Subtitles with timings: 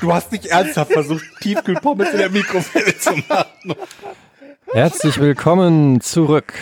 [0.00, 3.74] Du hast nicht ernsthaft versucht, Tiefkühlpommes in der Mikrowelle zu machen.
[4.72, 6.54] Herzlich willkommen zurück.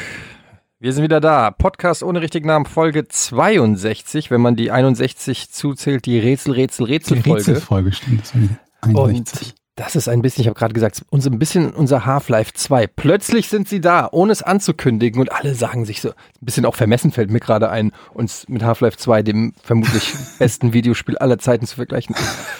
[0.81, 1.51] Wir sind wieder da.
[1.53, 6.93] Podcast ohne richtigen Namen, Folge 62, wenn man die 61 zuzählt, die Rätsel, Rätsel, Die
[6.93, 7.39] Rätselfolge.
[7.39, 8.23] Rätselfolge stimmt.
[8.23, 9.55] Das war die Und 61.
[9.79, 12.89] das ist ein bisschen, ich habe gerade gesagt, uns ein bisschen unser Half-Life 2.
[12.89, 16.75] Plötzlich sind sie da, ohne es anzukündigen und alle sagen sich so, ein bisschen auch
[16.75, 21.65] vermessen fällt mir gerade ein, uns mit Half-Life 2, dem vermutlich besten Videospiel aller Zeiten
[21.65, 22.17] zu vergleichen.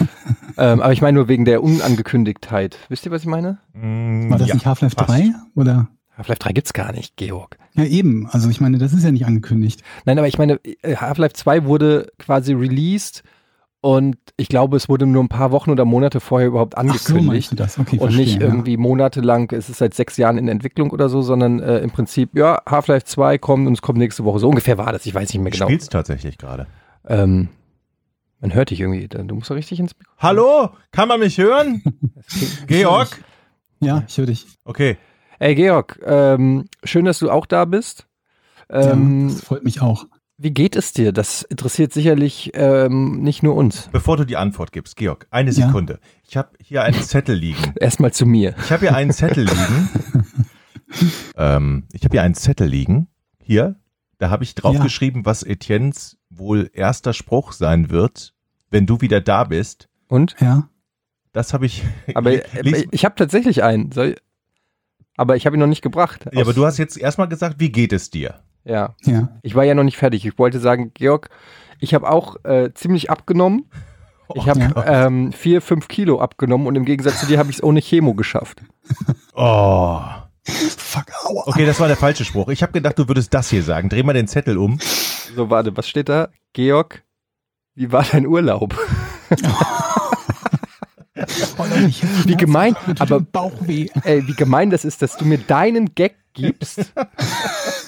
[0.57, 2.79] ähm, aber ich meine nur wegen der Unangekündigtheit.
[2.89, 3.59] Wisst ihr, was ich meine?
[3.75, 5.11] War das Ja, nicht Half-Life passt.
[5.11, 5.33] 3?
[5.57, 5.89] Oder?
[6.17, 7.59] Half-Life 3 gibt's gar nicht, Georg.
[7.75, 8.29] Ja, eben.
[8.31, 9.83] Also ich meine, das ist ja nicht angekündigt.
[10.05, 13.25] Nein, aber ich meine, äh, Half-Life 2 wurde quasi released
[13.81, 17.15] und ich glaube, es wurde nur ein paar Wochen oder Monate vorher überhaupt Ach so,
[17.15, 17.53] angekündigt.
[17.53, 17.79] du das?
[17.79, 18.49] Okay, und verstehe, nicht ja.
[18.49, 22.37] irgendwie monatelang, es ist seit sechs Jahren in Entwicklung oder so, sondern äh, im Prinzip,
[22.37, 24.41] ja, Half-Life 2 kommt und es kommt nächste Woche.
[24.41, 25.69] So ungefähr war das, ich weiß nicht mehr Du genau.
[25.69, 26.67] spielst tatsächlich gerade.
[27.07, 27.49] Ähm,
[28.41, 30.13] man hört dich irgendwie, du musst doch richtig ins Mikro.
[30.19, 30.71] Hallo?
[30.91, 31.83] Kann man mich hören?
[32.67, 33.23] Georg?
[33.81, 34.47] Ja, ich höre dich.
[34.65, 34.97] Okay.
[35.39, 38.07] Ey, Georg, ähm, schön, dass du auch da bist.
[38.71, 40.07] Ähm, ja, das freut mich auch.
[40.39, 41.13] Wie geht es dir?
[41.13, 43.89] Das interessiert sicherlich ähm, nicht nur uns.
[43.93, 45.67] Bevor du die Antwort gibst, Georg, eine Ja.
[45.67, 45.99] Sekunde.
[46.27, 47.75] Ich habe hier einen Zettel liegen.
[47.81, 48.55] Erstmal zu mir.
[48.63, 49.91] Ich habe hier einen Zettel liegen.
[51.37, 53.09] ähm, ich habe hier einen Zettel liegen.
[53.43, 53.77] Hier.
[54.19, 54.63] Da habe ich Ja.
[54.63, 58.35] draufgeschrieben, was Etiennes wohl erster Spruch sein wird,
[58.71, 59.89] wenn du wieder da bist.
[60.09, 60.37] Und?
[60.41, 60.69] Ja.
[61.33, 61.83] Das habe ich.
[62.15, 63.93] Aber äh, ich habe tatsächlich einen.
[63.93, 64.17] Soll,
[65.17, 66.27] aber ich habe ihn noch nicht gebracht.
[66.33, 68.41] ja, aber du hast jetzt erstmal gesagt, wie geht es dir?
[68.69, 69.29] Ja, Ja.
[69.43, 70.25] ich war ja noch nicht fertig.
[70.27, 71.31] Ich wollte sagen, Georg,
[71.81, 73.71] ich habe auch äh, ziemlich abgenommen.
[74.35, 75.07] Ich habe Ja.
[75.07, 78.15] ähm, vier, fünf Kilo abgenommen und im Gegensatz zu dir habe ich es ohne Chemo
[78.15, 78.61] geschafft.
[79.41, 80.01] Oh.
[80.45, 81.45] Fuck, aua.
[81.47, 82.49] Okay, das war der falsche Spruch.
[82.49, 83.89] Ich habe gedacht, du würdest das hier sagen.
[83.89, 84.79] Dreh mal den Zettel um.
[85.37, 86.29] So, warte, was steht da?
[86.55, 87.05] Georg,
[87.77, 88.75] wie war dein Urlaub?
[89.51, 90.15] Oh,
[91.15, 91.28] Leute, ich hab
[92.27, 93.89] Wie gemein, aber- Bauchweh.
[94.05, 96.93] Ey, wie gemein das ist, dass du mir deinen Gag gibst.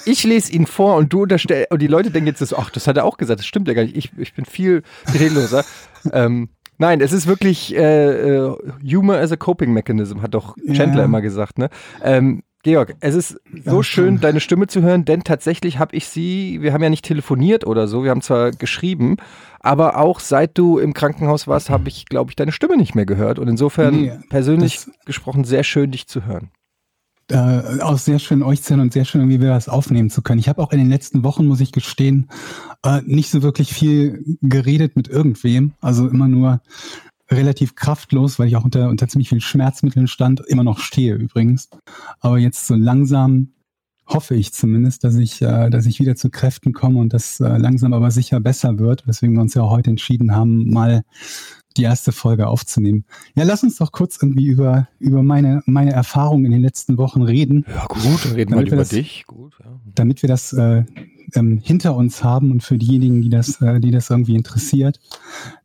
[0.05, 2.97] Ich lese ihn vor und du unterstellst, und die Leute denken jetzt ach, das hat
[2.97, 3.95] er auch gesagt, das stimmt ja gar nicht.
[3.95, 5.63] Ich, ich bin viel redloser.
[6.11, 10.99] ähm, nein, es ist wirklich äh, äh, Humor as a Coping Mechanism, hat doch Chandler
[11.01, 11.05] Ja.
[11.05, 11.69] immer gesagt, ne?
[12.03, 16.07] Ähm, Georg, es ist so Ja, schön, deine Stimme zu hören, denn tatsächlich habe ich
[16.07, 19.17] sie, wir haben ja nicht telefoniert oder so, wir haben zwar geschrieben,
[19.61, 23.05] aber auch seit du im Krankenhaus warst, habe ich, glaube ich, deine Stimme nicht mehr
[23.07, 23.39] gehört.
[23.39, 26.51] Und insofern Nee, persönlich das- gesprochen sehr schön, dich zu hören.
[27.31, 30.21] äh, auch sehr schön euch zu hören und sehr schön, irgendwie wieder das aufnehmen zu
[30.21, 30.39] können.
[30.39, 32.29] Ich habe auch in den letzten Wochen, muss ich gestehen,
[32.85, 35.71] äh, nicht so wirklich viel geredet mit irgendwem.
[35.79, 36.61] Also immer nur
[37.31, 41.69] relativ kraftlos, weil ich auch unter, unter ziemlich vielen Schmerzmitteln stand, immer noch stehe übrigens.
[42.19, 43.53] Aber jetzt so langsam
[44.07, 47.57] hoffe ich zumindest, dass ich, äh, dass ich wieder zu Kräften komme und das äh,
[47.57, 51.03] langsam aber sicher besser wird, weswegen wir uns ja heute entschieden haben, mal
[51.77, 53.05] die erste Folge aufzunehmen.
[53.35, 57.21] Ja, lass uns doch kurz irgendwie über, über meine, meine Erfahrungen in den letzten Wochen
[57.21, 59.23] reden, Ja, gut, reden wir über das- dich.
[59.25, 59.79] Gut, ja.
[59.95, 60.83] damit wir das äh,
[61.33, 64.99] ähm, hinter uns haben und für diejenigen, die das, äh, die das irgendwie interessiert.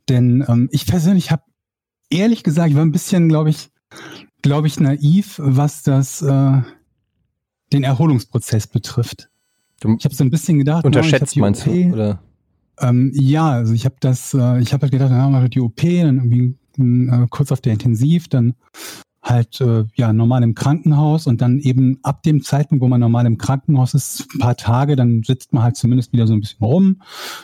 [0.09, 1.43] Denn ähm, ich persönlich habe
[2.11, 3.71] ehrlich gesagt, ich war ein bisschen, glaube ich,
[4.43, 6.63] glaube ich, naiv, was das äh,
[7.73, 9.29] den Erholungsprozess betrifft.
[9.81, 11.93] Du Ich habe so ein bisschen gedacht, unterschätzt, die meinst OP, du?
[11.93, 12.23] Oder?
[12.81, 15.61] ähm, ja, also ich habe das, äh, ich habe halt gedacht, dann haben wir die
[15.61, 18.55] OP, dann irgendwie äh, kurz auf der Intensiv, dann
[19.23, 23.27] halt äh, ja normal im Krankenhaus und dann eben ab dem Zeitpunkt, wo man normal
[23.27, 26.65] im Krankenhaus ist, ein paar Tage, dann sitzt man halt zumindest wieder so ein bisschen
[26.65, 27.03] rum,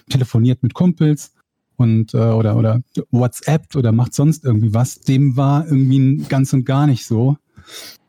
[0.09, 1.35] telefoniert mit Kumpels
[1.83, 5.01] und äh, oder oder WhatsApp oder macht sonst irgendwie was.
[5.01, 7.37] Dem war irgendwie ganz und gar nicht so.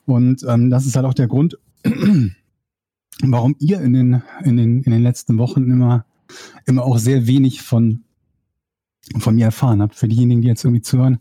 [0.06, 1.58] Und ähm, das ist halt auch der Grund,
[3.22, 6.06] warum ihr in den in den in den letzten Wochen immer
[6.66, 8.04] immer auch sehr wenig von,
[9.18, 9.96] von mir erfahren habt.
[9.96, 11.20] Für diejenigen, die jetzt irgendwie zuhören,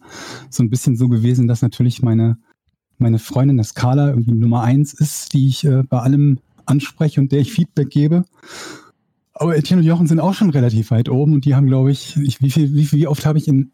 [0.50, 2.38] so ein bisschen so gewesen, dass natürlich meine,
[2.98, 7.32] meine Freundin, das Carla, irgendwie Nummer eins ist, die ich äh, bei allem anspreche und
[7.32, 8.24] der ich Feedback gebe.
[9.42, 12.16] Aber Etienne und Jochen sind auch schon relativ weit oben und die haben, glaube ich,
[12.16, 13.72] ich wie, viel, wie, wie oft habe ich in,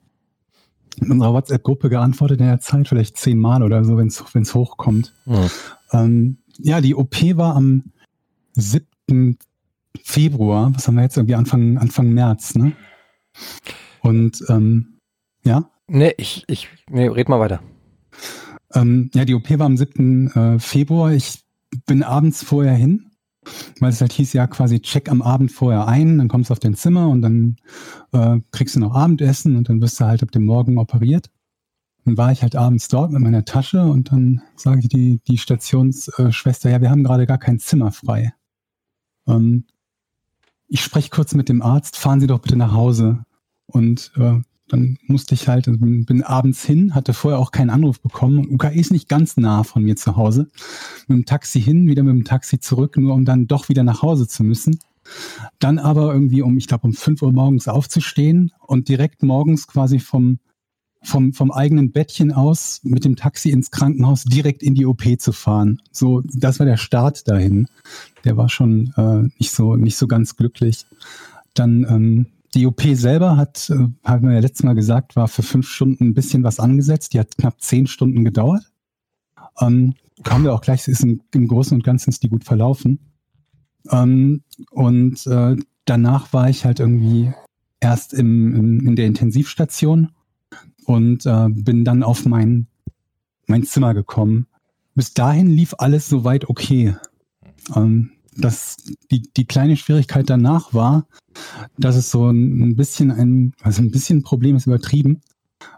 [1.00, 2.88] in unserer WhatsApp-Gruppe geantwortet in der Zeit?
[2.88, 5.14] Vielleicht zehnmal oder so, wenn es hochkommt.
[5.24, 5.50] Hm.
[5.92, 7.84] Ähm, ja, die OP war am
[8.54, 9.38] 7.
[10.02, 12.72] Februar, was haben wir jetzt irgendwie Anfang, Anfang März, ne?
[14.00, 14.98] Und ähm,
[15.44, 17.62] ja, Nee, ich, ich, nee, red mal weiter.
[18.74, 20.30] Ähm, ja, die OP war am 7.
[20.30, 21.12] Äh, Februar.
[21.12, 21.42] Ich
[21.86, 23.07] bin abends vorher hin,
[23.80, 26.58] weil es halt hieß ja quasi check am Abend vorher ein, dann kommst du auf
[26.58, 27.56] dein Zimmer und dann
[28.12, 31.30] äh, kriegst du noch Abendessen und dann wirst du halt ab dem Morgen operiert.
[32.04, 35.38] Dann war ich halt abends dort mit meiner Tasche und dann sage ich die, die
[35.38, 38.32] Stationsschwester, ja, wir haben gerade gar kein Zimmer frei.
[39.26, 39.64] Ähm,
[40.68, 43.24] ich spreche kurz mit dem Arzt, fahren Sie doch bitte nach Hause.
[43.66, 47.70] Und äh, dann musste ich halt, also bin, bin abends hin, hatte vorher auch keinen
[47.70, 48.48] Anruf bekommen.
[48.50, 50.48] UKE ist nicht ganz nah von mir zu Hause.
[51.06, 54.02] Mit dem Taxi hin, wieder mit dem Taxi zurück, nur um dann doch wieder nach
[54.02, 54.78] Hause zu müssen.
[55.58, 59.98] Dann aber irgendwie um, ich glaube, um 5 Uhr morgens aufzustehen und direkt morgens quasi
[59.98, 60.38] vom,
[61.02, 65.32] vom, vom eigenen Bettchen aus mit dem Taxi ins Krankenhaus direkt in die OP zu
[65.32, 65.80] fahren.
[65.92, 67.68] So, das war der Start dahin.
[68.24, 70.84] Der war schon äh, nicht so, nicht so ganz glücklich.
[71.54, 75.42] Dann ähm, die OP selber hat, äh, haben wir ja letztes Mal gesagt, war für
[75.42, 77.14] fünf Stunden ein bisschen was angesetzt.
[77.14, 78.62] Die hat knapp zehn Stunden gedauert.
[79.60, 82.98] Ähm, kamen wir auch gleich, ist im, im Großen und Ganzen ist die gut verlaufen.
[83.90, 87.32] Ähm, und äh, danach war ich halt irgendwie
[87.80, 90.12] erst im, im, in der Intensivstation
[90.84, 92.66] und äh, bin dann auf mein,
[93.46, 94.46] mein Zimmer gekommen.
[94.94, 96.96] Bis dahin lief alles soweit okay.
[97.76, 98.76] Ähm, das,
[99.10, 101.06] die, die kleine Schwierigkeit danach war,
[101.76, 105.20] dass es so ein bisschen ein, also ein bisschen Problem ist übertrieben,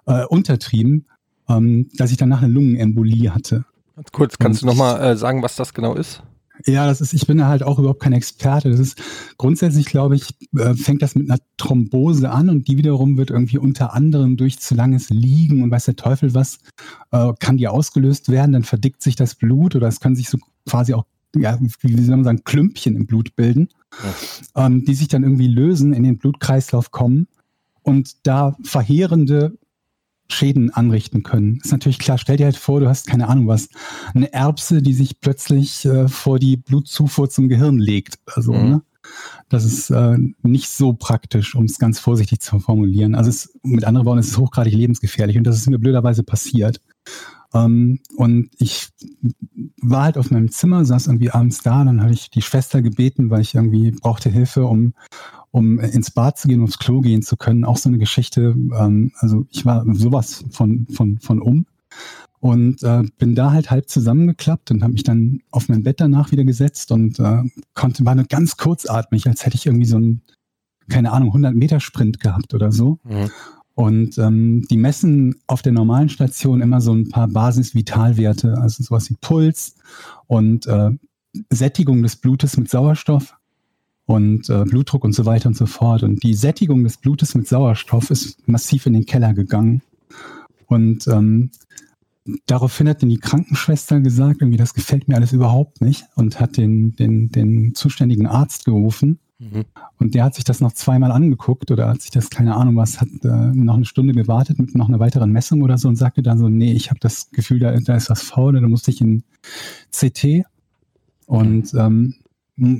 [0.06, 1.06] äh, untertrieben,
[1.48, 3.64] ähm, dass ich danach eine Lungenembolie hatte.
[3.96, 6.22] Ganz kurz, kannst Und du nochmal äh, sagen, was das genau ist?
[6.66, 8.70] Ja, das ist, ich bin da halt auch überhaupt kein Experte.
[8.70, 9.00] Das ist
[9.38, 13.58] grundsätzlich, glaube ich, äh, fängt das mit einer Thrombose an und die wiederum wird irgendwie
[13.58, 16.58] unter anderem durch zu langes Liegen und weiß der Teufel was,
[17.12, 20.38] äh, kann die ausgelöst werden, dann verdickt sich das Blut oder es können sich so
[20.68, 21.06] quasi auch
[21.36, 23.68] ja, wie soll man sagen, Klümpchen im Blut bilden,
[24.54, 24.66] ja.
[24.66, 27.28] ähm, die sich dann irgendwie lösen, in den Blutkreislauf kommen
[27.82, 29.58] und da verheerende
[30.28, 31.60] Schäden anrichten können.
[31.62, 33.68] Ist natürlich klar, stell dir halt vor, du hast keine Ahnung was,
[34.14, 38.18] eine Erbse, die sich plötzlich äh, vor die Blutzufuhr zum Gehirn legt.
[38.26, 38.70] Also, mhm.
[38.70, 38.82] ne?
[39.48, 43.14] Das ist äh, nicht so praktisch, um es ganz vorsichtig zu formulieren.
[43.14, 46.80] Also es, mit anderen Worten, es ist hochgradig lebensgefährlich und das ist mir blöderweise passiert.
[47.52, 48.88] Ähm, und ich
[49.80, 53.30] war halt auf meinem Zimmer, saß irgendwie abends da, dann hatte ich die Schwester gebeten,
[53.30, 54.94] weil ich irgendwie brauchte Hilfe, um,
[55.50, 57.64] um ins Bad zu gehen, ums Klo gehen zu können.
[57.64, 58.54] Auch so eine Geschichte.
[58.76, 61.66] Ähm, also ich war sowas von, von, von um.
[62.38, 66.30] Und äh, bin da halt halb zusammengeklappt und habe mich dann auf mein Bett danach
[66.30, 67.42] wieder gesetzt und äh,
[67.74, 70.22] konnte, war nur ganz kurzatmig, als hätte ich irgendwie so einen,
[70.88, 72.98] keine Ahnung, 100 Meter Sprint gehabt oder so.
[73.04, 73.30] Mhm.
[73.80, 79.08] Und ähm, die messen auf der normalen Station immer so ein paar Basis-Vitalwerte, also sowas
[79.08, 79.74] wie Puls
[80.26, 80.90] und äh,
[81.48, 83.34] Sättigung des Blutes mit Sauerstoff
[84.04, 86.02] und äh, Blutdruck und so weiter und so fort.
[86.02, 89.80] Und die Sättigung des Blutes mit Sauerstoff ist massiv in den Keller gegangen.
[90.66, 91.50] Und ähm,
[92.44, 96.58] daraufhin hat dann die Krankenschwester gesagt, irgendwie das gefällt mir alles überhaupt nicht und hat
[96.58, 99.64] den, den, den zuständigen Arzt gerufen Mhm.
[99.98, 103.00] Und der hat sich das noch zweimal angeguckt oder hat sich das, keine Ahnung was,
[103.00, 106.22] hat äh, noch eine Stunde gewartet mit noch einer weiteren Messung oder so und sagte
[106.22, 109.00] dann so, nee, ich habe das Gefühl, da, da ist was faul, da musste ich
[109.00, 109.24] in
[109.90, 110.44] CT
[111.26, 112.16] und ähm,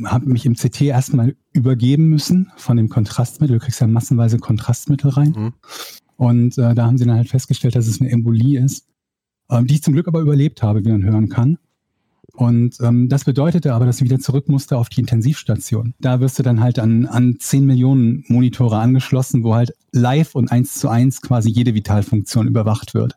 [0.04, 3.58] habe mich im CT erstmal übergeben müssen von dem Kontrastmittel.
[3.58, 5.34] Du kriegst ja massenweise Kontrastmittel rein.
[5.34, 5.52] Mhm.
[6.16, 8.86] Und äh, da haben sie dann halt festgestellt, dass es eine Embolie ist,
[9.50, 11.58] ähm, die ich zum Glück aber überlebt habe, wie man hören kann.
[12.34, 15.94] Und ähm, das bedeutete aber, dass ich wieder zurück musste auf die Intensivstation.
[16.00, 20.50] Da wirst du dann halt an, an 10 Millionen Monitore angeschlossen, wo halt live und
[20.50, 23.16] eins zu eins quasi jede Vitalfunktion überwacht wird.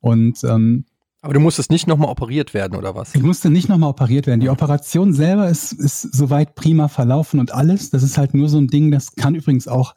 [0.00, 0.84] Und ähm,
[1.24, 3.14] aber du musstest nicht nochmal operiert werden, oder was?
[3.14, 4.40] Ich musste nicht nochmal operiert werden.
[4.40, 7.88] Die Operation selber ist, ist soweit prima verlaufen und alles.
[7.88, 9.94] Das ist halt nur so ein Ding, das kann übrigens auch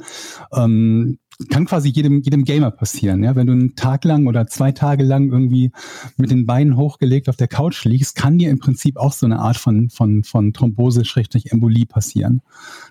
[0.54, 1.20] ähm,
[1.50, 3.26] kann quasi jedem, jedem Gamer passieren.
[3.26, 3.36] Ja?
[3.36, 5.72] Wenn du einen Tag lang oder zwei Tage lang irgendwie
[6.16, 9.40] mit den Beinen hochgelegt auf der Couch liegst, kann dir im Prinzip auch so eine
[9.40, 12.42] Art von, von, von Thrombose-Embolie passieren.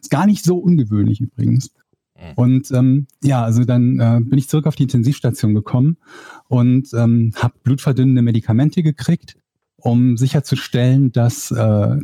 [0.01, 1.71] Ist gar nicht so ungewöhnlich übrigens.
[2.17, 2.33] Mhm.
[2.37, 5.97] Und ähm, ja, also dann äh, bin ich zurück auf die Intensivstation gekommen
[6.49, 9.37] und ähm, habe blutverdünnende Medikamente gekriegt,
[9.77, 11.97] um sicherzustellen, dass äh,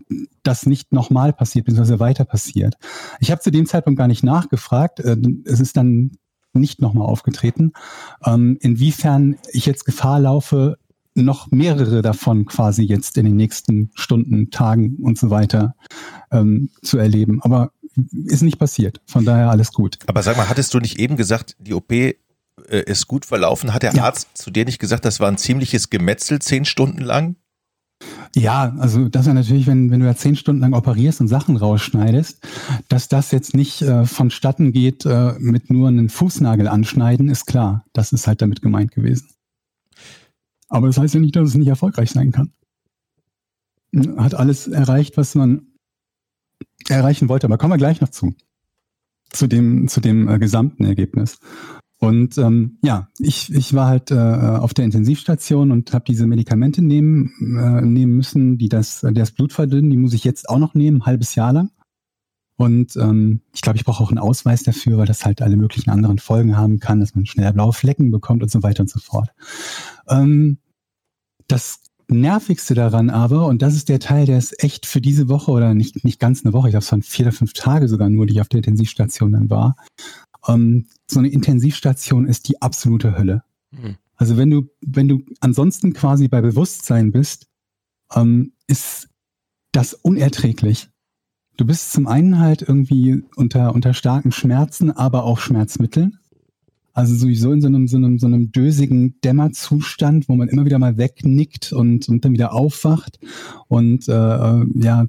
[0.43, 2.77] das nicht nochmal passiert, beziehungsweise weiter passiert.
[3.21, 5.01] Ich habe zu dem Zeitpunkt gar nicht nachgefragt.
[5.01, 6.13] Äh, es ist dann
[6.53, 7.73] nicht nochmal aufgetreten.
[8.25, 10.77] Ähm, inwiefern ich jetzt Gefahr laufe,
[11.15, 15.75] noch mehrere davon quasi jetzt in den nächsten Stunden, Tagen und so weiter
[16.31, 17.43] ähm, zu erleben.
[17.43, 17.73] Aber
[18.13, 19.01] ist nicht passiert.
[19.07, 19.99] Von daher alles gut.
[20.07, 21.93] Aber sag mal, hattest du nicht eben gesagt, die OP
[22.73, 23.75] äh, ist gut verlaufen?
[23.75, 24.05] Hat der ja.
[24.05, 27.37] Arzt zu dir nicht gesagt, das war ein ziemliches Gemetzel zehn Stunden lang?
[28.35, 31.57] Ja, also das ist natürlich, wenn, wenn du ja zehn Stunden lang operierst und Sachen
[31.57, 32.41] rausschneidest,
[32.89, 37.85] dass das jetzt nicht äh, vonstatten geht äh, mit nur einem Fußnagel anschneiden, ist klar.
[37.93, 39.29] Das ist halt damit gemeint gewesen.
[40.69, 42.53] Aber das heißt ja nicht, dass es nicht erfolgreich sein kann.
[44.17, 45.67] Hat alles erreicht, was man
[46.89, 47.47] erreichen wollte.
[47.47, 48.35] Aber kommen wir gleich noch zu.
[49.31, 51.39] Zu dem, zu dem äh, gesamten Ergebnis.
[52.03, 56.83] Und ähm, ja, ich, ich war halt äh, auf der Intensivstation und habe diese Medikamente
[56.83, 59.89] nehmen, äh, nehmen müssen, die das, die das Blut verdünnen.
[59.89, 61.71] Die muss ich jetzt auch noch nehmen, ein halbes Jahr lang.
[62.57, 65.91] Und ähm, ich glaube, ich brauche auch einen Ausweis dafür, weil das halt alle möglichen
[65.91, 68.99] anderen Folgen haben kann, dass man schneller blaue Flecken bekommt und so weiter und so
[68.99, 69.29] fort.
[70.09, 70.59] Ähm,
[71.47, 75.53] das Nervigste daran aber, und das ist der Teil, der ist echt für diese Woche
[75.53, 78.11] oder nicht, nicht ganz eine Woche, ich glaube, es waren vier oder fünf Tage sogar
[78.11, 79.77] nur, die ich auf der Intensivstation dann war.
[80.47, 83.43] Ähm, so eine Intensivstation ist die absolute Hölle.
[83.71, 83.97] Mhm.
[84.17, 87.49] Also wenn du, wenn du ansonsten quasi bei Bewusstsein bist,
[88.15, 89.09] ähm, ist
[89.73, 90.91] das unerträglich.
[91.57, 96.19] Du bist zum einen halt irgendwie unter, unter starken Schmerzen, aber auch Schmerzmitteln.
[96.95, 100.79] Also sowieso in so einem, so einem, so einem dösigen Dämmerzustand, wo man immer wieder
[100.79, 103.19] mal wegnickt und, und dann wieder aufwacht
[103.69, 105.07] und äh, ja,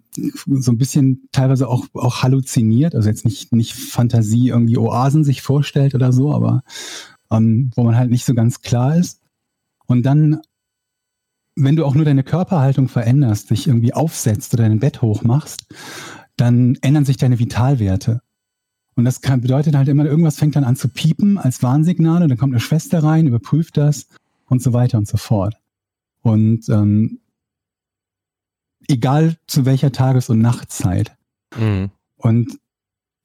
[0.48, 5.42] so ein bisschen teilweise auch, auch halluziniert, also jetzt nicht, nicht Fantasie irgendwie Oasen sich
[5.42, 6.64] vorstellt oder so, aber
[7.32, 9.22] ähm, wo man halt nicht so ganz klar ist.
[9.86, 10.40] Und dann,
[11.56, 15.66] wenn du auch nur deine Körperhaltung veränderst, dich irgendwie aufsetzt oder dein Bett hochmachst,
[16.38, 18.22] dann ändern sich deine Vitalwerte.
[18.96, 22.30] Und das kann, bedeutet halt immer, irgendwas fängt dann an zu piepen als Warnsignal und
[22.30, 24.08] dann kommt eine Schwester rein, überprüft das
[24.46, 25.56] und so weiter und so fort.
[26.22, 27.20] Und ähm,
[28.88, 31.16] egal zu welcher Tages- und Nachtzeit.
[31.58, 31.90] Mhm.
[32.18, 32.60] Und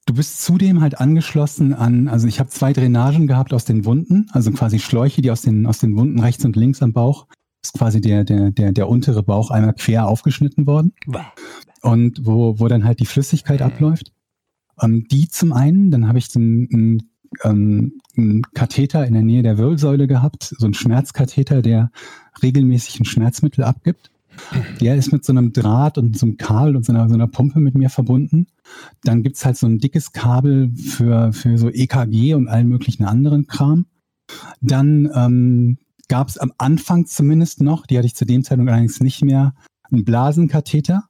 [0.07, 4.27] du bist zudem halt angeschlossen an, also ich habe zwei Drainagen gehabt aus den Wunden,
[4.33, 7.27] also quasi Schläuche, die aus den, aus den Wunden rechts und links am Bauch,
[7.63, 10.95] ist quasi der, der, der, der untere Bauch einmal quer aufgeschnitten worden
[11.83, 14.13] und wo, wo dann halt die Flüssigkeit abläuft.
[14.81, 17.11] Ähm, die zum einen, dann habe ich einen,
[17.45, 21.91] ähm, einen Katheter in der Nähe der Wirbelsäule gehabt, so einen Schmerzkatheter, der
[22.43, 24.11] regelmäßig ein Schmerzmittel abgibt.
[24.81, 27.27] Der ist mit so einem Draht und so einem Kabel und so einer, so einer
[27.27, 28.47] Pumpe mit mir verbunden.
[29.03, 33.47] Dann gibt's halt so ein dickes Kabel für, für so EKG und allen möglichen anderen
[33.47, 33.87] Kram.
[34.61, 39.01] Dann ähm, gab es am Anfang zumindest noch, die hatte ich zu dem Zeitpunkt allerdings
[39.01, 39.55] nicht mehr,
[39.91, 41.05] einen Blasenkatheter.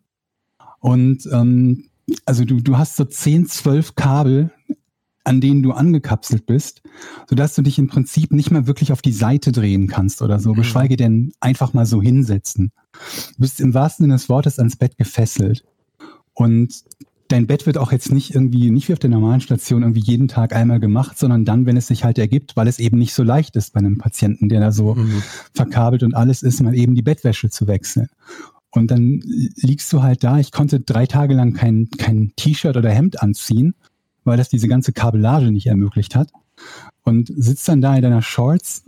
[0.81, 1.88] Und ähm,
[2.25, 4.51] also du, du hast so 10, 12 Kabel,
[5.25, 6.81] an denen du angekapselt bist,
[7.29, 10.53] sodass du dich im Prinzip nicht mehr wirklich auf die Seite drehen kannst oder so,
[10.53, 10.57] Mhm.
[10.57, 12.73] geschweige denn einfach mal so hinsetzen.
[13.37, 15.65] Du bist im wahrsten Sinne des Wortes ans Bett gefesselt.
[16.33, 16.83] Und
[17.29, 20.29] dein Bett wird auch jetzt nicht irgendwie, nicht wie auf der normalen Station irgendwie jeden
[20.29, 23.23] Tag einmal gemacht, sondern dann, wenn es sich halt ergibt, weil es eben nicht so
[23.23, 25.23] leicht ist bei einem Patienten, der da so Mhm.
[25.53, 28.09] verkabelt und alles ist, mal eben die Bettwäsche zu wechseln.
[28.71, 29.23] Und dann
[29.57, 30.39] liegst du halt da.
[30.39, 33.75] Ich konnte drei Tage lang kein, kein T-Shirt oder Hemd anziehen,
[34.25, 36.31] weil das diese ganze Kabellage nicht ermöglicht hat.
[37.03, 38.85] Und sitzt dann da in deiner Shorts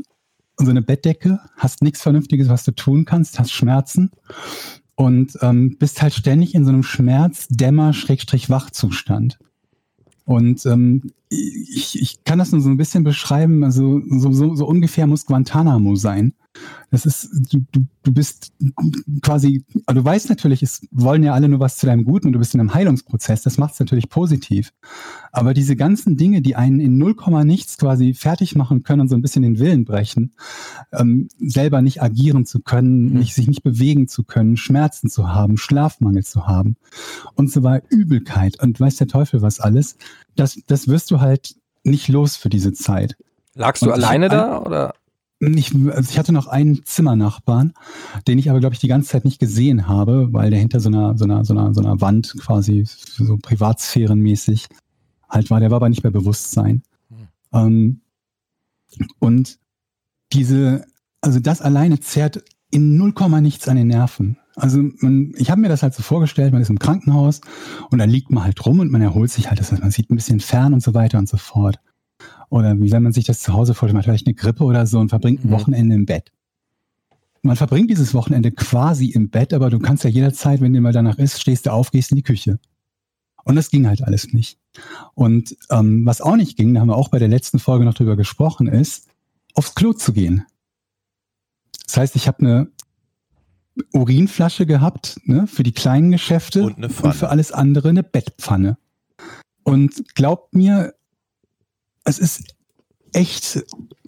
[0.58, 4.10] und so eine Bettdecke, hast nichts Vernünftiges, was du tun kannst, hast Schmerzen
[4.94, 9.38] und ähm, bist halt ständig in so einem Schmerz-Dämmer-Wachzustand.
[10.26, 14.66] Und ähm, ich, ich kann das nur so ein bisschen beschreiben, also so, so, so
[14.66, 16.34] ungefähr muss Guantanamo sein.
[16.90, 17.64] Das ist, du,
[18.02, 18.52] du, bist
[19.22, 22.32] quasi, also du weißt natürlich, es wollen ja alle nur was zu deinem Guten und
[22.32, 24.72] du bist in einem Heilungsprozess, das macht es natürlich positiv.
[25.30, 29.14] Aber diese ganzen Dinge, die einen in 0, nichts quasi fertig machen können und so
[29.14, 30.32] ein bisschen den Willen brechen,
[30.92, 33.18] ähm, selber nicht agieren zu können, Mhm.
[33.20, 36.74] nicht, sich nicht bewegen zu können, Schmerzen zu haben, Schlafmangel zu haben
[37.36, 39.96] und so weiter, Übelkeit und weiß der Teufel was alles,
[40.40, 41.54] das, das wirst du halt
[41.84, 43.16] nicht los für diese Zeit.
[43.54, 44.94] Lagst du Und ich alleine hab da oder?
[45.40, 47.72] Ich, also ich hatte noch einen Zimmernachbarn,
[48.28, 50.90] den ich aber, glaube ich, die ganze Zeit nicht gesehen habe, weil der hinter so
[50.90, 54.66] einer, so einer, so einer, so einer Wand quasi so privatsphärenmäßig
[55.28, 55.60] halt war.
[55.60, 56.82] Der war aber nicht bei Bewusstsein.
[57.54, 58.02] Ähm,
[59.18, 59.58] und
[60.32, 60.84] diese,
[61.22, 64.36] also das alleine zerrt in 0, nichts an den Nerven.
[64.56, 67.40] Also man, ich habe mir das halt so vorgestellt, man ist im Krankenhaus
[67.90, 70.10] und da liegt man halt rum und man erholt sich halt, das heißt, man sieht
[70.10, 71.78] ein bisschen fern und so weiter und so fort.
[72.48, 74.86] Oder wie wenn man sich das zu Hause vorstellt, man hat vielleicht eine Grippe oder
[74.86, 75.52] so und verbringt ein Mhm.
[75.52, 76.32] Wochenende im Bett.
[77.42, 80.92] Man verbringt dieses Wochenende quasi im Bett, aber du kannst ja jederzeit, wenn dir mal
[80.92, 82.58] danach ist, stehst du auf, gehst in die Küche.
[83.44, 84.58] Und das ging halt alles nicht.
[85.14, 87.94] Und ähm, was auch nicht ging, da haben wir auch bei der letzten Folge noch
[87.94, 89.08] drüber gesprochen, ist,
[89.54, 90.44] aufs Klo zu gehen.
[91.86, 92.68] Das heißt, ich habe eine
[93.92, 98.78] Urinflasche gehabt, ne, für die kleinen Geschäfte Und und für alles andere eine Bettpfanne.
[99.62, 100.94] Und glaubt mir,
[102.04, 102.54] es ist
[103.12, 103.64] echt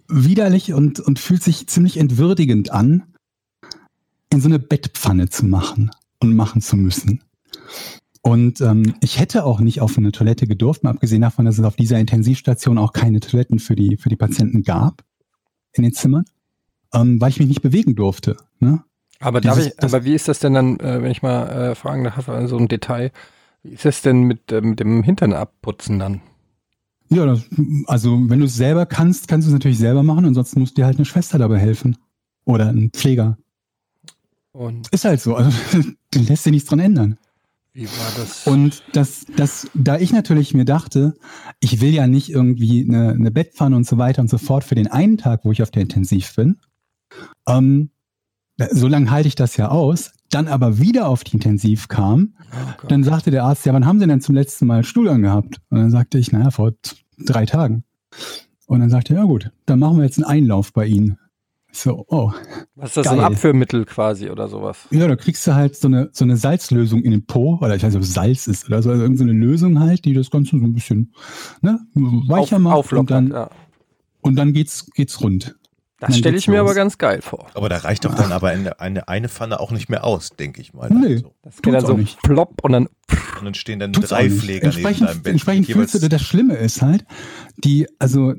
[0.08, 3.04] widerlich und, und fühlt sich ziemlich entwürdigend an,
[4.30, 7.22] in so eine Bettpfanne zu machen und machen zu müssen.
[8.22, 11.64] Und ähm, ich hätte auch nicht auf eine Toilette gedurft, mal abgesehen davon, dass es
[11.64, 15.04] auf dieser Intensivstation auch keine Toiletten für die, für die Patienten gab
[15.72, 16.24] in den Zimmern.
[16.94, 18.36] ähm, weil ich mich nicht bewegen durfte.
[18.60, 18.84] Ne?
[19.22, 22.04] Aber, Dieses- ich, aber wie ist das denn dann, äh, wenn ich mal äh, fragen
[22.04, 23.12] darf, äh, so ein Detail,
[23.62, 26.20] wie ist das denn mit, äh, mit dem Hintern abputzen dann?
[27.08, 27.42] Ja, das,
[27.86, 30.86] also wenn du es selber kannst, kannst du es natürlich selber machen, ansonsten muss dir
[30.86, 31.96] halt eine Schwester dabei helfen.
[32.44, 33.36] Oder ein Pfleger.
[34.52, 35.36] Und Ist halt so.
[35.36, 35.50] Also
[36.10, 37.18] du lässt sich nichts dran ändern.
[37.72, 38.46] wie war das?
[38.46, 41.14] Und das, das, da ich natürlich mir dachte,
[41.60, 44.74] ich will ja nicht irgendwie eine, eine Bettpfanne und so weiter und so fort für
[44.74, 46.58] den einen Tag, wo ich auf der Intensiv bin.
[47.46, 47.90] Ähm,
[48.70, 50.12] so lange halte ich das ja aus.
[50.30, 54.00] Dann aber wieder auf die Intensiv kam, oh dann sagte der Arzt, ja, wann haben
[54.00, 55.60] Sie denn zum letzten Mal Stuhl angehabt?
[55.68, 56.72] Und dann sagte ich, naja, vor
[57.18, 57.84] drei Tagen.
[58.66, 61.18] Und dann sagte er, ja gut, dann machen wir jetzt einen Einlauf bei Ihnen.
[61.74, 62.32] So, oh,
[62.74, 63.26] Was ist das, so ein geil.
[63.26, 64.86] Abführmittel quasi oder sowas?
[64.90, 67.82] ja, da kriegst du halt so eine, so eine Salzlösung in den Po, oder ich
[67.82, 70.58] weiß nicht, ob es Salz ist oder so, also irgendeine Lösung halt, die das Ganze
[70.58, 71.14] so ein bisschen
[71.62, 73.50] ne, weicher Auf, macht und dann, ja.
[74.20, 75.56] und dann geht's, geht's rund.
[76.06, 77.46] Das stelle ich mir aber ganz geil vor.
[77.54, 80.60] Aber da reicht doch dann aber eine, eine, eine Pfanne auch nicht mehr aus, denke
[80.60, 80.90] ich mal.
[80.90, 81.14] Nee.
[81.14, 81.34] Also.
[81.42, 82.20] Das geht dann so nicht.
[82.22, 82.88] plopp und dann
[83.38, 84.28] Und dann stehen dann Tut's drei.
[84.28, 85.32] Pfleger neben entsprechend, deinem Bett.
[85.32, 87.04] Entsprechend fühlst du, das Schlimme ist halt,
[87.56, 88.34] die, also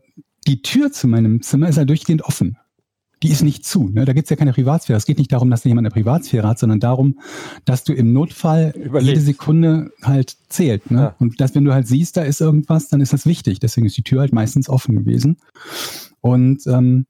[0.45, 2.57] die Tür zu meinem Zimmer ist ja durchgehend offen.
[3.21, 3.87] Die ist nicht zu.
[3.87, 4.03] Ne?
[4.03, 4.97] Da gibt's ja keine Privatsphäre.
[4.97, 7.19] Es geht nicht darum, dass da jemand eine Privatsphäre hat, sondern darum,
[7.63, 9.07] dass du im Notfall Überlebst.
[9.07, 10.91] jede Sekunde halt zählt.
[10.91, 10.99] Ne?
[10.99, 11.15] Ja.
[11.19, 13.61] Und dass, wenn du halt siehst, da ist irgendwas, dann ist das wichtig.
[13.61, 15.37] Deswegen ist die Tür halt meistens offen gewesen.
[16.19, 17.05] Und ähm,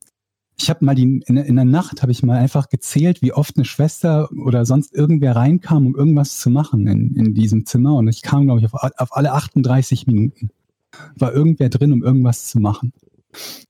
[0.57, 3.57] ich habe mal die in, in der Nacht habe ich mal einfach gezählt, wie oft
[3.57, 7.95] eine Schwester oder sonst irgendwer reinkam, um irgendwas zu machen in, in diesem Zimmer.
[7.95, 10.51] Und ich kam, glaube ich, auf, auf alle 38 Minuten.
[11.15, 12.93] War irgendwer drin, um irgendwas zu machen.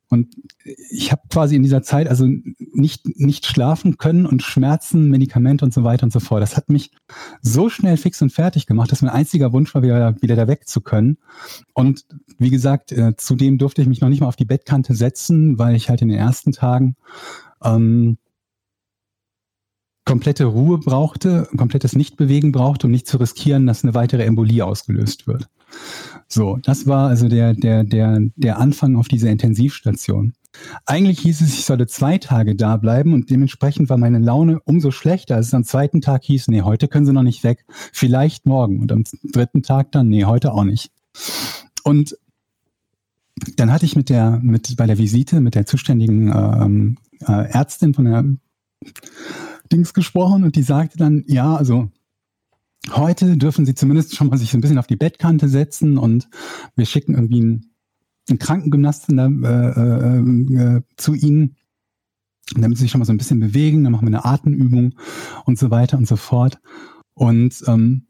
[0.10, 0.36] Und
[0.92, 2.28] ich habe quasi in dieser Zeit also
[2.72, 6.44] nicht, nicht schlafen können und Schmerzen, Medikamente und so weiter und so fort.
[6.44, 6.92] Das hat mich
[7.42, 10.68] so schnell fix und fertig gemacht, dass mein einziger Wunsch war, wieder, wieder da weg
[10.68, 11.18] zu können.
[11.74, 12.06] Und
[12.38, 15.76] wie gesagt, äh, zudem durfte ich mich noch nicht mal auf die Bettkante setzen, weil
[15.76, 16.96] ich halt in den ersten Tagen
[17.64, 18.18] ähm,
[20.06, 25.28] komplette Ruhe brauchte, komplettes Nichtbewegen brauchte, um nicht zu riskieren, dass eine weitere Embolie ausgelöst
[25.28, 25.48] wird.
[26.28, 30.34] So, das war also der, der, der, der Anfang auf dieser Intensivstation.
[30.86, 34.92] Eigentlich hieß es, ich sollte zwei Tage da bleiben und dementsprechend war meine Laune umso
[34.92, 38.46] schlechter, als es am zweiten Tag hieß, nee, heute können sie noch nicht weg, vielleicht
[38.46, 38.80] morgen.
[38.80, 40.92] Und am dritten Tag dann, nee, heute auch nicht.
[41.84, 42.18] Und
[43.58, 47.94] dann hatte ich mit der, mit, bei der Visite mit der zuständigen ähm, äh, Ärztin
[47.94, 48.24] von der
[49.74, 51.90] Dings gesprochen und die sagte dann, ja, also
[52.92, 56.30] heute dürfen Sie zumindest schon mal sich ein bisschen auf die Bettkante setzen und
[56.76, 57.72] wir schicken irgendwie einen,
[58.30, 61.56] einen Krankengymnasten da, äh, äh, äh, zu Ihnen,
[62.56, 64.96] damit Sie sich schon mal so ein bisschen bewegen, dann machen wir eine Atemübung
[65.46, 66.60] und so weiter und so fort.
[67.16, 68.08] Und ähm,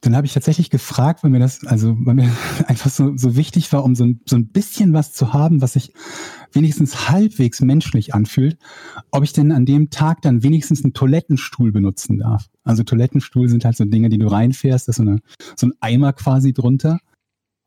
[0.00, 2.30] dann habe ich tatsächlich gefragt, weil mir das, also weil mir
[2.66, 5.74] einfach so, so wichtig war, um so ein, so ein bisschen was zu haben, was
[5.74, 5.92] sich
[6.52, 8.58] wenigstens halbwegs menschlich anfühlt,
[9.10, 12.46] ob ich denn an dem Tag dann wenigstens einen Toilettenstuhl benutzen darf.
[12.64, 15.20] Also Toilettenstuhl sind halt so Dinge, die du reinfährst, da ist so, eine,
[15.56, 16.98] so ein Eimer quasi drunter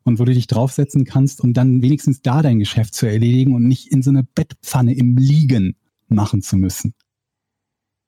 [0.03, 3.67] und wo du dich draufsetzen kannst, um dann wenigstens da dein Geschäft zu erledigen und
[3.67, 5.75] nicht in so eine Bettpfanne im Liegen
[6.07, 6.93] machen zu müssen.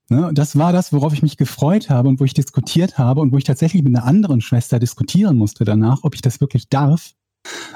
[0.09, 3.31] Ne, das war das, worauf ich mich gefreut habe und wo ich diskutiert habe und
[3.31, 7.13] wo ich tatsächlich mit einer anderen Schwester diskutieren musste danach, ob ich das wirklich darf,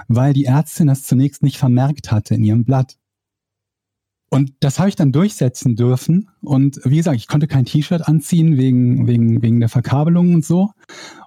[0.07, 2.97] weil die Ärztin das zunächst nicht vermerkt hatte in ihrem Blatt.
[4.31, 6.29] Und das habe ich dann durchsetzen dürfen.
[6.41, 10.69] Und wie gesagt, ich konnte kein T-Shirt anziehen wegen, wegen, wegen der Verkabelung und so.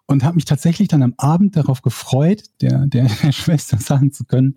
[0.07, 4.25] Und habe mich tatsächlich dann am Abend darauf gefreut, der, der, der Schwester sagen zu
[4.25, 4.55] können,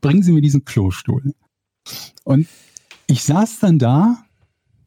[0.00, 1.34] bringen Sie mir diesen Klostuhl.
[2.24, 2.48] Und
[3.08, 4.24] ich saß dann da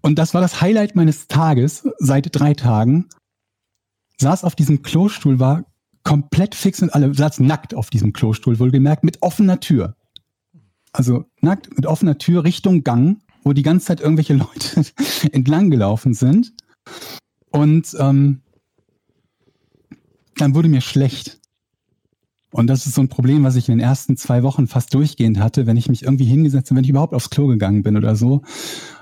[0.06, 3.10] und das war das Highlight meines Tages seit drei Tagen.
[4.20, 5.66] Saß auf diesem Klostuhl, war
[6.04, 9.96] komplett fix und alle, saß nackt auf diesem Klostuhl, wohlgemerkt, mit offener Tür.
[10.92, 14.86] Also nackt mit offener Tür Richtung Gang, wo die ganze Zeit irgendwelche Leute
[15.32, 16.54] entlang gelaufen sind.
[17.50, 18.44] Und ähm,
[20.38, 21.40] dann wurde mir schlecht.
[22.52, 25.40] Und das ist so ein Problem, was ich in den ersten zwei Wochen fast durchgehend
[25.40, 28.16] hatte, wenn ich mich irgendwie hingesetzt habe, wenn ich überhaupt aufs Klo gegangen bin oder
[28.16, 28.44] so.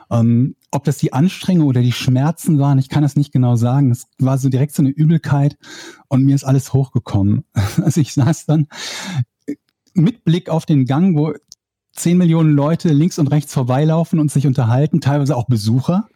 [0.09, 3.91] Ähm, ob das die Anstrengung oder die Schmerzen waren, ich kann das nicht genau sagen.
[3.91, 5.57] Es war so direkt so eine Übelkeit
[6.07, 7.45] und mir ist alles hochgekommen.
[7.83, 8.67] Also ich saß dann
[9.93, 11.33] mit Blick auf den Gang, wo
[11.91, 16.07] zehn Millionen Leute links und rechts vorbeilaufen und sich unterhalten, teilweise auch Besucher,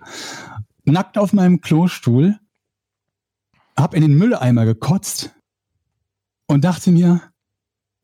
[0.86, 2.40] nackt auf meinem Klostuhl,
[3.76, 5.36] hab in den Mülleimer gekotzt
[6.48, 7.22] und dachte mir,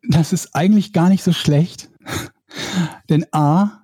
[0.08, 1.90] das ist eigentlich gar nicht so schlecht.
[3.10, 3.84] Denn A,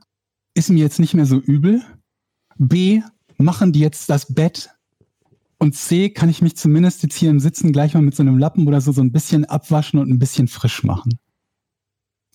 [0.53, 1.84] ist mir jetzt nicht mehr so übel.
[2.60, 3.02] B,
[3.38, 4.69] machen die jetzt das Bett.
[5.58, 8.38] Und C, kann ich mich zumindest jetzt hier im Sitzen gleich mal mit so einem
[8.38, 11.19] Lappen oder so so ein bisschen abwaschen und ein bisschen frisch machen.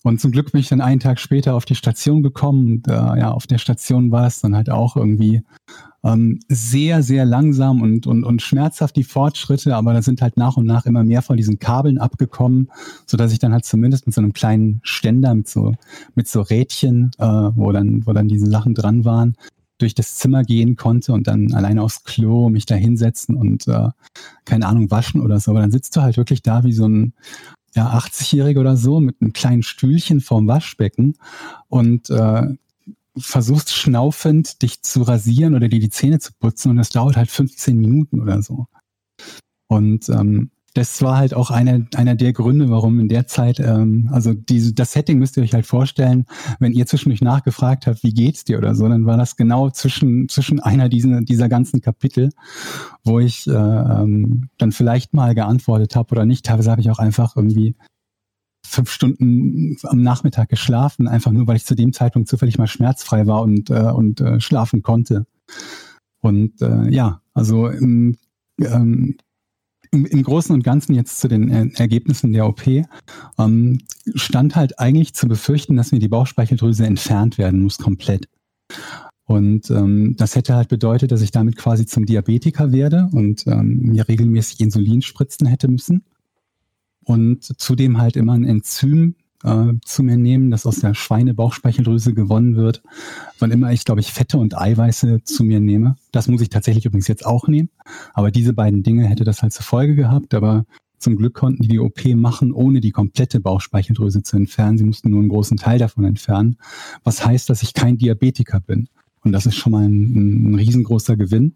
[0.03, 2.67] Und zum Glück bin ich dann einen Tag später auf die Station gekommen.
[2.67, 5.41] Und äh, ja, auf der Station war es dann halt auch irgendwie
[6.03, 10.57] ähm, sehr, sehr langsam und, und, und schmerzhaft die Fortschritte, aber da sind halt nach
[10.57, 12.69] und nach immer mehr von diesen Kabeln abgekommen,
[13.07, 15.73] so dass ich dann halt zumindest mit so einem kleinen Ständer mit so,
[16.13, 19.35] mit so Rädchen, äh, wo dann, wo dann diese Sachen dran waren,
[19.77, 23.89] durch das Zimmer gehen konnte und dann alleine aufs Klo mich da hinsetzen und äh,
[24.45, 25.51] keine Ahnung waschen oder so.
[25.51, 27.13] Aber dann sitzt du halt wirklich da wie so ein
[27.75, 31.15] ja, 80-Jähriger oder so mit einem kleinen Stühlchen vorm Waschbecken
[31.67, 32.43] und äh,
[33.17, 37.29] versuchst schnaufend dich zu rasieren oder dir die Zähne zu putzen und das dauert halt
[37.29, 38.67] 15 Minuten oder so.
[39.67, 44.09] Und ähm, das war halt auch einer, einer der Gründe, warum in der Zeit, ähm,
[44.11, 46.25] also diese, das Setting müsst ihr euch halt vorstellen,
[46.59, 50.27] wenn ihr zwischendurch nachgefragt habt, wie geht's dir oder so, dann war das genau zwischen,
[50.27, 52.29] zwischen einer dieser, dieser ganzen Kapitel,
[53.05, 56.45] wo ich äh, ähm, dann vielleicht mal geantwortet habe oder nicht.
[56.45, 57.75] Teilweise habe ich auch einfach irgendwie
[58.67, 63.27] fünf Stunden am Nachmittag geschlafen, einfach nur, weil ich zu dem Zeitpunkt zufällig mal schmerzfrei
[63.27, 65.25] war und, äh, und äh, schlafen konnte.
[66.19, 68.17] Und äh, ja, also im,
[68.59, 69.15] ähm,
[69.91, 72.65] im, im Großen und Ganzen jetzt zu den äh, Ergebnissen der OP
[73.37, 73.79] ähm,
[74.13, 78.27] stand halt eigentlich zu befürchten, dass mir die Bauchspeicheldrüse entfernt werden muss, komplett.
[79.25, 83.79] Und ähm, das hätte halt bedeutet, dass ich damit quasi zum Diabetiker werde und ähm,
[83.79, 86.03] mir regelmäßig Insulin spritzen hätte müssen
[87.03, 89.15] und zudem halt immer ein Enzym
[89.45, 92.81] äh, zu mir nehmen, das aus der Schweinebauchspeicheldrüse gewonnen wird,
[93.39, 95.95] wann immer ich, glaube ich, Fette und Eiweiße zu mir nehme.
[96.11, 97.69] Das muss ich tatsächlich übrigens jetzt auch nehmen.
[98.13, 100.33] Aber diese beiden Dinge hätte das halt zur Folge gehabt.
[100.33, 100.65] Aber
[100.97, 104.77] zum Glück konnten die die OP machen, ohne die komplette Bauchspeicheldrüse zu entfernen.
[104.77, 106.57] Sie mussten nur einen großen Teil davon entfernen.
[107.03, 108.89] Was heißt, dass ich kein Diabetiker bin.
[109.23, 111.55] Und das ist schon mal ein, ein riesengroßer Gewinn.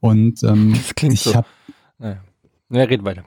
[0.00, 1.34] Und ähm, Das klingt ich so.
[1.34, 1.46] habe
[1.98, 2.22] Naja.
[2.70, 3.24] Ja, red weiter.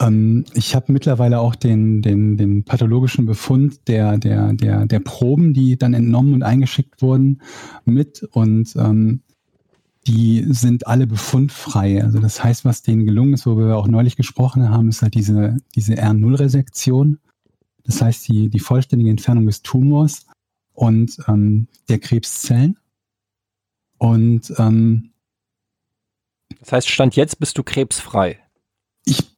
[0.00, 5.54] Ähm, ich habe mittlerweile auch den, den, den pathologischen Befund der, der, der, der Proben,
[5.54, 7.42] die dann entnommen und eingeschickt wurden,
[7.84, 9.22] mit und ähm,
[10.06, 12.02] die sind alle befundfrei.
[12.02, 15.14] Also das heißt, was denen gelungen ist, wo wir auch neulich gesprochen haben, ist halt
[15.14, 17.18] diese, diese R0-Resektion.
[17.84, 20.26] Das heißt, die, die vollständige Entfernung des Tumors
[20.74, 22.78] und ähm, der Krebszellen.
[23.98, 25.12] Und ähm,
[26.60, 28.38] Das heißt, Stand jetzt bist du krebsfrei.
[29.04, 29.35] ich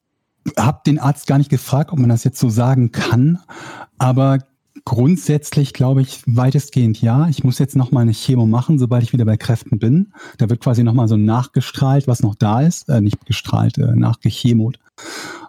[0.57, 3.39] habe den Arzt gar nicht gefragt, ob man das jetzt so sagen kann,
[3.99, 4.39] aber
[4.85, 7.29] grundsätzlich glaube ich weitestgehend ja.
[7.29, 10.13] Ich muss jetzt noch mal eine Chemo machen, sobald ich wieder bei Kräften bin.
[10.39, 13.95] Da wird quasi noch mal so nachgestrahlt, was noch da ist, äh, nicht gestrahlt, äh,
[13.95, 14.79] nachgechemot,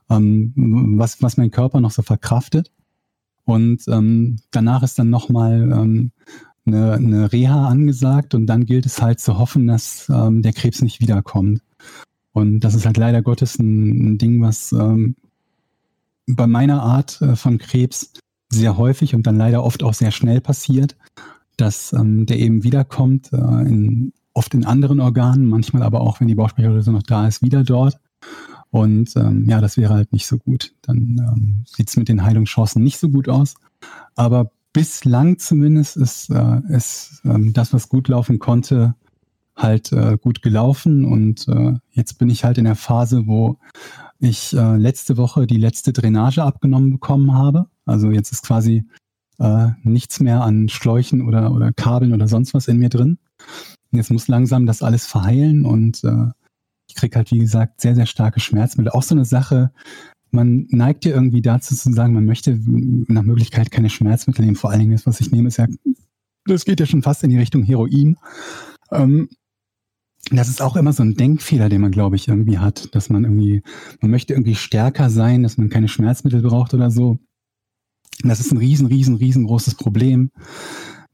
[0.10, 0.54] ähm,
[0.98, 2.72] was was mein Körper noch so verkraftet.
[3.46, 6.12] Und ähm, danach ist dann noch mal ähm,
[6.66, 10.82] eine, eine Reha angesagt und dann gilt es halt zu hoffen, dass ähm, der Krebs
[10.82, 11.62] nicht wiederkommt.
[12.40, 15.16] Und das ist halt leider Gottes ein, ein Ding, was ähm,
[16.28, 18.14] bei meiner Art äh, von Krebs
[18.50, 20.96] sehr häufig und dann leider oft auch sehr schnell passiert,
[21.58, 26.28] dass ähm, der eben wiederkommt, äh, in, oft in anderen Organen, manchmal aber auch, wenn
[26.28, 28.00] die Bauchspeicheldrüse noch da ist, wieder dort.
[28.72, 30.74] Und ähm, ja, das wäre halt nicht so gut.
[30.84, 33.56] Dann ähm, sieht es mit den Heilungschancen nicht so gut aus.
[34.16, 38.96] Aber bislang zumindest ist, äh, ist ähm, das, was gut laufen konnte,
[39.62, 41.06] halt äh, gut gelaufen.
[41.06, 43.60] Und äh, jetzt bin ich halt in der Phase, wo
[44.20, 47.68] ich äh, letzte Woche die letzte Drainage abgenommen bekommen habe.
[47.86, 48.86] Also jetzt ist quasi
[49.40, 53.18] äh, nichts mehr an Schläuchen oder, oder Kabeln oder sonst was in mir drin.
[53.92, 56.28] Jetzt muss langsam das alles verheilen und äh,
[56.88, 58.92] ich krieg halt, wie gesagt, sehr, sehr starke Schmerzmittel.
[58.92, 59.72] Auch so eine Sache,
[60.32, 64.58] man neigt ja irgendwie dazu zu sagen, man möchte nach Möglichkeit keine Schmerzmittel nehmen.
[64.58, 65.68] Vor allen Dingen das, was ich nehme, ist ja,
[66.46, 68.18] das geht ja schon fast in die Richtung Heroin.
[68.92, 69.30] Ähm,
[70.32, 73.24] das ist auch immer so ein Denkfehler, den man, glaube ich, irgendwie hat, dass man
[73.24, 73.64] irgendwie,
[74.02, 77.20] man möchte irgendwie stärker sein, dass man keine Schmerzmittel braucht oder so.
[78.24, 80.32] Das ist ein riesen, riesen, riesengroßes Problem,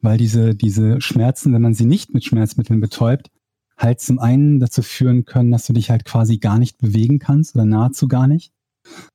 [0.02, 3.30] weil diese, diese Schmerzen, wenn man sie nicht mit Schmerzmitteln betäubt,
[3.78, 7.56] halt zum einen dazu führen können, dass du dich halt quasi gar nicht bewegen kannst
[7.56, 8.54] oder nahezu gar nicht,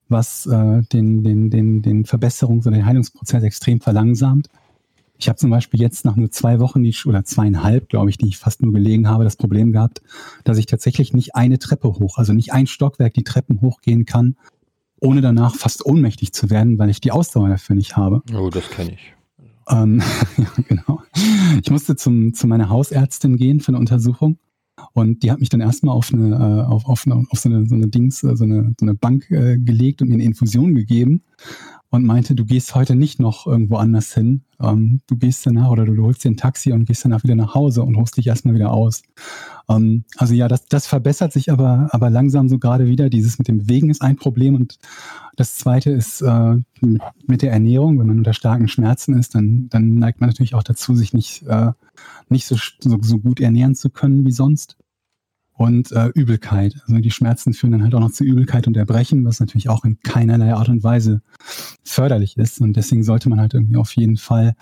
[0.09, 4.49] was äh, den, den, den, den Verbesserungs- oder den Heilungsprozess extrem verlangsamt.
[5.21, 8.29] Ich habe zum Beispiel jetzt nach nur zwei Wochen die, oder zweieinhalb, glaube ich, die
[8.29, 10.01] ich fast nur gelegen habe, das Problem gehabt,
[10.45, 14.37] dass ich tatsächlich nicht eine Treppe hoch, also nicht ein Stockwerk die Treppen hochgehen kann,
[14.99, 18.23] ohne danach fast ohnmächtig zu werden, weil ich die Ausdauer dafür nicht habe.
[18.35, 19.15] Oh, das kenne ich.
[19.69, 20.03] Ähm,
[20.39, 21.03] ja, genau.
[21.63, 24.39] Ich musste zum, zu meiner Hausärztin gehen für eine Untersuchung.
[24.95, 27.67] Und die hat mich dann erstmal auf eine, äh, auf, auf, eine, auf so eine,
[27.67, 30.75] so eine Dings, äh, so eine, so eine Bank äh, gelegt und mir eine Infusion
[30.75, 31.23] gegeben.
[31.91, 34.45] Und meinte, du gehst heute nicht noch irgendwo anders hin.
[34.61, 37.55] Ähm, du gehst danach oder du, holst dir ein Taxi und gehst danach wieder nach
[37.55, 39.03] Hause und holst dich erstmal wieder aus.
[39.69, 43.11] Ähm, also ja, das, das verbessert sich aber, aber langsam so gerade wieder.
[43.11, 44.79] Dieses mit dem Bewegen ist ein Problem und
[45.35, 47.99] das zweite ist äh, mit, mit der Ernährung.
[47.99, 51.43] Wenn man unter starken Schmerzen ist, dann, dann neigt man natürlich auch dazu, sich nicht,
[51.49, 51.73] äh,
[52.29, 54.77] nicht so, so, so gut ernähren zu können wie sonst
[55.61, 56.75] und äh, Übelkeit.
[56.87, 59.85] Also die Schmerzen führen dann halt auch noch zu Übelkeit und Erbrechen, was natürlich auch
[59.85, 61.21] in keinerlei Art und Weise
[61.85, 62.63] förderlich ist.
[62.63, 64.55] Und deswegen sollte man halt irgendwie auf jeden Fall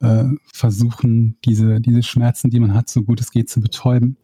[0.00, 4.16] äh, versuchen, diese, diese Schmerzen, die man hat, so gut es geht zu betäuben.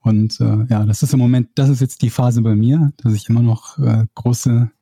[0.00, 3.14] Und äh, ja, das ist im Moment, das ist jetzt die Phase bei mir, dass
[3.14, 4.72] ich immer noch äh, große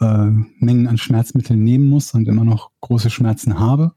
[0.00, 3.92] äh, Mengen an Schmerzmitteln nehmen muss und immer noch große Schmerzen habe.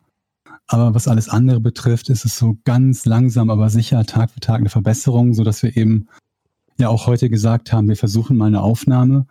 [0.74, 4.58] Aber was alles andere betrifft, ist es so ganz langsam, aber sicher Tag für Tag
[4.58, 6.08] eine Verbesserung, so dass wir eben
[6.80, 9.28] ja auch heute gesagt haben, wir versuchen mal eine Aufnahme.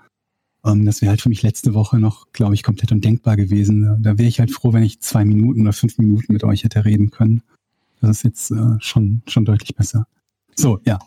[0.65, 4.01] Ähm, das wäre halt für mich letzte Woche noch, glaube ich, komplett undenkbar gewesen.
[4.05, 6.85] Da wäre ich halt froh, wenn ich zwei Minuten oder fünf Minuten mit euch hätte
[6.85, 7.43] reden können.
[8.01, 10.07] Das ist jetzt äh, schon, schon deutlich besser.
[10.55, 11.01] So, ja.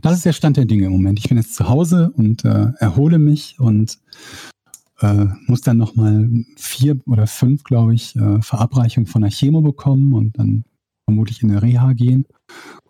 [0.00, 1.18] Das ist der Stand der Dinge im Moment.
[1.18, 3.98] Ich bin jetzt zu Hause und äh, erhole mich und
[5.02, 10.12] äh, muss dann nochmal vier oder fünf, glaube ich, äh, Verabreichungen von der Chemo bekommen
[10.12, 10.64] und dann
[11.04, 12.26] vermutlich in der Reha gehen.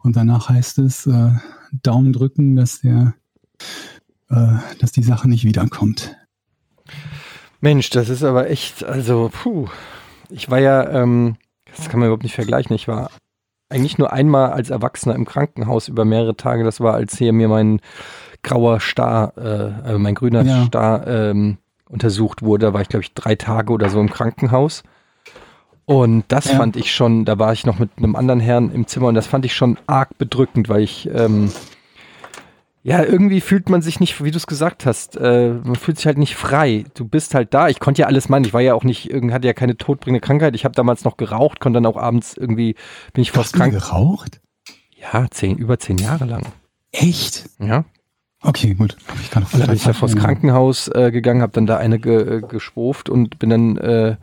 [0.02, 1.30] Und danach heißt es äh,
[1.72, 3.14] Daumen drücken, dass der,
[4.28, 6.16] äh, dass die Sache nicht wiederkommt.
[7.60, 9.68] Mensch, das ist aber echt, also, puh.
[10.30, 11.36] Ich war ja, ähm,
[11.76, 12.74] das kann man überhaupt nicht vergleichen.
[12.74, 13.10] Ich war
[13.68, 16.64] eigentlich nur einmal als Erwachsener im Krankenhaus über mehrere Tage.
[16.64, 17.80] Das war, als hier mir mein
[18.42, 20.64] grauer Star, äh, äh mein grüner ja.
[20.66, 21.58] Star ähm,
[21.92, 22.66] untersucht wurde.
[22.66, 24.82] Da war ich, glaube ich, drei Tage oder so im Krankenhaus.
[25.84, 26.56] Und das ja.
[26.56, 29.26] fand ich schon, da war ich noch mit einem anderen Herrn im Zimmer und das
[29.26, 31.50] fand ich schon arg bedrückend, weil ich, ähm,
[32.84, 36.06] ja, irgendwie fühlt man sich nicht, wie du es gesagt hast, äh, man fühlt sich
[36.06, 36.84] halt nicht frei.
[36.94, 37.68] Du bist halt da.
[37.68, 38.44] Ich konnte ja alles machen.
[38.44, 40.54] Ich war ja auch nicht, hatte ja keine todbringende Krankheit.
[40.56, 42.74] Ich habe damals noch geraucht, konnte dann auch abends irgendwie,
[43.12, 43.72] bin ich fast krank.
[43.72, 44.40] geraucht?
[44.96, 46.46] Ja, zehn, über zehn Jahre lang.
[46.90, 47.48] Echt?
[47.58, 47.84] Ja.
[48.42, 48.96] Okay, gut.
[49.20, 52.38] ich kann dann bin ich ja vors Krankenhaus äh, gegangen, habe dann da eine ge,
[52.38, 54.16] äh, geschwoft und bin dann, äh,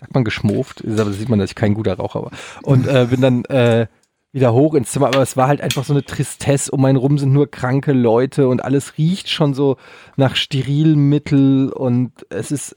[0.00, 2.30] sagt man geschmoft, da sieht man, dass ich kein guter Raucher war.
[2.62, 3.86] Und äh, bin dann äh,
[4.32, 6.70] wieder hoch ins Zimmer, aber es war halt einfach so eine Tristesse.
[6.70, 9.76] Um einen rum sind nur kranke Leute und alles riecht schon so
[10.16, 12.76] nach Sterilmittel und es ist,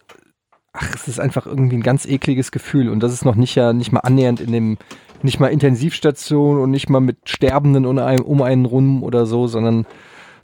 [0.74, 3.74] ach, es ist einfach irgendwie ein ganz ekliges Gefühl und das ist noch nicht ja
[3.74, 4.78] nicht mal annähernd in dem,
[5.22, 9.48] nicht mal Intensivstation und nicht mal mit Sterbenden um einen, um einen rum oder so,
[9.48, 9.86] sondern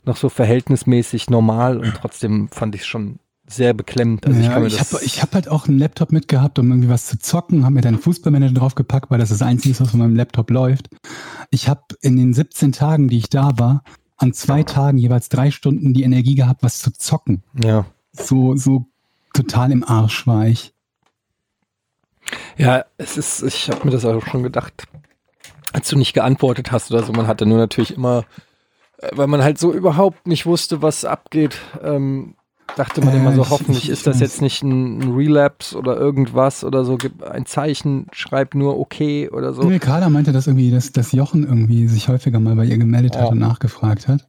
[0.06, 4.26] noch so verhältnismäßig normal und trotzdem fand ich es schon sehr beklemmend.
[4.26, 7.06] Also ja, ich, ich habe ich hab halt auch einen Laptop mitgehabt, um irgendwie was
[7.06, 10.16] zu zocken, habe mir dann Fußballmanager draufgepackt, weil das das Einzige ist, was von meinem
[10.16, 10.88] Laptop läuft.
[11.50, 13.82] Ich habe in den 17 Tagen, die ich da war,
[14.16, 17.42] an zwei Tagen jeweils drei Stunden die Energie gehabt, was zu zocken.
[17.62, 17.86] Ja.
[18.12, 18.86] So, so
[19.32, 20.72] total im Arsch war ich.
[22.56, 24.88] Ja, es ist, ich habe mir das auch schon gedacht,
[25.72, 28.24] als du nicht geantwortet hast oder so, man hatte nur natürlich immer
[29.12, 31.58] weil man halt so überhaupt nicht wusste, was abgeht.
[31.82, 32.34] Ähm,
[32.76, 35.14] dachte man äh, immer so, ich, hoffentlich ich, ich, ist das jetzt nicht ein, ein,
[35.14, 39.62] Relapse oder irgendwas oder so, gib ein Zeichen, schreib nur okay oder so.
[39.64, 43.14] Nee, Carla meinte das irgendwie, dass, dass Jochen irgendwie sich häufiger mal bei ihr gemeldet
[43.14, 43.22] ja.
[43.22, 44.26] hat und nachgefragt hat.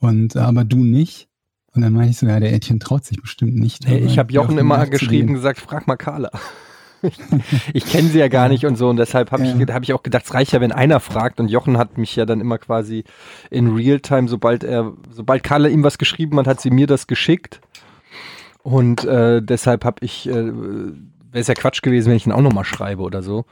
[0.00, 1.28] Und aber du nicht.
[1.74, 3.86] Und dann meinte ich so, ja, der Ädchen traut sich bestimmt nicht.
[3.86, 6.30] Hey, ich habe Jochen immer geschrieben, gesagt, frag mal Carla
[7.72, 9.56] ich kenne sie ja gar nicht und so und deshalb habe ja.
[9.56, 12.16] ich, hab ich auch gedacht, es reicht ja, wenn einer fragt und Jochen hat mich
[12.16, 13.04] ja dann immer quasi
[13.50, 17.60] in Realtime, sobald er, sobald Carla ihm was geschrieben hat, hat sie mir das geschickt
[18.62, 20.94] und äh, deshalb habe ich, äh, wäre
[21.32, 23.44] es ja Quatsch gewesen, wenn ich ihn auch nochmal schreibe oder so.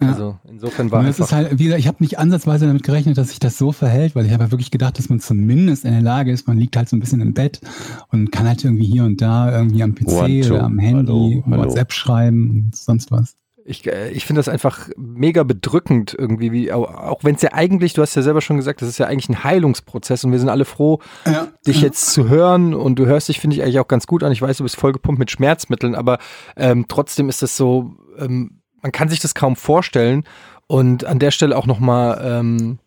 [0.00, 0.08] Ja.
[0.08, 1.32] Also insofern war es.
[1.32, 4.32] Halt, wieder, ich habe nicht ansatzweise damit gerechnet, dass sich das so verhält, weil ich
[4.32, 6.96] habe ja wirklich gedacht, dass man zumindest in der Lage ist, man liegt halt so
[6.96, 7.60] ein bisschen im Bett
[8.08, 11.62] und kann halt irgendwie hier und da irgendwie am PC One, oder am Handy hallo,
[11.64, 13.36] WhatsApp schreiben und sonst was.
[13.64, 17.92] Ich, äh, ich finde das einfach mega bedrückend irgendwie, wie, auch wenn es ja eigentlich,
[17.92, 20.48] du hast ja selber schon gesagt, das ist ja eigentlich ein Heilungsprozess und wir sind
[20.48, 21.48] alle froh, ja.
[21.66, 24.32] dich jetzt zu hören und du hörst dich, finde ich, eigentlich auch ganz gut an.
[24.32, 26.18] Ich weiß, du bist vollgepumpt mit Schmerzmitteln, aber
[26.56, 30.24] ähm, trotzdem ist das so, ähm, man kann sich das kaum vorstellen.
[30.66, 32.78] Und an der Stelle auch nochmal ähm,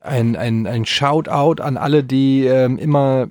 [0.00, 3.28] ein, ein, ein Shoutout an alle, die ähm, immer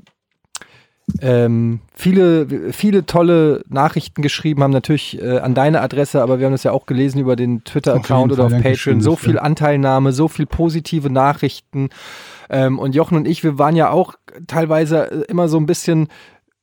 [1.20, 6.54] ähm, viele, viele tolle Nachrichten geschrieben haben, natürlich äh, an deine Adresse, aber wir haben
[6.54, 9.02] das ja auch gelesen über den Twitter-Account oder auf Patreon.
[9.02, 11.90] So viel Anteilnahme, so viel positive Nachrichten.
[12.50, 14.16] Ähm, und Jochen und ich, wir waren ja auch
[14.48, 16.08] teilweise immer so ein bisschen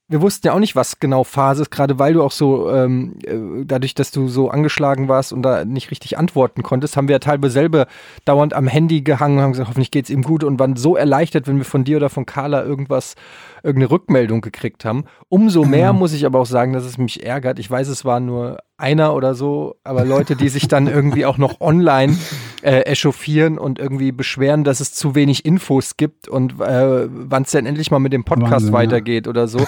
[0.08, 3.16] wir wussten ja auch nicht, was genau Phase ist, gerade weil du auch so, ähm,
[3.24, 7.14] äh, dadurch, dass du so angeschlagen warst und da nicht richtig antworten konntest, haben wir
[7.14, 7.86] ja teilweise selber
[8.24, 11.46] dauernd am Handy gehangen und haben gesagt, hoffentlich geht's ihm gut und waren so erleichtert,
[11.46, 13.16] wenn wir von dir oder von Carla irgendwas,
[13.62, 15.04] irgendeine Rückmeldung gekriegt haben.
[15.28, 17.58] Umso mehr muss ich aber auch sagen, dass es mich ärgert.
[17.58, 21.36] Ich weiß, es war nur einer oder so, aber Leute, die sich dann irgendwie auch
[21.36, 22.16] noch online
[22.62, 27.50] äh, echauffieren und irgendwie beschweren, dass es zu wenig Infos gibt und äh, wann es
[27.50, 28.78] denn endlich mal mit dem Podcast Wahnsinn, ja.
[28.78, 29.58] weitergeht oder so,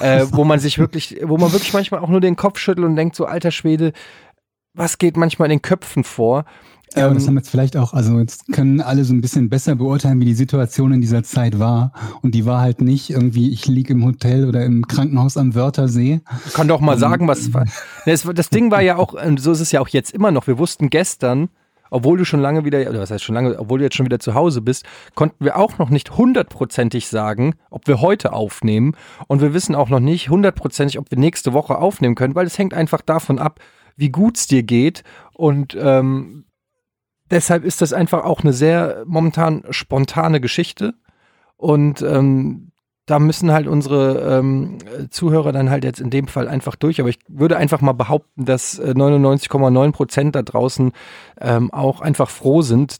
[0.00, 2.96] äh, wo man sich wirklich, wo man wirklich manchmal auch nur den Kopf schüttelt und
[2.96, 3.92] denkt, so alter Schwede,
[4.72, 6.46] was geht manchmal in den Köpfen vor?
[6.94, 9.48] Ja, aber das Ähm, haben jetzt vielleicht auch, also jetzt können alle so ein bisschen
[9.48, 11.92] besser beurteilen, wie die Situation in dieser Zeit war.
[12.22, 16.20] Und die war halt nicht irgendwie, ich liege im Hotel oder im Krankenhaus am Wörthersee.
[16.52, 17.50] kann doch mal sagen, was.
[18.06, 20.46] Es, das Ding war ja auch, und so ist es ja auch jetzt immer noch.
[20.46, 21.48] Wir wussten gestern,
[21.90, 24.18] obwohl du schon lange wieder, oder was heißt schon lange, obwohl du jetzt schon wieder
[24.18, 28.94] zu Hause bist, konnten wir auch noch nicht hundertprozentig sagen, ob wir heute aufnehmen.
[29.26, 32.58] Und wir wissen auch noch nicht hundertprozentig, ob wir nächste Woche aufnehmen können, weil es
[32.58, 33.60] hängt einfach davon ab,
[33.96, 35.02] wie gut es dir geht.
[35.32, 36.43] Und ähm,
[37.34, 40.94] deshalb ist das einfach auch eine sehr momentan spontane Geschichte.
[41.56, 42.72] Und ähm,
[43.06, 44.78] da müssen halt unsere ähm,
[45.10, 47.00] Zuhörer dann halt jetzt in dem Fall einfach durch.
[47.00, 50.92] Aber ich würde einfach mal behaupten, dass äh, 99,9 Prozent da draußen
[51.40, 52.96] ähm, auch einfach froh sind,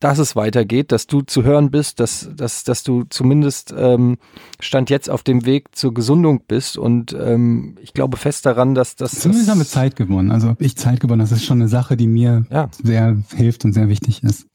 [0.00, 4.16] dass es weitergeht, dass du zu hören bist, dass, dass, dass du zumindest ähm,
[4.58, 6.78] Stand jetzt auf dem Weg zur Gesundung bist.
[6.78, 9.12] Und ähm, ich glaube fest daran, dass das.
[9.12, 10.30] Zumindest haben wir Zeit gewonnen.
[10.32, 11.20] Also ich Zeit gewonnen.
[11.20, 12.68] Das ist schon eine Sache, die mir Ja.
[12.82, 14.46] sehr hilft und sehr wichtig ist.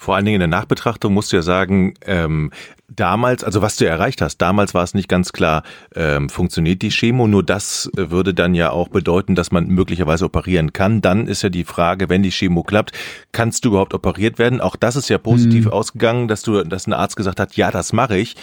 [0.00, 2.52] Vor allen Dingen in der Nachbetrachtung musst du ja sagen, ähm,
[2.88, 5.62] damals, also was du erreicht hast, damals war es nicht ganz klar,
[5.94, 10.24] ähm, funktioniert die Chemo, nur das äh, würde dann ja auch bedeuten, dass man möglicherweise
[10.24, 11.02] operieren kann.
[11.02, 12.92] Dann ist ja die Frage, wenn die Chemo klappt,
[13.32, 14.62] kannst du überhaupt operiert werden?
[14.62, 15.70] Auch das ist ja positiv Mhm.
[15.72, 18.36] ausgegangen, dass du, dass ein Arzt gesagt hat, ja, das mache ich.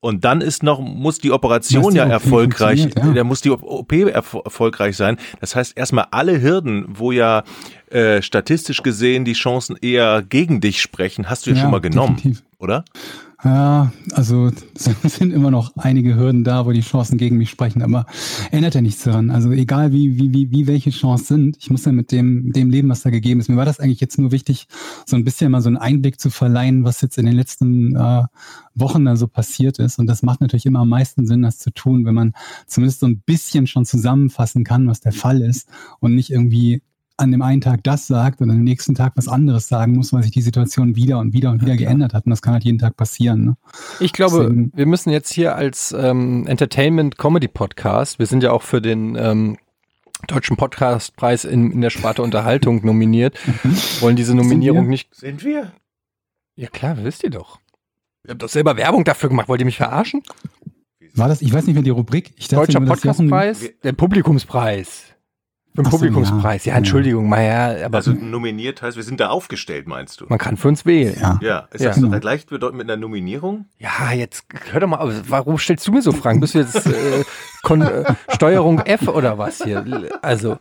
[0.00, 3.12] Und dann ist noch, muss die Operation die ja erfolgreich, ja.
[3.12, 5.18] da muss die OP erfo- erfolgreich sein.
[5.40, 7.44] Das heißt, erstmal alle Hürden, wo ja
[7.90, 12.16] äh, statistisch gesehen die Chancen eher gegen dich sprechen, hast du ja, schon mal genommen,
[12.16, 12.44] definitiv.
[12.58, 12.84] oder?
[13.42, 18.04] Ja, also sind immer noch einige Hürden da, wo die Chancen gegen mich sprechen, aber
[18.50, 19.30] ändert ja nichts daran.
[19.30, 22.68] Also egal wie, wie, wie, wie welche Chancen sind, ich muss ja mit dem, dem
[22.68, 23.48] leben, was da gegeben ist.
[23.48, 24.68] Mir war das eigentlich jetzt nur wichtig,
[25.06, 28.24] so ein bisschen mal so einen Einblick zu verleihen, was jetzt in den letzten äh,
[28.74, 29.98] Wochen da so passiert ist.
[29.98, 32.34] Und das macht natürlich immer am meisten Sinn, das zu tun, wenn man
[32.66, 35.66] zumindest so ein bisschen schon zusammenfassen kann, was der Fall ist
[36.00, 36.82] und nicht irgendwie
[37.20, 40.22] an dem einen Tag das sagt und am nächsten Tag was anderes sagen muss, weil
[40.22, 42.26] sich die Situation wieder und wieder und wieder geändert hat.
[42.26, 43.44] Und das kann halt jeden Tag passieren.
[43.44, 43.56] Ne?
[44.00, 48.80] Ich glaube, Deswegen- wir müssen jetzt hier als ähm, Entertainment-Comedy-Podcast, wir sind ja auch für
[48.80, 49.56] den ähm,
[50.26, 53.38] Deutschen Podcastpreis in, in der Sparte Unterhaltung nominiert,
[54.00, 54.90] wollen diese Nominierung wir?
[54.90, 55.14] nicht.
[55.14, 55.72] Sind wir?
[56.56, 57.60] Ja klar, wisst ihr doch.
[58.22, 59.48] Wir haben doch selber Werbung dafür gemacht.
[59.48, 60.22] Wollt ihr mich verarschen?
[61.14, 62.32] War das, ich weiß nicht mehr die Rubrik.
[62.36, 63.70] Ich dachte Deutscher Podcastpreis?
[63.82, 65.04] Der Publikumspreis.
[65.74, 66.64] Für den so, Publikumspreis.
[66.64, 66.78] Ja, ja.
[66.78, 70.26] Entschuldigung, mal ja, aber Also nominiert heißt, wir sind da aufgestellt, meinst du?
[70.28, 71.16] man kann für uns wählen.
[71.20, 71.38] Ja.
[71.42, 71.90] Ja, ist Ja.
[71.90, 72.18] das Genau.
[72.18, 73.66] gleichbedeutend mit einer Nominierung?
[73.78, 76.40] Ja, jetzt hör doch mal, warum stellst du mir so Fragen?
[76.40, 77.24] Bist du jetzt äh,
[77.62, 78.04] Kon äh,
[78.34, 79.84] Steuerung F oder was hier?
[80.22, 80.56] Also,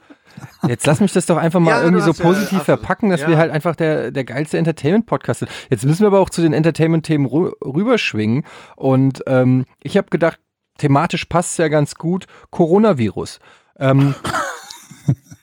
[0.67, 3.21] jetzt lass mich das doch einfach mal Ja, irgendwie so ja- positiv du- verpacken, dass
[3.21, 3.29] ja.
[3.29, 5.51] wir halt einfach der, der geilste Entertainment-Podcast sind.
[5.71, 8.43] Jetzt müssen wir aber auch zu den Entertainment-Themen rü rüberschwingen.
[8.75, 10.39] Und ähm, ich habe gedacht,
[10.77, 12.27] thematisch passt es ja ganz gut.
[12.51, 13.39] Coronavirus.
[13.79, 14.13] Ähm,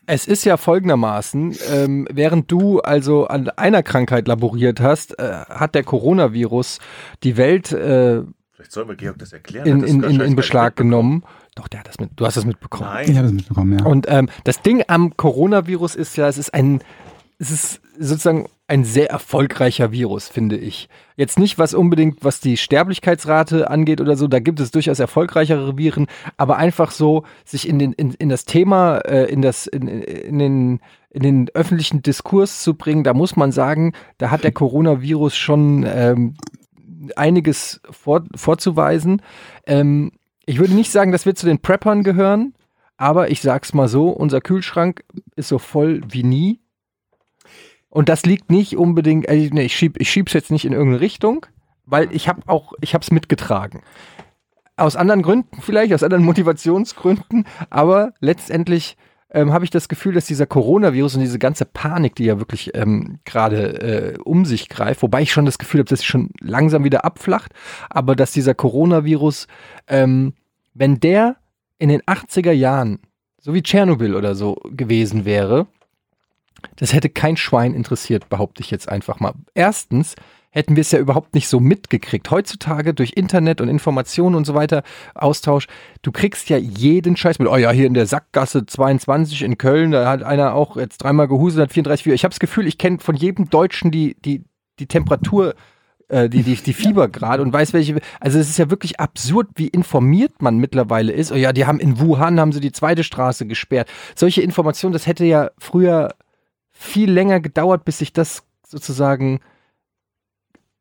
[0.06, 5.74] es ist ja folgendermaßen, ähm, während du also an einer Krankheit laboriert hast, äh, hat
[5.74, 6.78] der Coronavirus
[7.22, 9.66] die Welt äh, Vielleicht soll mir Georg das erklären.
[9.66, 11.24] in, das in, in, in Beschlag genommen.
[11.54, 12.90] Doch, der hat das mit, du hast das mitbekommen.
[13.02, 13.16] Ich Nein.
[13.16, 13.84] habe das mitbekommen, ja.
[13.84, 16.80] Und ähm, das Ding am Coronavirus ist ja, es ist ein,
[17.38, 20.88] es ist sozusagen ein sehr erfolgreicher Virus, finde ich.
[21.16, 25.78] Jetzt nicht was unbedingt, was die Sterblichkeitsrate angeht oder so, da gibt es durchaus erfolgreichere
[25.78, 26.06] Viren,
[26.36, 30.38] aber einfach so, sich in den, in, in das Thema, äh, in das, in, in
[30.38, 30.80] den,
[31.10, 35.86] in den öffentlichen Diskurs zu bringen, da muss man sagen, da hat der Coronavirus schon
[35.88, 36.34] ähm,
[37.14, 39.22] einiges vor, vorzuweisen.
[39.66, 40.12] Ähm,
[40.44, 42.54] ich würde nicht sagen, dass wir zu den Preppern gehören,
[42.96, 45.04] aber ich sag's mal so, unser Kühlschrank
[45.36, 46.60] ist so voll wie nie.
[47.96, 51.00] Und das liegt nicht unbedingt, äh, nee, ich, schieb, ich schieb's jetzt nicht in irgendeine
[51.00, 51.46] Richtung,
[51.86, 53.80] weil ich habe auch, ich hab's mitgetragen.
[54.76, 58.98] Aus anderen Gründen vielleicht, aus anderen Motivationsgründen, aber letztendlich
[59.30, 62.72] ähm, habe ich das Gefühl, dass dieser Coronavirus und diese ganze Panik, die ja wirklich
[62.74, 66.28] ähm, gerade äh, um sich greift, wobei ich schon das Gefühl habe, dass sie schon
[66.38, 67.54] langsam wieder abflacht,
[67.88, 69.46] aber dass dieser Coronavirus,
[69.88, 70.34] ähm,
[70.74, 71.36] wenn der
[71.78, 72.98] in den 80er Jahren,
[73.40, 75.66] so wie Tschernobyl oder so gewesen wäre,
[76.76, 79.34] das hätte kein Schwein interessiert, behaupte ich jetzt einfach mal.
[79.54, 80.16] Erstens
[80.56, 82.30] hätten wir es ja überhaupt nicht so mitgekriegt.
[82.30, 84.82] Heutzutage durch Internet und Informationen und so weiter,
[85.14, 85.66] Austausch,
[86.00, 89.90] du kriegst ja jeden Scheiß mit, oh ja, hier in der Sackgasse 22 in Köln,
[89.90, 93.00] da hat einer auch jetzt dreimal gehuselt, hat 34, ich habe das Gefühl, ich kenne
[93.00, 94.44] von jedem Deutschen die, die,
[94.78, 95.54] die Temperatur,
[96.08, 99.68] äh, die, die, die Fiebergrad und weiß welche, also es ist ja wirklich absurd, wie
[99.68, 101.32] informiert man mittlerweile ist.
[101.32, 103.90] Oh ja, die haben in Wuhan, haben sie die zweite Straße gesperrt.
[104.14, 106.14] Solche Informationen, das hätte ja früher
[106.76, 109.40] viel länger gedauert, bis sich das sozusagen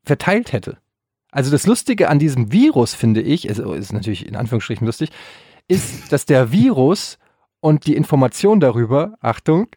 [0.03, 0.77] verteilt hätte.
[1.31, 5.09] Also das Lustige an diesem Virus, finde ich, ist, ist natürlich in Anführungsstrichen lustig,
[5.67, 7.17] ist, dass der Virus
[7.59, 9.67] und die Information darüber, Achtung,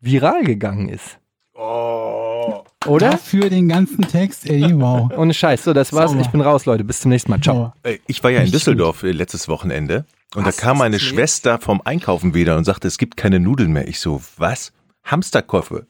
[0.00, 1.18] viral gegangen ist.
[1.54, 2.64] Oh.
[2.86, 3.10] Oder?
[3.10, 5.10] Dafür den ganzen Text, ey, wow.
[5.16, 5.64] Ohne Scheiß.
[5.64, 6.10] So, das war's.
[6.10, 6.22] Sauber.
[6.22, 6.84] Ich bin raus, Leute.
[6.84, 7.40] Bis zum nächsten Mal.
[7.40, 7.72] Ciao.
[8.06, 10.04] Ich war ja in Düsseldorf äh, letztes Wochenende
[10.34, 10.56] und Was?
[10.56, 13.88] da kam meine Schwester vom Einkaufen wieder und sagte, es gibt keine Nudeln mehr.
[13.88, 14.72] Ich so, was?
[15.06, 15.86] Hamsterkoffe.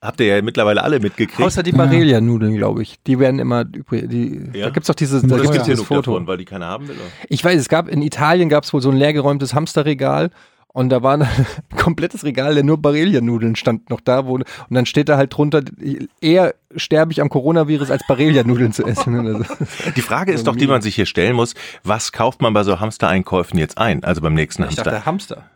[0.00, 1.42] Habt ihr ja mittlerweile alle mitgekriegt.
[1.42, 3.02] Außer die Barilla-Nudeln, glaube ich.
[3.06, 4.04] Die werden immer übrig.
[4.08, 4.66] Die, Ja?
[4.66, 5.74] Da gibt's doch dieses, da es gibt's gibt ja.
[5.74, 6.12] dieses Foto.
[6.12, 6.94] davon, weil die keiner haben will.
[6.94, 7.04] oder?
[7.28, 10.30] Ich weiß, es gab in Italien gab es wohl so ein leergeräumtes Hamsterregal
[10.68, 11.26] und da war ein
[11.76, 15.62] komplettes Regal, der nur Barilla-Nudeln stand noch da, wo, und dann steht da halt drunter,
[16.20, 19.44] eher sterbe ich am Coronavirus, als Barilla-Nudeln zu essen.
[19.96, 22.78] Die Frage ist doch, die man sich hier stellen muss, was kauft man bei so
[22.78, 24.04] Hamstereinkäufen jetzt ein?
[24.04, 24.84] Also beim nächsten Ich Hamster.
[24.84, 25.50] dachte Hamster.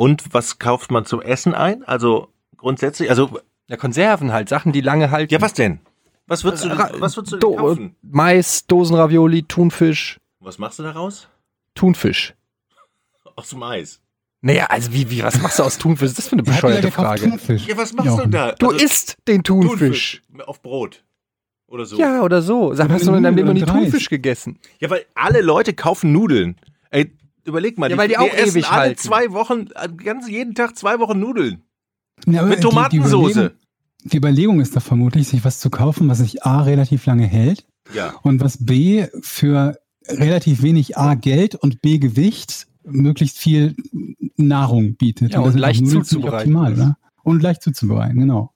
[0.00, 1.84] Und was kauft man zum Essen ein?
[1.84, 5.30] Also grundsätzlich, also Ja, Konserven halt, Sachen, die lange halten.
[5.30, 5.80] ja, was denn?
[6.26, 7.96] Was würdest du, Ra- was würdest du denn Do kaufen?
[8.00, 11.28] Mais, Dosenravioli, Thunfisch, Was machst du daraus?
[11.74, 12.34] Thunfisch.
[13.36, 14.00] Aus Mais.
[14.40, 16.04] Naja, also wie, wie, was machst du aus Thunfisch?
[16.06, 16.90] Was ist das für eine bescheuerte?
[16.90, 17.28] Frage?
[17.28, 17.66] Thunfisch.
[17.66, 18.30] Ja, was machst Jochen.
[18.30, 18.52] du da?
[18.52, 20.22] Du Also, isst den Thunfisch.
[20.46, 21.04] Auf Brot.
[21.66, 21.98] Oder so.
[21.98, 22.72] Ja, oder so.
[22.72, 23.64] Sag, Oder hast du in deinem Leben noch nie.
[23.66, 24.58] Thunfisch gegessen?
[24.78, 26.56] Ja, weil alle Leute kaufen Nudeln.
[26.90, 27.12] Ey,
[27.44, 27.90] überleg mal.
[27.90, 28.98] Ja, weil die wir auch essen ewig alle halten.
[28.98, 31.62] zwei Wochen, äh, ganz jeden Tag zwei Wochen Nudeln.
[32.26, 33.30] Ja, Mit die- die Tomatensoße.
[33.40, 33.56] Überlegung-
[34.04, 37.66] Die Überlegung ist doch vermutlich, sich was zu kaufen, was sich A relativ lange hält
[37.94, 38.14] Ja.
[38.22, 39.78] und was B für
[40.08, 43.76] relativ wenig A Geld und B Gewicht möglichst viel
[44.36, 45.32] Nahrung bietet.
[45.32, 46.98] Ja, da und sind doch leicht zuzubereiten Optimal, oder?
[47.22, 48.54] Und leicht zuzubereiten, genau.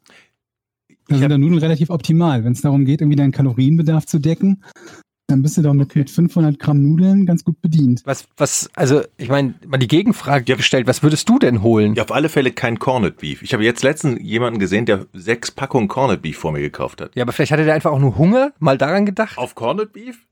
[1.09, 2.43] Da sind hab- da Nudeln relativ optimal.
[2.45, 4.65] Wenn es darum geht, irgendwie deinen Kalorienbedarf zu decken,
[5.27, 8.03] dann bist du doch mit, mit 500 Gramm Nudeln ganz gut bedient.
[8.05, 10.57] Was, was, also, ich meine, mal die Gegenfrage Ja.
[10.57, 11.95] gestellt, was würdest du denn holen?
[11.95, 13.43] Ja, auf alle Fälle kein Corned Beef.
[13.43, 17.15] Ich habe jetzt letztens jemanden gesehen, der sechs Packungen Corned Beef vor mir gekauft hat.
[17.17, 19.39] Ja, aber vielleicht hatte der einfach auch nur Hunger, mal daran gedacht.
[19.39, 20.27] Auf Corned Beef?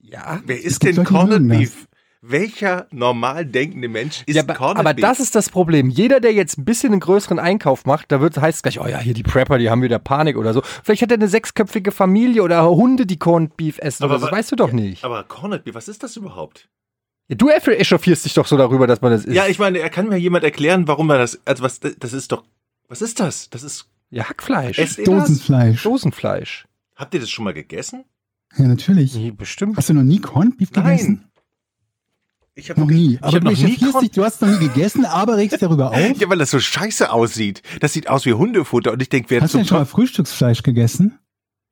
[0.00, 0.40] Ja.
[0.46, 1.48] Wer ist denn Corned.
[1.48, 1.88] Beef?
[2.24, 5.02] Welcher normal denkende Mensch isst ja, aber, Corned aber Beef?
[5.02, 5.90] das ist das Problem.
[5.90, 8.86] Jeder, der jetzt ein bisschen einen größeren Einkauf macht, da wird heißt es gleich, oh
[8.86, 10.62] ja, hier die Prepper, die haben wieder Panik oder so.
[10.84, 14.26] Vielleicht hat er eine sechsköpfige Familie oder Hunde, die Corned Beef essen Aber oder so.
[14.26, 15.04] Das weißt du doch nicht.
[15.04, 16.68] aber Corned Beef, was ist das überhaupt?
[17.26, 19.34] Ja, du echauffierst dich doch so darüber, dass man das isst.
[19.34, 22.30] Ja, ich meine, er kann mir jemand erklären, warum man das, also was, das ist
[22.30, 22.44] doch,
[22.86, 23.50] was ist das?
[23.50, 24.76] Das ist, ja Hackfleisch.
[25.04, 25.82] Dosenfleisch.
[25.82, 26.68] Dosenfleisch.
[26.94, 28.04] Habt ihr das schon mal gegessen?
[28.56, 29.14] Ja, natürlich.
[29.16, 29.76] Nee, bestimmt.
[29.76, 31.20] Hast du noch nie Corned Beef gegessen?
[31.22, 31.31] Nein.
[32.54, 33.14] Ich habe Noch nie.
[33.14, 35.90] Ich Aber hab du noch nie dich, du hast noch nie gegessen, aber regst darüber
[35.92, 35.96] auf.
[36.20, 37.62] Ja, weil das so scheiße aussieht.
[37.80, 39.84] Das sieht aus wie Hundefutter und ich denke, wer Hast du denn schon mal.
[39.86, 41.18] Frühstücksfleisch gegessen?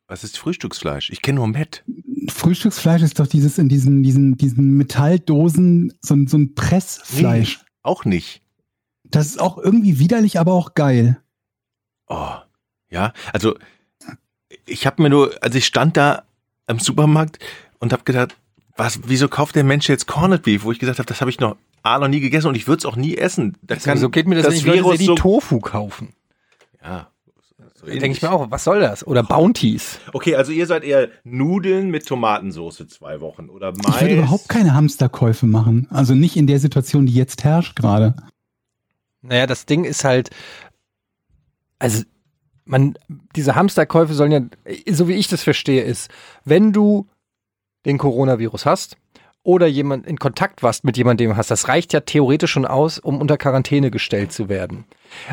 [0.09, 1.11] Was ist Frühstücksfleisch?
[1.11, 1.85] Ich kenne nur Met.
[2.31, 7.61] Frühstücksfleisch ist doch dieses in diesen, diesen, diesen Metalldosen, so, ein- so ein Pressfleisch.
[7.83, 8.43] Auch nicht.
[9.05, 11.20] Das ist auch irgendwie widerlich, aber auch geil.
[12.09, 12.35] Oh.
[12.89, 13.57] Ja, also
[14.66, 16.24] ich habe mir nur, also ich stand da
[16.66, 17.39] am Supermarkt
[17.78, 18.37] und habe gedacht,
[18.81, 20.64] was, wieso kauft der Mensch jetzt Corned Beef?
[20.64, 22.78] Wo ich gesagt habe, das habe ich noch, A, noch nie gegessen und ich würde
[22.78, 23.57] es auch nie essen.
[23.62, 26.14] Da kann so geht mir das, ich Leute Virus sehe, die so, Tofu kaufen.
[26.83, 27.09] ja,
[27.74, 29.07] so denke ich mir auch, was soll das?
[29.07, 29.99] Oder Bounties.
[30.14, 33.97] Okay, also ihr seid eher Nudeln mit Tomatensauce zwei Wochen oder Mais.
[33.97, 35.87] Ich würde überhaupt keine Hamsterkäufe machen.
[35.91, 38.16] Also nicht in der Situation, die jetzt herrscht gerade.
[39.20, 40.31] Naja, das Ding ist halt,
[41.78, 42.03] also
[42.64, 42.95] man,
[43.37, 44.41] diese Hamsterkäufe sollen ja,
[44.95, 46.11] so wie ich das verstehe, ist,
[46.47, 47.10] wenn du
[47.85, 48.97] den Coronavirus hast
[49.43, 53.20] oder jemand in Kontakt warst mit jemandem, hast, das reicht ja theoretisch schon aus, um
[53.20, 54.85] unter Quarantäne gestellt zu werden.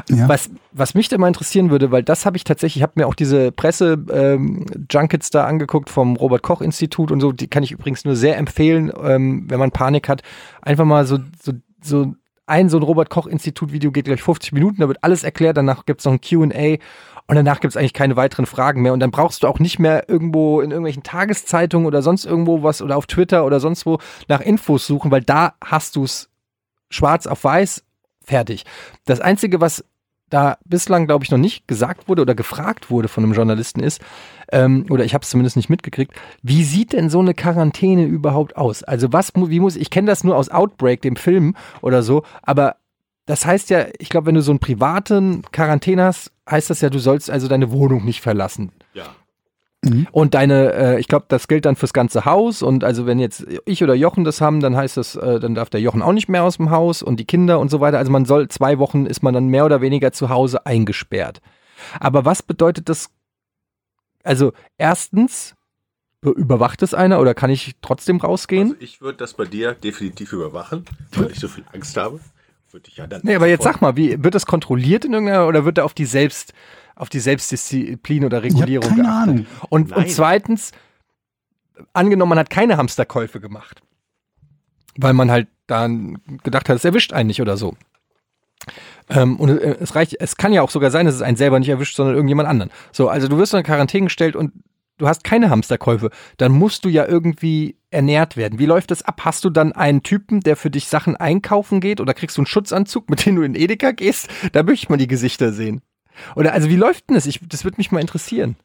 [0.09, 0.29] Ja.
[0.29, 3.07] Was, was mich da mal interessieren würde, weil das habe ich tatsächlich, ich habe mir
[3.07, 8.37] auch diese Presse-Junkets da angeguckt vom Robert-Koch-Institut und so, die kann ich übrigens nur sehr
[8.37, 10.21] empfehlen, ähm, wenn man Panik hat.
[10.61, 12.13] Einfach mal so, so, so
[12.45, 16.13] ein so ein Robert-Koch-Institut-Video geht gleich 50 Minuten, da wird alles erklärt, danach gibt's noch
[16.13, 16.77] ein QA
[17.27, 18.93] und danach gibt's eigentlich keine weiteren Fragen mehr.
[18.93, 22.81] Und dann brauchst du auch nicht mehr irgendwo in irgendwelchen Tageszeitungen oder sonst irgendwo was
[22.81, 23.99] oder auf Twitter oder sonst wo
[24.29, 26.29] nach Infos suchen, weil da hast du's
[26.89, 27.83] schwarz auf weiß
[28.23, 28.65] fertig.
[29.05, 29.83] Das Einzige, was
[30.29, 34.01] da bislang, glaube ich, noch nicht gesagt wurde oder gefragt wurde von einem Journalisten ist,
[34.51, 38.57] ähm, oder ich habe es zumindest nicht mitgekriegt, wie sieht denn so eine Quarantäne überhaupt
[38.57, 38.83] aus?
[38.83, 42.77] Also was, wie muss, ich kenne das nur aus Outbreak, dem Film oder so, aber
[43.27, 46.89] das heißt ja, ich glaube, wenn du so einen privaten Quarantäne hast, heißt das ja,
[46.89, 48.71] du sollst also deine Wohnung nicht verlassen.
[48.93, 49.15] Ja.
[49.83, 50.07] Mhm.
[50.11, 52.63] Und deine, äh, ich glaube, das gilt dann fürs ganze Haus.
[52.63, 55.69] Und also wenn jetzt ich oder Jochen das haben, dann heißt das, äh, dann darf
[55.69, 57.99] der Jochen auch nicht mehr aus dem Haus und die Kinder und so weiter.
[57.99, 61.41] Also man soll zwei Wochen ist man dann mehr oder weniger zu Hause eingesperrt.
[61.99, 63.11] Aber was bedeutet das?
[64.23, 65.53] Also erstens,
[66.21, 68.69] be- überwacht es einer oder kann ich trotzdem rausgehen?
[68.69, 72.19] Also ich würde das bei dir definitiv überwachen, weil ich so viel Angst habe.
[72.71, 75.47] Würde ich ja dann nee, aber jetzt sag mal, wie wird das kontrolliert in irgendeiner
[75.47, 76.53] oder wird da auf die Selbst
[76.95, 79.29] auf die Selbstdisziplin oder Ich habe Regulierung keine geachtet?
[79.29, 79.45] Ahnung.
[79.69, 80.71] Und, und zweitens,
[81.93, 83.81] angenommen, man hat keine Hamsterkäufe gemacht,
[84.97, 87.75] weil man halt dann gedacht hat, es erwischt einen nicht oder so.
[89.09, 91.59] Ähm, und äh, es reicht, es kann ja auch sogar sein, dass es einen selber
[91.59, 92.71] nicht erwischt, sondern irgendjemand anderen.
[92.91, 94.51] So, also du wirst in Quarantäne gestellt und
[94.97, 98.59] du hast keine Hamsterkäufe, dann musst du ja irgendwie ernährt werden.
[98.59, 99.21] Wie läuft das ab?
[99.23, 102.47] Hast du dann einen Typen, der für dich Sachen einkaufen geht oder kriegst du einen
[102.47, 104.29] Schutzanzug, mit dem du in Edeka gehst?
[104.51, 105.81] Da möchte ich mal die Gesichter sehen.
[106.35, 107.25] Oder also wie läuft denn das?
[107.25, 108.55] Ich, das würde mich mal interessieren.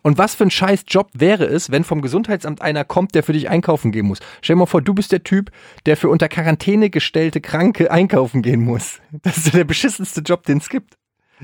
[0.00, 3.34] Und was für ein scheiß Job wäre es, wenn vom Gesundheitsamt einer kommt, der für
[3.34, 4.20] dich einkaufen gehen muss?
[4.40, 5.50] Stell dir mal vor, du bist der Typ,
[5.84, 9.00] der für unter Quarantäne gestellte Kranke einkaufen gehen muss.
[9.22, 10.96] Das ist der beschissenste Job, den es gibt.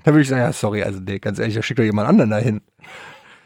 [0.05, 2.31] Da würde ich sagen, ja, sorry, also nee, ganz ehrlich, da schickt doch jemand anderen
[2.31, 2.63] dahin.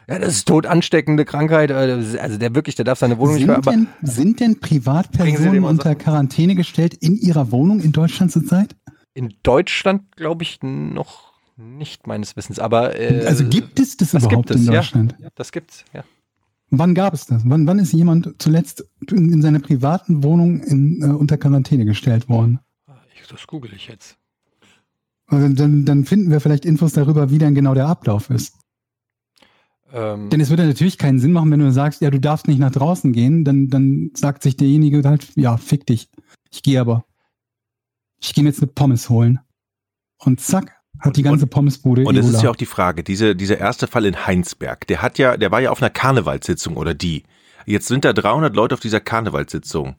[0.07, 1.71] Ja, das ist tot ansteckende Krankheit.
[1.71, 5.63] äh, Also der wirklich, der darf seine Wohnung nicht mehr, Sind denn, sind denn Privatpersonen
[5.63, 5.95] unter.
[5.95, 8.75] Quarantäne gestellt in ihrer Wohnung in Deutschland zurzeit?
[9.15, 12.57] in Deutschland glaube ich noch nicht meines Wissens.
[12.59, 14.79] Aber äh, also gibt es das, das überhaupt gibt es, in ja.
[14.79, 15.15] Deutschland?
[15.35, 16.03] das gibt's, ja.
[16.71, 17.43] Wann gab es das?
[17.45, 22.27] Wann, wann ist jemand zuletzt in, in seiner privaten Wohnung in, äh, unter Quarantäne gestellt
[22.27, 22.59] worden?
[23.29, 24.17] Das google ich jetzt.
[25.27, 28.55] Also dann, dann finden wir vielleicht Infos darüber, wie dann genau der Ablauf ist.
[29.93, 32.59] Ähm, Denn es würde natürlich keinen Sinn machen, wenn du sagst, ja, du darfst nicht
[32.59, 36.09] nach draußen gehen, dann, dann sagt sich derjenige halt, ja, fick dich.
[36.51, 37.05] Ich gehe aber.
[38.19, 39.39] Ich gehe mir jetzt eine Pommes holen.
[40.17, 43.57] Und zack, hat die ganze Pommesbude Und es ist ja auch die Frage, diese, dieser
[43.57, 47.23] erste Fall in Heinsberg, der hat ja, der war ja auf einer Karnevalssitzung oder die.
[47.65, 49.95] Jetzt sind da 300 Leute auf dieser Karnevalssitzung,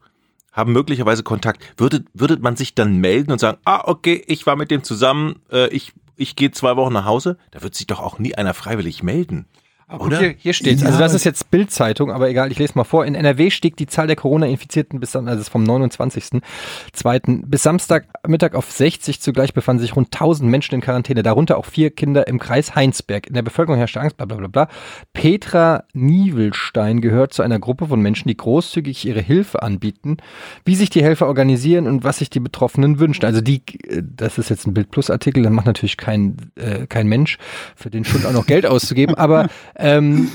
[0.53, 1.62] haben möglicherweise Kontakt.
[1.76, 5.36] Würdet, würdet man sich dann melden und sagen, ah, okay, ich war mit dem zusammen,
[5.53, 7.36] äh, ich, ich gehe zwei Wochen nach Hause?
[7.51, 9.47] Da wird sich doch auch nie einer freiwillig melden.
[9.95, 10.18] Aber Oder?
[10.18, 10.82] Hier, hier steht's.
[10.82, 13.07] Ja, also das ist jetzt Bild-Zeitung, aber egal, ich lese mal vor.
[13.07, 17.47] In NRW stieg die Zahl der Corona-Infizierten bis dann, also vom 29.02.
[17.47, 19.20] bis Samstagmittag auf 60.
[19.20, 23.28] Zugleich befanden sich rund 1000 Menschen in Quarantäne, darunter auch vier Kinder im Kreis Heinsberg.
[23.28, 24.68] In der Bevölkerung herrschte Angst, bla bla bla bla.
[25.12, 30.16] Petra Nievelstein gehört zu einer Gruppe von Menschen, die großzügig ihre Hilfe anbieten,
[30.64, 33.24] wie sich die Helfer organisieren und was sich die Betroffenen wünschen.
[33.24, 37.38] Also die, äh, das ist jetzt ein Bild-Plus-Artikel, dann macht natürlich kein, äh, kein Mensch
[37.76, 39.49] für den Schund auch noch Geld auszugeben, aber
[39.85, 40.30] ähm,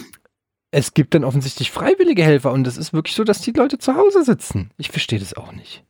[0.71, 3.95] es gibt dann offensichtlich freiwillige Helfer und es ist wirklich so, dass die Leute zu
[3.95, 4.71] Hause sitzen.
[4.77, 5.83] Ich verstehe das auch nicht.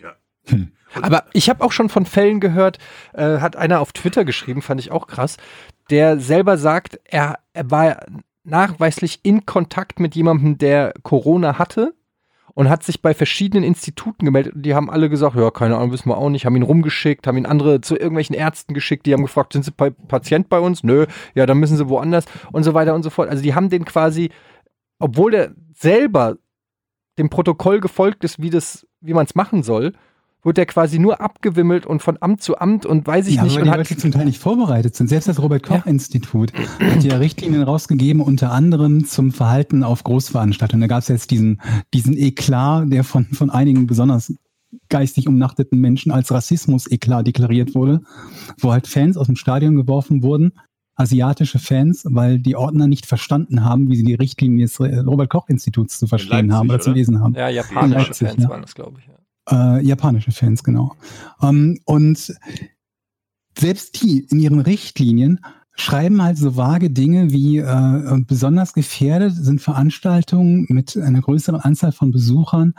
[0.00, 0.16] Ja.
[0.46, 0.72] Hm.
[1.02, 2.78] Aber ich habe auch schon von Fällen gehört,
[3.12, 5.36] äh, hat einer auf Twitter geschrieben, fand ich auch krass,
[5.90, 8.06] der selber sagt, er, er war
[8.44, 11.94] nachweislich in Kontakt mit jemandem, der Corona hatte
[12.58, 15.92] und hat sich bei verschiedenen Instituten gemeldet und die haben alle gesagt, ja, keine Ahnung,
[15.92, 19.12] wissen wir auch nicht, haben ihn rumgeschickt, haben ihn andere zu irgendwelchen Ärzten geschickt, die
[19.12, 20.82] haben gefragt, sind Sie Pa- Patient bei uns?
[20.82, 21.06] Nö,
[21.36, 23.28] ja, dann müssen Sie woanders und so weiter und so fort.
[23.28, 24.30] Also die haben den quasi,
[24.98, 26.36] obwohl der selber
[27.16, 29.92] dem Protokoll gefolgt ist, wie das, wie man es machen soll,
[30.42, 33.54] wurde der quasi nur abgewimmelt und von Amt zu Amt und weiß ich ja, nicht
[33.54, 35.08] weil und die hat Leute zum Teil nicht vorbereitet sind.
[35.08, 40.82] Selbst das Robert-Koch-Institut hat ja Richtlinien rausgegeben, unter anderem zum Verhalten auf Großveranstaltungen.
[40.82, 41.60] Da gab es jetzt diesen,
[41.92, 44.32] diesen Eklat, der von, von einigen besonders
[44.88, 48.00] geistig umnachteten Menschen als Rassismus-Eklat deklariert wurde,
[48.60, 50.52] wo halt Fans aus dem Stadion geworfen wurden,
[50.94, 56.06] asiatische Fans, weil die Ordner nicht verstanden haben, wie sie die Richtlinien des Robert-Koch-Instituts zu
[56.06, 56.98] verstehen Leipzig, haben oder zu oder?
[56.98, 57.34] lesen haben.
[57.34, 58.48] ja, japanische Leipzig, Fans ja.
[58.48, 59.06] waren das, glaube ich.
[59.06, 59.17] Ja.
[59.50, 60.94] Äh, japanische Fans, genau.
[61.42, 62.34] Ähm, und
[63.56, 65.40] selbst die in ihren Richtlinien
[65.74, 71.92] schreiben halt so vage Dinge wie äh, besonders gefährdet sind Veranstaltungen mit einer größeren Anzahl
[71.92, 72.74] von Besuchern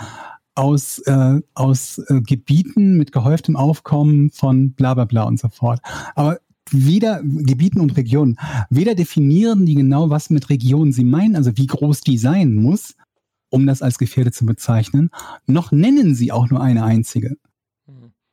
[0.56, 5.80] aus, äh, aus äh, Gebieten mit gehäuftem Aufkommen von bla bla bla und so fort.
[6.16, 6.40] Aber
[6.72, 8.38] weder Gebieten und Regionen,
[8.70, 12.96] weder definieren die genau, was mit Regionen sie meinen, also wie groß die sein muss,
[13.50, 15.10] um das als gefährdet zu bezeichnen,
[15.46, 17.38] noch nennen sie auch nur eine einzige.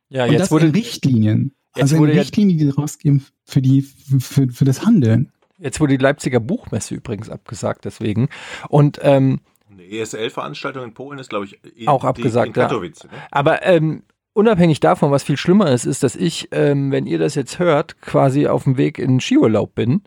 [0.09, 1.53] Ja, und jetzt das wurde in Richtlinien.
[1.75, 5.31] jetzt also in wurde ja- Richtlinien, die rausgeben für die für, für das Handeln.
[5.57, 8.29] Jetzt wurde die Leipziger Buchmesse übrigens abgesagt, deswegen.
[8.69, 9.39] Und ähm,
[9.69, 12.67] Eine ESL-Veranstaltung in Polen ist, glaube ich, eh- Auch die abgesagt, in ja.
[12.67, 13.03] Katowice.
[13.05, 13.09] Ne?
[13.31, 14.03] aber ähm,
[14.33, 17.99] unabhängig davon, was viel schlimmer ist, ist, dass ich, ähm, wenn ihr das jetzt hört,
[18.01, 20.03] quasi auf dem Weg in Skiurlaub bin.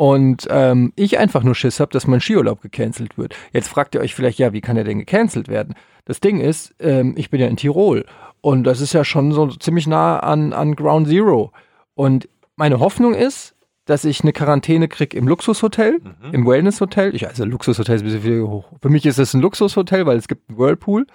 [0.00, 3.34] Und ähm, ich einfach nur Schiss habe, dass mein Skiurlaub gecancelt wird.
[3.52, 5.74] Jetzt fragt ihr euch vielleicht, ja, wie kann der denn gecancelt werden?
[6.04, 8.06] Das Ding ist, ähm, ich bin ja in Tirol
[8.40, 11.50] und das ist ja schon so ziemlich nah an, an Ground Zero.
[11.94, 16.30] Und meine Hoffnung ist, dass ich eine Quarantäne krieg im Luxushotel, Mhm.
[16.32, 17.12] im Wellnesshotel.
[17.16, 18.66] Ich, also Luxushotel ist ein bisschen viel hoch.
[18.80, 21.08] Für mich ist es ein Luxushotel, weil es gibt einen Whirlpool.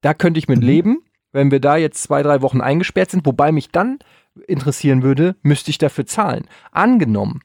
[0.00, 0.66] Da könnte ich mit Mhm.
[0.66, 1.02] leben,
[1.32, 3.26] wenn wir da jetzt zwei, drei Wochen eingesperrt sind.
[3.26, 3.98] Wobei mich dann
[4.46, 6.46] interessieren würde, müsste ich dafür zahlen.
[6.70, 7.40] Angenommen,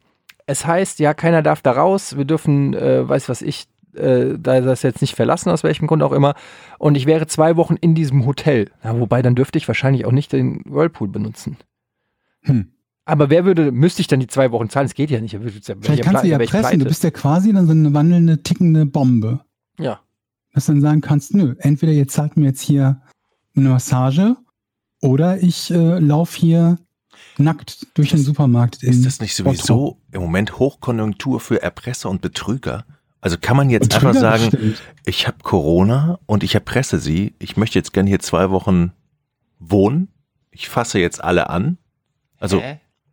[0.48, 4.62] es heißt, ja, keiner darf da raus, wir dürfen, äh, weiß was ich, äh, da
[4.62, 6.36] das jetzt nicht verlassen, aus welchem Grund auch immer.
[6.80, 8.72] Und ich wäre zwei Wochen in diesem Hotel.
[8.84, 11.58] Ja, wobei, dann dürfte ich wahrscheinlich auch nicht den Whirlpool benutzen.
[12.41, 12.72] Hm.
[13.06, 14.86] Aber wer würde, müsste ich dann die zwei Wochen zahlen?
[14.86, 15.34] Es geht ja nicht.
[15.34, 16.80] Ja- Vielleicht kannst du ja pressen.
[16.80, 19.41] Du bist ja quasi dann so eine wandelnde, tickende Bombe.
[19.80, 20.00] Ja.
[20.54, 23.02] Dass du dann sagen kannst, nö, entweder ihr zahlt mir jetzt hier
[23.56, 24.36] eine Massage
[25.02, 26.78] oder ich äh, laufe hier
[27.38, 28.84] nackt durch den Supermarkt.
[28.84, 29.55] in Ist das nicht Bottrop.
[29.57, 32.86] sowieso im Moment Hochkonjunktur für Erpresser und Betrüger?
[33.22, 34.82] Also kann man jetzt Betrüger einfach sagen, bestimmt.
[35.05, 37.34] ich habe Corona und ich erpresse Sie.
[37.39, 38.91] Ich möchte jetzt gerne hier zwei Wochen
[39.59, 40.09] wohnen.
[40.51, 41.78] Ich fasse jetzt alle an.
[42.39, 42.61] Also,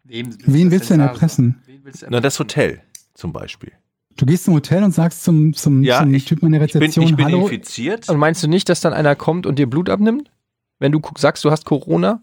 [0.05, 1.63] Wen willst du denn erpressen?
[2.09, 2.81] na, das Hotel
[3.15, 3.73] zum Beispiel.
[4.17, 6.73] Du gehst zum Hotel und sagst zum, zum, Ja, zum ich- Typen an der Ich
[6.73, 8.09] bin, Rezeption, ich bin hallo, infiziert.
[8.09, 10.31] Und meinst du nicht, dass dann einer kommt und dir Blut abnimmt?
[10.79, 12.21] Wenn du sagst, du hast Corona?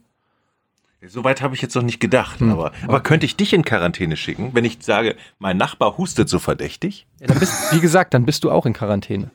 [1.07, 2.39] Soweit habe ich jetzt noch nicht gedacht.
[2.39, 2.51] Hm.
[2.51, 6.37] Aber, aber könnte ich dich in Quarantäne schicken, wenn ich sage, mein Nachbar hustet so
[6.37, 7.07] verdächtig?
[7.19, 9.31] Ja, dann bist, wie gesagt, dann bist du auch in Quarantäne.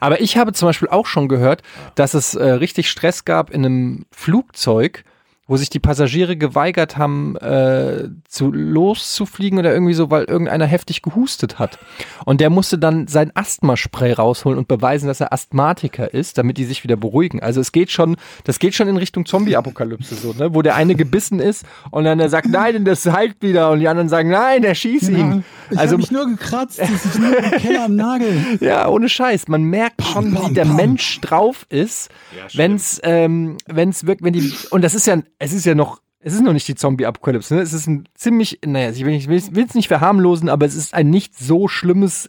[0.00, 1.62] Aber ich habe zum Beispiel auch schon gehört,
[1.94, 5.04] dass es äh, richtig Stress gab in einem Flugzeug,
[5.46, 11.02] wo sich die Passagiere geweigert haben, äh, zu loszufliegen oder irgendwie so, weil irgendeiner heftig
[11.02, 11.78] gehustet hat.
[12.24, 16.64] Und der musste dann sein Asthmaspray rausholen und beweisen, dass er Asthmatiker ist, damit die
[16.64, 17.42] sich wieder beruhigen.
[17.42, 20.54] Also es geht schon, das geht schon in Richtung Zombie-Apokalypse so, ne?
[20.54, 23.88] Wo der eine gebissen ist und dann der sagt, nein, das heilt wieder und die
[23.88, 25.44] anderen sagen, nein, der schießt Ja, ihn.
[25.70, 28.34] ich Also habe mich nur gekratzt, das ist nur ein Keller am Nagel.
[28.60, 29.48] ja, ohne Scheiß.
[29.48, 30.76] Man merkt schon, pam, wie der pam.
[30.76, 32.10] Mensch drauf ist,
[32.54, 36.34] wenn's, ähm, wenn's wirkt, wenn die, und das ist ja, es ist ja noch, es
[36.34, 37.60] ist noch nicht die Zombie-Apokalypse, ne?
[37.60, 41.36] Es ist ein ziemlich, naja, ich will es nicht verharmlosen, aber es ist ein nicht
[41.38, 42.28] so schlimmes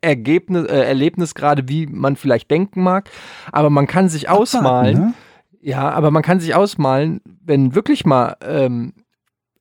[0.00, 3.10] Ergebnis, äh, Erlebnis gerade, wie man vielleicht denken mag.
[3.50, 5.14] Aber man kann sich ausmalen, Abwarten, ne?
[5.60, 8.92] ja, aber man kann sich ausmalen, wenn wirklich mal ähm,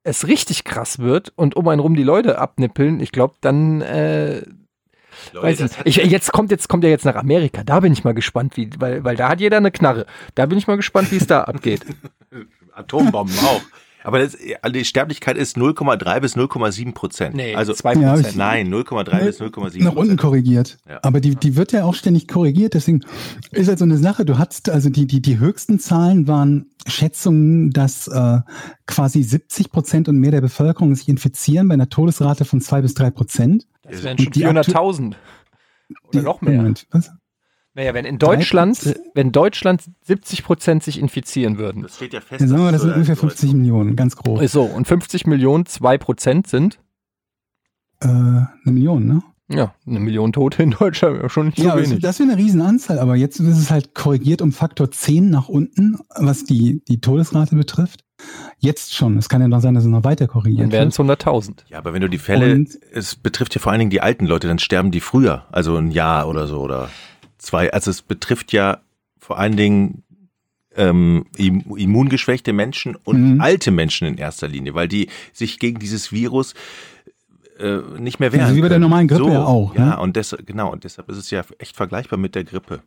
[0.03, 4.43] es richtig krass wird und um einen rum die Leute abnippeln, ich glaube, dann äh,
[5.33, 7.63] weiß das ich, ich, jetzt kommt jetzt kommt er jetzt nach Amerika.
[7.63, 10.05] Da bin ich mal gespannt, wie, weil, weil da hat jeder eine Knarre.
[10.35, 11.85] Da bin ich mal gespannt, wie es da abgeht.
[12.79, 13.61] Atombomben auch.
[14.01, 14.37] Aber das,
[14.73, 17.35] die Sterblichkeit ist 0,3 bis 0,7 Prozent.
[17.35, 18.29] Nee, also zwei Ja, Prozent.
[18.29, 20.77] ich- nein, 0,3 bis 0,7 nach unten korrigiert.
[20.87, 20.99] Ja.
[21.03, 22.75] Aber die, die wird ja auch ständig korrigiert.
[22.75, 23.01] Deswegen
[23.51, 24.23] ist halt so eine Sache.
[24.23, 28.39] Du hast also die, die, die höchsten Zahlen waren Schätzungen, dass äh,
[28.87, 32.93] quasi 70 Prozent und mehr der Bevölkerung sich infizieren bei einer Todesrate von zwei bis
[32.93, 33.67] drei Prozent.
[33.83, 35.15] Das wären schon Und die 400.000
[36.07, 36.55] oder noch mehr.
[36.57, 37.11] Moment, was?
[37.79, 38.97] Naja, wenn in Deutschland, 3%.
[39.15, 41.83] wenn Deutschland 70 Prozent sich infizieren würden.
[41.83, 42.41] Das steht ja fest.
[42.41, 44.41] Ja, sagen wir, das sind ungefähr so- 50 Millionen, ganz grob.
[44.41, 46.79] Äh, So, und 50 Millionen, 2 Prozent sind,
[48.01, 49.23] eine Million, ne?
[49.49, 52.01] ja, eine Million Tote in Deutschland, schon nicht so Ja, das, wenig.
[52.01, 55.97] das wäre eine Riesenanzahl, aber jetzt ist es halt korrigiert um Faktor 10 nach unten,
[56.15, 58.03] was die, die Todesrate betrifft.
[58.57, 59.17] Jetzt schon.
[59.17, 60.93] Es kann ja noch sein, dass es noch weiter korrigiert Dann wären wird.
[60.93, 61.63] es 100.000.
[61.69, 64.25] Ja, aber wenn du die Fälle, Und- es betrifft ja vor allen Dingen die alten
[64.25, 66.89] Leute, dann sterben die früher, also ein Jahr oder so oder
[67.39, 67.73] zwei.
[67.73, 68.79] Also es betrifft ja
[69.17, 70.03] vor allen Dingen
[70.75, 73.41] ähm, im- immungeschwächte Menschen und Mhm.
[73.41, 76.53] alte Menschen in erster Linie, weil die sich gegen dieses Virus
[77.57, 78.43] äh, nicht mehr wehren.
[78.45, 79.99] Also wie bei der normalen Grippe so, ja auch, Ja, ne?
[79.99, 82.81] und deshalb, genau, und deshalb ist es ja echt vergleichbar mit der Grippe.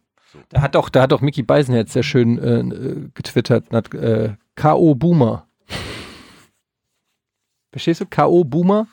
[0.49, 4.95] Da hat doch, da hat doch Mickey Beisenherz sehr schön äh, getwittert, hat, äh, K.O.
[4.95, 5.47] Boomer.
[7.71, 8.07] Verstehst du?
[8.07, 8.45] K.O.
[8.45, 8.87] Boomer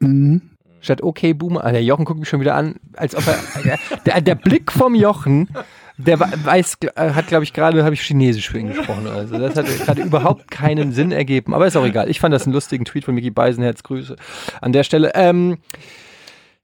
[0.00, 0.40] Mhm.
[0.80, 1.64] Statt OK Boomer.
[1.64, 3.78] Ah, der Jochen guckt mich schon wieder an, als ob er.
[4.06, 5.48] Der, der, Blick vom Jochen,
[5.96, 9.06] der weiß, äh, hat, glaube ich, gerade, habe ich Chinesisch für ihn gesprochen.
[9.06, 11.54] Also das hat gerade überhaupt keinen Sinn ergeben.
[11.54, 12.08] Aber ist auch egal.
[12.08, 13.82] Ich fand das einen lustigen Tweet von Mickey Beisenherz.
[13.82, 14.16] Grüße
[14.60, 15.12] an der Stelle.
[15.14, 15.58] Ähm,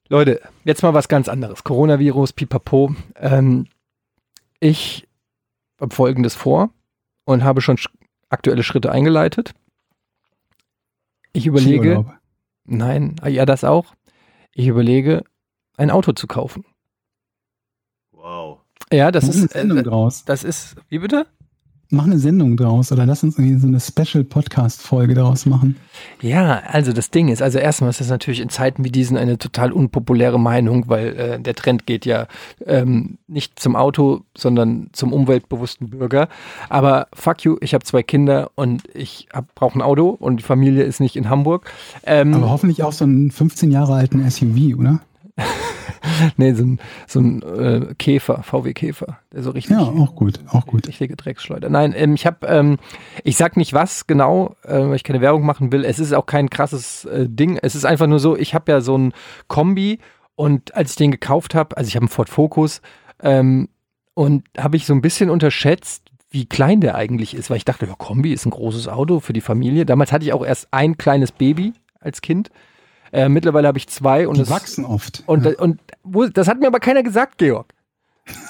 [0.09, 1.64] Leute, jetzt mal was ganz anderes.
[1.64, 2.95] Coronavirus, pipapo.
[3.17, 3.67] Ähm,
[4.61, 5.07] ich
[5.81, 6.71] habe Folgendes vor
[7.25, 7.89] und habe schon sch
[8.29, 9.55] aktuelle Schritte eingeleitet.
[11.33, 12.19] Ich überlege,
[12.64, 13.95] nein, ah, ja, das auch.
[14.59, 15.23] Ich überlege,
[15.77, 16.65] ein Auto zu kaufen.
[18.11, 18.61] Wow.
[18.91, 20.25] Ja, das ist, Sendung äh, draus.
[20.25, 21.27] das ist, wie bitte?
[21.91, 25.76] Mach eine Sendung draus oder lass uns irgendwie so eine Special-Podcast-Folge daraus machen.
[26.20, 29.39] Ja, also das Ding ist, also erstmal ist das natürlich in Zeiten wie diesen eine
[29.39, 32.26] total unpopuläre Meinung, weil äh, der Trend geht ja
[32.66, 36.28] ähm, nicht zum Auto, sondern zum umweltbewussten Bürger.
[36.68, 40.82] Aber fuck you, ich habe zwei Kinder und ich brauche ein Auto und die Familie
[40.82, 41.70] ist nicht in Hamburg.
[42.05, 45.01] Ähm, Aber hoffentlich auch so einen 15 Jahre alten SUV, oder?
[46.37, 50.41] nee, so ein, so ein äh, Käfer, VW Käfer, der so richtig Ja, auch gut,
[50.49, 50.89] auch gut.
[50.89, 51.68] richtige Drecksschleuder.
[51.68, 52.78] Nein, ähm, ich habe, ähm,
[53.24, 55.84] ich sag nicht was genau, äh, weil ich keine Werbung machen will.
[55.84, 57.59] Es ist auch kein krasses äh, Ding.
[57.61, 59.12] Es ist einfach nur so, ich habe ja so ein
[59.49, 59.99] Kombi
[60.37, 62.80] und als ich den gekauft habe, also ich habe einen Ford Focus
[63.22, 63.68] ähm,
[64.14, 67.87] und habe ich so ein bisschen unterschätzt, wie klein der eigentlich ist, weil ich dachte,
[67.87, 69.87] ja, Kombi ist ein großes Auto für die Familie.
[69.87, 72.51] Damals hatte ich auch erst ein kleines Baby als Kind.
[73.13, 75.23] Äh, mittlerweile habe ich zwei und Die das wachsen oft.
[75.27, 75.53] und, ja.
[75.59, 77.67] und wo, das hat mir aber keiner gesagt, Georg.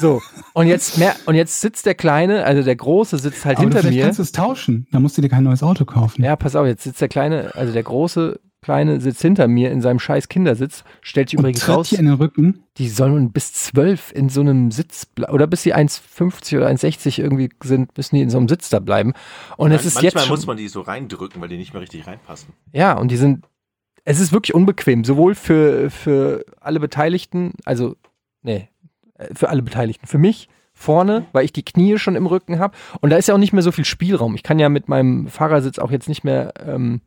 [0.01, 0.23] So,
[0.55, 3.69] und jetzt mehr, und jetzt sitzt der Kleine, also der Große sitzt halt Aber du,
[3.69, 4.05] hinter vielleicht mir.
[4.05, 4.87] kannst du es tauschen.
[4.91, 6.25] Dann musst du dir kein neues Auto kaufen.
[6.25, 9.83] Ja, pass auf, jetzt sitzt der Kleine, also der Große Kleine sitzt hinter mir in
[9.83, 12.63] seinem scheiß Kindersitz, stellt sich Und übrigens raus, hier in den Rücken.
[12.79, 17.21] die sollen bis zwölf in so einem Sitz ble- oder bis sie 1,50 oder 1,60
[17.23, 19.13] irgendwie sind, müssen die in so einem Sitz da bleiben.
[19.59, 21.83] Und es ist Manchmal jetzt schon, muss man die so reindrücken, weil die nicht mehr
[21.83, 22.55] richtig reinpassen.
[22.73, 23.45] Ja, und die sind,
[24.07, 27.97] es ist wirklich unbequem, sowohl für, für alle Beteiligten, also,
[28.43, 28.69] nee,
[29.19, 32.77] äh, für alle Beteiligten, für mich vorne, weil ich die Knie schon im Rücken habe.
[33.01, 34.35] Und da ist ja auch nicht mehr so viel Spielraum.
[34.37, 37.01] Ich kann ja mit meinem Fahrersitz auch jetzt nicht mehr ähm,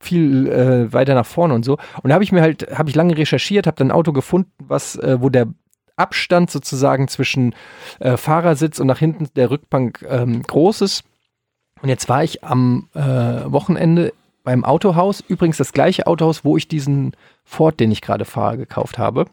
[0.00, 1.76] viel äh, weiter nach vorne und so.
[2.02, 4.52] Und da habe ich mir halt, habe ich lange recherchiert, habe dann ein Auto gefunden,
[4.58, 5.48] was, äh, wo der
[5.96, 7.54] Abstand sozusagen zwischen
[8.00, 11.04] äh, Fahrersitz und nach hinten der Rückbank ähm, groß ist.
[11.82, 14.14] Und jetzt war ich am äh, Wochenende
[14.46, 18.96] beim Autohaus, übrigens das gleiche Autohaus, wo ich diesen Ford, den ich gerade fahre, gekauft
[18.96, 19.26] habe.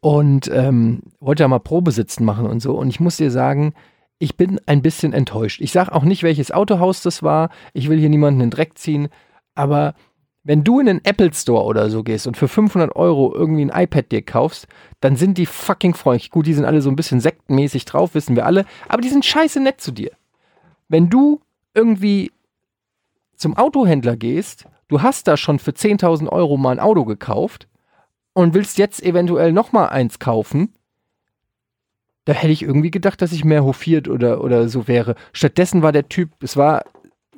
[0.00, 2.76] Und ähm, wollte da mal Probesitzen machen und so.
[2.76, 3.72] Und ich muss dir sagen,
[4.18, 5.60] ich bin ein bisschen enttäuscht.
[5.60, 7.50] Ich sage auch nicht, welches Autohaus das war.
[7.72, 9.08] Ich will hier niemanden in den Dreck ziehen.
[9.54, 9.94] Aber
[10.42, 13.82] wenn du in den Apple Store oder so gehst und für 500 Euro irgendwie ein
[13.84, 14.66] iPad dir kaufst,
[15.00, 16.32] dann sind die fucking freundlich.
[16.32, 18.64] Gut, die sind alle so ein bisschen sektenmäßig drauf, wissen wir alle.
[18.88, 20.10] Aber die sind scheiße nett zu dir.
[20.88, 21.40] Wenn du
[21.74, 22.32] irgendwie
[23.36, 27.68] zum Autohändler gehst, du hast da schon für 10.000 Euro mal ein Auto gekauft
[28.32, 30.72] und willst jetzt eventuell noch mal eins kaufen,
[32.26, 35.14] da hätte ich irgendwie gedacht, dass ich mehr hofiert oder, oder so wäre.
[35.32, 36.84] Stattdessen war der Typ, es war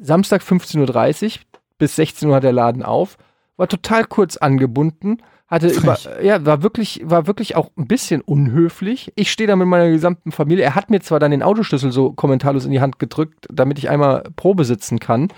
[0.01, 1.41] Samstag 15.30 Uhr,
[1.77, 3.19] bis 16 Uhr hat der Laden auf,
[3.57, 9.13] war total kurz angebunden, hatte über, ja, war wirklich, war wirklich auch ein bisschen unhöflich.
[9.15, 10.65] Ich stehe da mit meiner gesamten Familie.
[10.65, 13.89] Er hat mir zwar dann den Autoschlüssel so kommentarlos in die Hand gedrückt, damit ich
[13.89, 15.29] einmal Probe sitzen kann.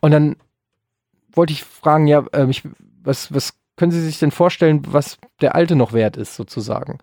[0.00, 0.36] Und dann
[1.32, 2.62] wollte ich fragen, ja, ähm, ich,
[3.02, 6.98] was, was können Sie sich denn vorstellen, was der Alte noch wert ist, sozusagen?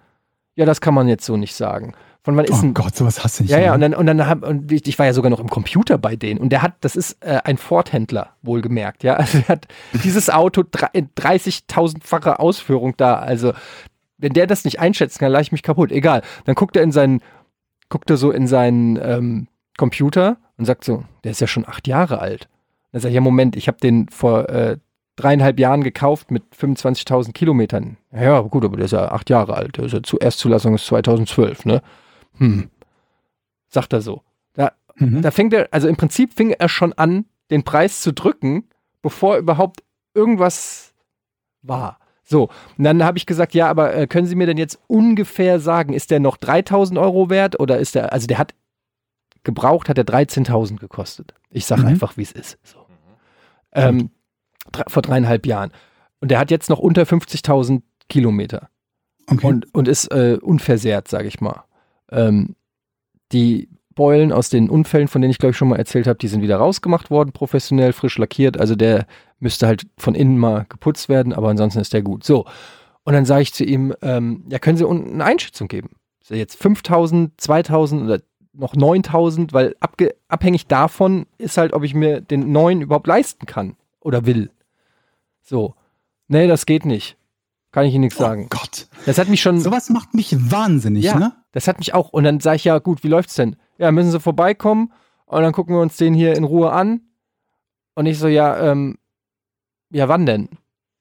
[0.55, 1.93] Ja, das kann man jetzt so nicht sagen.
[2.23, 3.49] Von wann ist Oh ein Gott, sowas hasse ich.
[3.49, 5.49] ja, ja, und dann, und dann hab, und ich ich war ja sogar noch im
[5.49, 9.15] Computer bei denen und der hat, das ist äh, ein Ford-Händler, wohlgemerkt, ja.
[9.15, 9.67] Also er hat
[10.03, 10.63] dieses Auto
[10.93, 13.15] in 30.000-facher Ausführung da.
[13.15, 13.53] Also,
[14.17, 15.91] wenn der das nicht einschätzen kann, lasse ich mich kaputt.
[15.91, 16.21] Egal.
[16.45, 17.21] Dann guckt er in seinen,
[17.89, 21.87] guckt er so in seinen ähm, Computer und sagt so, der ist ja schon acht
[21.89, 22.47] Jahre alt.
[22.93, 24.77] Dann sag ich, ja, Moment, ich habe den vor äh,
[25.17, 27.97] dreieinhalb Jahren gekauft mit 25.000 Kilometern.
[28.13, 29.75] Ja, gut, aber der ist ja acht Jahre alt.
[29.77, 31.81] Der ist ja zuerst Zulassung ist 2012, ne?
[32.37, 32.69] Hm.
[33.67, 34.21] Sagt er so.
[34.53, 35.21] Da, Mhm.
[35.21, 38.69] da fängt er, also im Prinzip fing er schon an, den Preis zu drücken,
[39.01, 39.83] bevor überhaupt
[40.13, 40.93] irgendwas
[41.63, 41.97] war.
[42.23, 45.59] So, und dann habe ich gesagt, ja, aber äh, können Sie mir denn jetzt ungefähr
[45.59, 48.53] sagen, ist der noch 3000 Euro wert oder ist der, also der hat
[49.43, 51.33] gebraucht, hat er 13.000 gekostet.
[51.49, 51.87] Ich sage Mhm.
[51.89, 52.57] einfach, wie es ist.
[52.63, 52.82] So.
[53.75, 54.09] Ähm,
[54.71, 55.71] dre- vor dreieinhalb Jahren.
[56.19, 58.69] Und der hat jetzt noch unter 50.000 Kilometer
[59.27, 59.45] okay.
[59.45, 61.63] und, und ist äh, unversehrt, sage ich mal.
[62.11, 62.55] Ähm,
[63.31, 66.27] die Beulen aus den Unfällen, von denen ich glaube ich schon mal erzählt habe, die
[66.27, 68.59] sind wieder rausgemacht worden, professionell, frisch lackiert.
[68.59, 69.05] Also der
[69.39, 72.23] müsste halt von innen mal geputzt werden, aber ansonsten ist der gut.
[72.23, 72.45] So.
[73.03, 75.89] Und dann sage ich zu ihm, ähm, ja, können Sie unten eine Einschätzung geben?
[76.21, 78.19] Ist er jetzt 5000, 2000 oder
[78.53, 79.53] noch 9000?
[79.53, 79.75] Weil
[80.29, 84.51] abhängig davon ist halt, ob ich mir den neuen überhaupt leisten kann oder will.
[85.41, 85.75] So.
[86.27, 87.17] Nee, das geht nicht.
[87.71, 88.45] Kann ich Ihnen nichts sagen.
[88.45, 88.87] Oh Gott.
[89.05, 89.59] Das hat mich schon.
[89.59, 91.33] Sowas macht mich wahnsinnig, Ja, ne?
[91.51, 92.09] das hat mich auch.
[92.09, 93.55] Und dann sage ich, ja gut, wie läuft's denn?
[93.77, 94.93] Ja, müssen Sie vorbeikommen
[95.25, 97.01] und dann gucken wir uns den hier in Ruhe an.
[97.95, 98.97] Und ich so, ja, ähm,
[99.89, 100.49] ja, wann denn?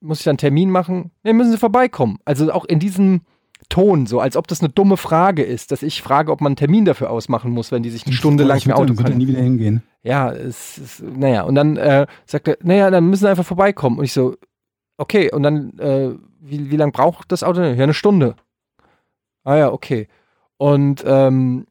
[0.00, 1.10] Muss ich dann einen Termin machen?
[1.22, 2.18] Nee, müssen Sie vorbeikommen.
[2.24, 3.20] Also auch in diesem
[3.72, 6.56] Ton, so als ob das eine dumme Frage ist, dass ich frage, ob man einen
[6.56, 9.16] Termin dafür ausmachen muss, wenn die sich eine Stunde lang würde Auto kann.
[9.16, 9.82] nie wieder hingehen.
[10.02, 13.98] Ja, es ist, naja, und dann äh, sagt er, naja, dann müssen Sie einfach vorbeikommen.
[13.98, 14.36] Und ich so,
[14.98, 17.62] okay, und dann, äh, wie, wie lange braucht das Auto?
[17.62, 18.36] Ja, eine Stunde.
[19.42, 20.06] Ah ja, okay.
[20.58, 21.66] Und ähm,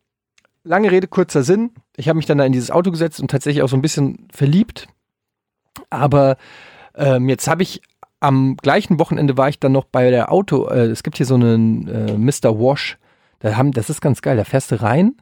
[0.63, 1.69] lange Rede, kurzer Sinn.
[1.97, 4.27] Ich habe mich dann da in dieses Auto gesetzt und tatsächlich auch so ein bisschen
[4.33, 4.87] verliebt.
[5.91, 6.37] Aber
[6.95, 7.83] ähm, jetzt habe ich
[8.21, 10.67] am gleichen Wochenende war ich dann noch bei der Auto.
[10.67, 12.57] Äh, es gibt hier so einen äh, Mr.
[12.57, 12.97] Wash.
[13.39, 14.37] Da haben, das ist ganz geil.
[14.37, 15.15] Da fährst du rein,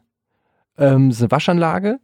[0.78, 1.98] ähm, ist eine Waschanlage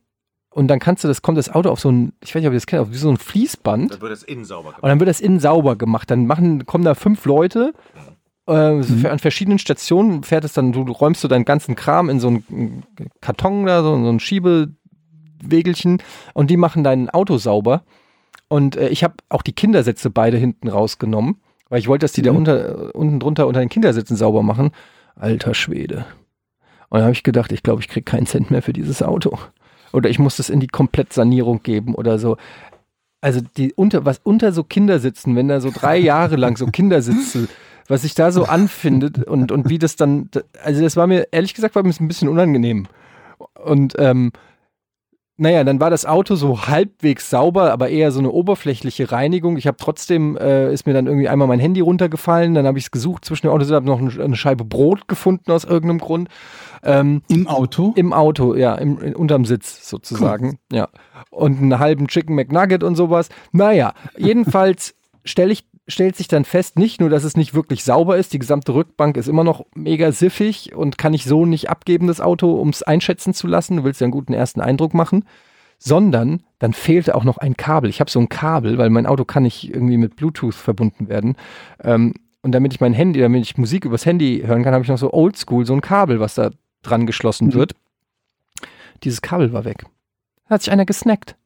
[0.51, 2.53] und dann kannst du, das kommt das Auto auf so ein, ich weiß nicht, ob
[2.55, 3.93] ihr das kennt, auf wie so ein Fließband.
[3.93, 4.83] Dann wird das innen sauber gemacht.
[4.83, 6.11] Und dann wird das innen sauber gemacht.
[6.11, 7.75] Dann machen, kommen da fünf Leute
[8.47, 12.21] äh, so an verschiedenen Stationen fährt es dann, du räumst du deinen ganzen Kram in
[12.21, 12.85] so einen
[13.21, 17.83] Karton da, so, so ein Schiebewegelchen und die machen dein Auto sauber.
[18.49, 21.37] Und äh, ich habe auch die Kindersitze beide hinten rausgenommen,
[21.69, 22.39] weil ich wollte, dass die da Mhm.
[22.39, 24.71] unter, unten drunter unter den Kindersitzen sauber machen.
[25.17, 26.07] Alter Schwede.
[26.89, 29.39] Und dann habe ich gedacht, ich glaube, ich kriege keinen Cent mehr für dieses Auto.
[29.93, 32.37] Oder ich muss das in die Komplettsanierung geben oder so.
[33.21, 37.49] Also die unter, was unter so Kindersitzen, wenn da so drei Jahre lang so Kindersitze,
[37.89, 40.29] was sich da so anfindet und, und wie das dann,
[40.63, 42.87] also das war mir, ehrlich gesagt, war mir ein bisschen unangenehm.
[43.65, 44.33] Und ähm,
[45.39, 49.57] naja, dann war das Auto so halbwegs sauber, aber eher so eine oberflächliche Reinigung.
[49.59, 52.85] Ich habe trotzdem, äh, ist mir dann irgendwie einmal mein Handy runtergefallen, dann habe ich
[52.87, 56.29] es gesucht zwischen den Autos, habe noch ein- eine Scheibe Brot gefunden aus irgendeinem Grund.
[56.83, 57.93] Ähm, Im Auto?
[57.97, 60.59] im Auto, ja, im, in, unterm Sitz sozusagen.
[60.73, 60.89] Ja.
[61.31, 63.29] Und einen halben Chicken McNugget und sowas.
[63.53, 68.17] Naja, jedenfalls stell ich, stellt sich dann fest, nicht nur, dass es nicht wirklich sauber
[68.17, 72.07] ist, die gesamte Rückbank ist immer noch mega siffig und kann ich so nicht abgeben,
[72.09, 73.77] das Auto, um es einschätzen zu lassen.
[73.79, 75.25] Du willst ja einen guten ersten Eindruck machen.
[75.79, 77.91] Sondern dann fehlte auch noch ein Kabel.
[77.91, 81.37] Ich habe so ein Kabel, weil mein Auto kann nicht irgendwie mit Bluetooth verbunden werden.
[81.85, 84.89] Ähm, und damit ich mein Handy, damit ich Musik übers Handy hören kann, habe ich
[84.89, 87.55] noch so oldschool, so ein Kabel, was da dran geschlossen Mhm.
[87.55, 87.73] wird.
[89.05, 89.85] Dieses Kabel war weg.
[90.49, 91.37] Da hat sich einer gesnackt.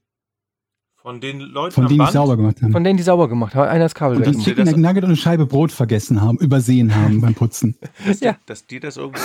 [1.03, 2.73] Von den Leuten Von denen die sauber gemacht haben.
[2.73, 5.17] Von denen, die sauber gemacht haben, einer das Kabel Und die Chicken McNugget und eine
[5.17, 7.77] Scheibe Brot vergessen haben, übersehen haben beim Putzen.
[8.07, 8.37] dass, Ja.
[8.47, 9.21] dass dir das irgendwo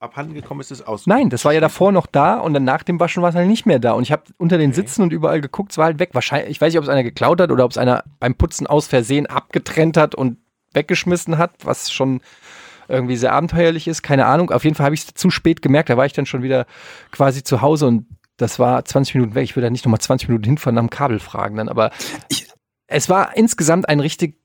[0.00, 1.06] abhanden gekommen ist, ist aus.
[1.06, 3.46] Nein, das war ja davor noch da und dann nach dem Waschen war es halt
[3.46, 3.92] nicht mehr da.
[3.92, 4.80] Und ich habe unter den Okay.
[4.80, 6.10] Sitzen und überall geguckt, es war halt weg.
[6.12, 8.66] Wahrscheinlich, ich weiß nicht, ob es einer geklaut hat oder ob es einer beim Putzen
[8.66, 10.38] aus Versehen abgetrennt hat und
[10.74, 12.20] weggeschmissen hat, was schon
[12.88, 14.02] irgendwie sehr abenteuerlich ist.
[14.02, 14.50] Keine Ahnung.
[14.50, 15.88] Auf jeden Fall habe ich es zu spät gemerkt.
[15.88, 16.66] Da war ich dann schon wieder
[17.12, 18.06] quasi zu Hause und
[18.42, 19.44] das war 20 Minuten weg.
[19.44, 21.68] Ich würde da nicht nochmal 20 Minuten hinfahren dem Kabel fragen dann.
[21.70, 21.90] Aber
[22.28, 22.48] Ich-
[22.86, 24.36] es war insgesamt ein richtig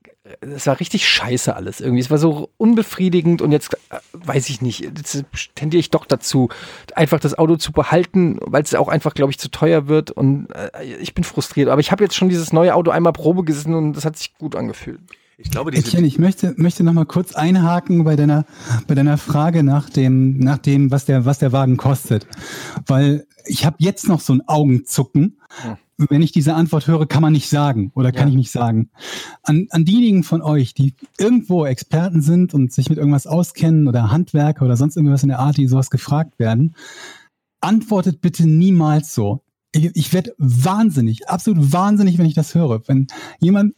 [0.42, 2.02] es war richtig scheiße alles irgendwie.
[2.02, 5.24] Es war so unbefriedigend und jetzt äh, weiß ich nicht, jetzt
[5.54, 6.50] tendiere ich doch dazu,
[6.94, 10.48] einfach das Auto zu behalten, weil es auch einfach, glaube ich, zu teuer wird und
[10.50, 11.70] äh, ich bin frustriert.
[11.70, 14.34] Aber ich habe jetzt schon dieses neue Auto einmal Probe gesessen und das hat sich
[14.36, 15.00] gut angefühlt.
[15.40, 18.44] Ich glaube, diese, Etienne, ich möchte, möchte noch mal kurz einhaken bei deiner,
[18.88, 22.26] bei deiner Frage nach dem, nach dem, was der, was der Wagen kostet.
[22.86, 25.38] Weil ich habe jetzt noch so ein Augenzucken.
[25.96, 28.30] Wenn ich diese Antwort höre, kann man nicht sagen oder kann Ja.
[28.30, 28.90] ich nicht sagen.
[29.44, 34.10] An, an diejenigen von euch, die irgendwo Experten sind und sich mit irgendwas auskennen oder
[34.10, 36.74] Handwerker oder sonst irgendwas in der Art, die sowas gefragt werden,
[37.60, 39.42] antwortet bitte niemals so.
[39.72, 42.80] Ich, ich werde wahnsinnig, absolut wahnsinnig, wenn ich das höre.
[42.88, 43.06] Wenn
[43.38, 43.74] jemand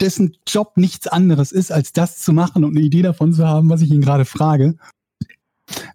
[0.00, 3.68] dessen Job nichts anderes ist, als das zu machen und eine Idee davon zu haben,
[3.68, 4.76] was ich ihn gerade frage.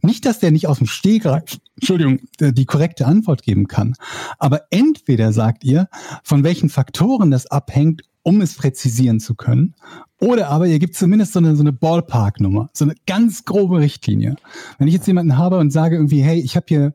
[0.01, 3.95] Nicht, dass der nicht aus dem Stegreif, Entschuldigung, äh, die korrekte Antwort geben kann.
[4.39, 5.89] Aber entweder sagt ihr,
[6.23, 9.75] von welchen Faktoren das abhängt, um es präzisieren zu können,
[10.19, 14.37] oder aber ihr gibt zumindest so eine, so eine Ballpark-Nummer, so eine ganz grobe Richtlinie.
[14.79, 16.93] Wenn ich jetzt jemanden habe und sage irgendwie, hey, ich habe hier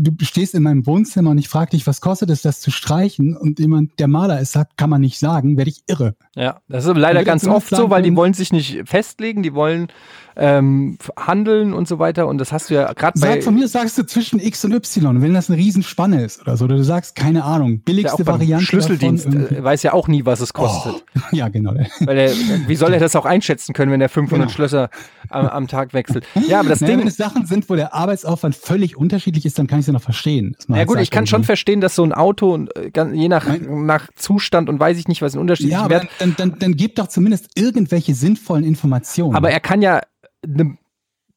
[0.00, 3.36] du stehst in meinem Wohnzimmer und ich frage dich, was kostet es, das zu streichen?
[3.36, 6.14] Und jemand, der Maler ist, sagt, kann man nicht sagen, werde ich irre.
[6.34, 9.88] Ja, das ist leider ganz oft so, weil die wollen sich nicht festlegen, die wollen
[10.36, 12.26] ähm, handeln und so weiter.
[12.26, 13.42] Und das hast du ja gerade bei.
[13.42, 16.64] Von mir, sagst du zwischen X und Y, wenn das eine Riesenspanne ist oder so,
[16.64, 18.64] oder du sagst, keine Ahnung, ja billigste beim Variante.
[18.66, 21.04] Schlüsseldienst davon äh, weiß ja auch nie, was es kostet.
[21.16, 21.74] Oh, ja, genau.
[22.00, 22.30] Weil er,
[22.66, 24.52] wie soll er das auch einschätzen können, wenn er 500 Genau.
[24.52, 24.90] Schlösser
[25.28, 26.24] am, am Tag wechselt?
[26.48, 29.58] Ja, aber das naja, wenn Ding, es Sachen sind, wo der Arbeitsaufwand völlig unterschiedlich ist,
[29.58, 30.56] dann kann ich es ja noch verstehen.
[30.68, 32.90] ja halt gut, sagt, ich kann schon irgendwie, verstehen, dass so ein Auto, und, äh,
[33.12, 36.34] je nach, nach Zustand und weiß ich nicht, was ein unterschiedlichen Ja, aber Wert, dann,
[36.36, 39.34] dann, dann gib doch zumindest irgendwelche sinnvollen Informationen.
[39.34, 40.00] aber er kann ja,
[40.46, 40.76] ne,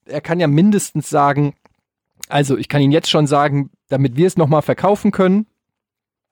[0.06, 1.56] er kann ja mindestens sagen,
[2.30, 5.48] also ich kann Ihnen jetzt schon sagen, damit wir es nochmal verkaufen können,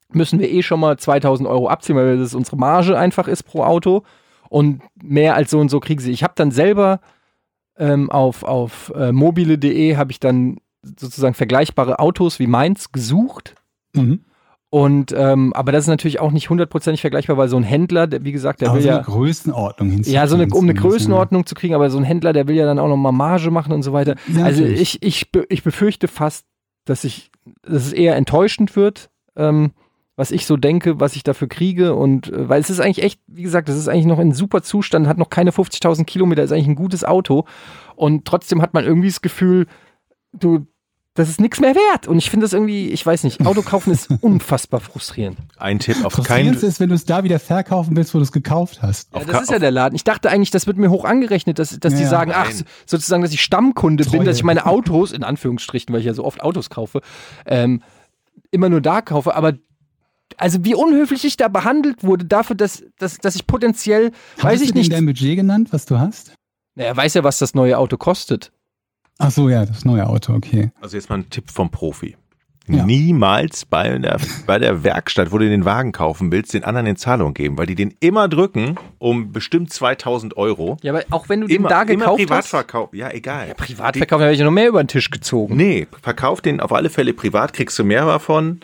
[0.10, 3.64] müssen wir eh schon mal 2000 Euro abziehen, weil das unsere Marge einfach ist pro
[3.64, 4.04] Auto.
[4.50, 6.12] Und mehr als so und so kriegen sie.
[6.12, 7.00] Ich habe dann selber
[7.78, 13.56] ähm, auf, auf äh, mobile.de habe ich dann sozusagen vergleichbare Autos wie meins gesucht.
[13.94, 14.24] mhm.
[14.74, 18.24] Und ähm, aber das ist natürlich auch nicht hundertprozentig vergleichbar, weil so ein Händler, der,
[18.24, 20.16] wie gesagt, der aber will so ja eine Größenordnung hinzukriegen.
[20.16, 20.82] ja, so eine, um eine ja.
[20.82, 23.52] Größenordnung zu kriegen, aber so ein Händler, der will ja dann auch noch mal Marge
[23.52, 24.16] machen und so weiter.
[24.36, 24.82] Ja, also natürlich.
[24.82, 26.48] ich, ich, be- ich befürchte fast,
[26.86, 27.30] dass ich,
[27.62, 29.74] dass es eher enttäuschend wird, ähm,
[30.16, 33.22] was ich so denke, was ich dafür kriege und äh, weil es ist eigentlich echt,
[33.28, 36.52] wie gesagt, es ist eigentlich noch in super Zustand, hat noch keine 50.000 Kilometer, ist
[36.52, 37.46] eigentlich ein gutes Auto
[37.96, 39.68] und trotzdem hat man irgendwie das Gefühl,
[40.34, 40.66] du,
[41.16, 43.92] das ist nichts mehr wert und ich finde das irgendwie, ich weiß nicht, Auto kaufen
[43.92, 45.38] ist unfassbar frustrierend.
[45.58, 48.24] ein Tipp auf keinen Frustrierend ist, wenn du es da wieder verkaufen willst, wo du
[48.24, 49.14] es gekauft hast.
[49.14, 49.96] Ja, das ist ja der Laden.
[49.96, 52.64] Ich dachte eigentlich, das wird mir hoch angerechnet, dass, dass Ja, die sagen, ach, Nein.
[52.88, 54.24] sozusagen, dass ich Stammkunde bin, Treue.
[54.26, 57.02] dass ich meine Autos, in Anführungsstrichen, weil ich ja so oft Autos kaufe,
[57.46, 57.84] ähm,
[58.50, 59.36] immer nur da kaufe.
[59.36, 59.54] Aber
[60.38, 64.64] also wie unhöflich ich da behandelt wurde, dafür, dass, dass, dass ich potenziell, weiß Hattest
[64.64, 66.34] ich du nicht, dein Budget genannt, was du hast?
[66.74, 68.52] Na, er weiß ja, was das neue Auto kostet.
[69.20, 70.72] Ach so, ja, das neue Auto, okay.
[70.82, 72.16] Also jetzt mal ein Tipp vom Profi.
[72.68, 72.86] Ja.
[72.86, 76.96] Niemals bei der, bei der Werkstatt, wo du den Wagen kaufen willst, den anderen in
[76.96, 80.78] Zahlung geben, weil die den immer drücken um bestimmt 2000 Euro.
[80.82, 82.28] Ja, aber auch wenn du Immer, den da immer gekauft hast.
[82.28, 82.94] Privatverkauf.
[82.94, 83.50] Ja, egal.
[83.50, 85.58] Ja, Privatverkauf, da habe ich ja noch mehr über den Tisch gezogen.
[85.58, 88.62] Nee, verkauf den auf alle Fälle privat, kriegst du mehr davon,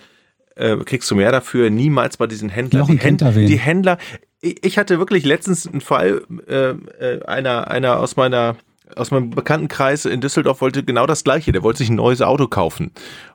[0.56, 2.86] äh, kriegst du mehr dafür, niemals bei diesen Händlern.
[2.86, 3.48] Die, Händ kennt da wen.
[3.48, 3.98] die Händler,
[4.40, 8.56] ich, ich hatte wirklich letztens einen Fall, äh, äh, einer, einer aus meiner
[8.96, 12.48] aus meinem Bekanntenkreis in Düsseldorf wollte genau das gleiche, der wollte sich ein neues Auto
[12.48, 12.92] kaufen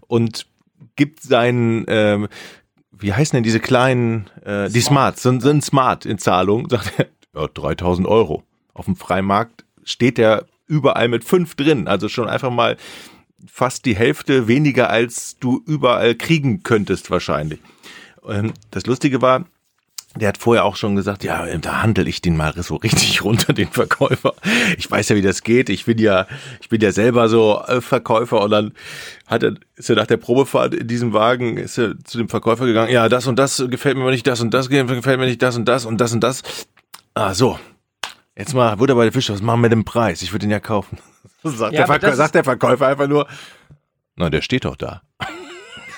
[0.07, 0.47] und
[0.97, 2.29] gibt seinen ähm,
[2.99, 7.09] wie heißen denn diese kleinen, äh, die Smart, sind, sind Smart in Zahlung, sagt er,
[7.35, 8.45] ja, 3000 Euro.
[8.73, 12.77] Auf dem Freimarkt steht der überall mit fünf drin, also schon einfach mal
[13.47, 17.61] fast die Hälfte weniger, als du überall kriegen könntest wahrscheinlich.
[18.27, 19.45] Ähm, Das Lustige war,
[20.17, 23.53] der hat vorher auch schon gesagt, ja, da handel ich den mal so richtig runter,
[23.53, 24.35] den Verkäufer.
[24.79, 25.69] Ich weiß ja, wie das geht.
[25.69, 26.27] Ich bin ja,
[26.61, 28.73] ich bin ja selber so äh, Verkäufer und dann
[29.27, 32.67] hat er, ist er nach der Probefahrt in diesem Wagen, ist er zu dem Verkäufer
[32.67, 35.57] gegangen, ja, das und das gefällt mir nicht, das und das gefällt mir nicht, das
[35.57, 36.43] und das und das und das.
[37.15, 37.59] Ah, so.
[38.37, 40.23] Jetzt mal, Butter bei der Fische, was machen wir mit dem Preis?
[40.23, 40.99] Ich würde den ja kaufen.
[41.45, 43.29] Sagt, Ja, der, sagt der Verkäufer einfach nur,
[44.17, 45.03] na, der steht doch da.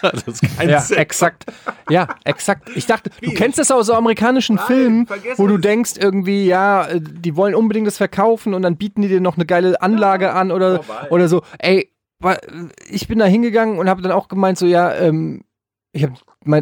[0.03, 0.99] das ist kein Ja, Sinn.
[0.99, 1.45] exakt.
[1.89, 2.71] Ja, exakt.
[2.75, 6.87] Ich dachte, du kennst das aus so amerikanischen Nein, Filmen, wo du denkst irgendwie, ja,
[6.87, 10.33] äh, die wollen unbedingt das verkaufen und dann bieten die dir noch eine geile Anlage
[10.33, 11.11] an oder, vorbei.
[11.11, 11.43] oder so.
[11.59, 11.93] Ey,
[12.89, 15.43] ich bin da hingegangen und habe dann auch gemeint, so, ja, ähm,
[15.93, 16.15] ich habe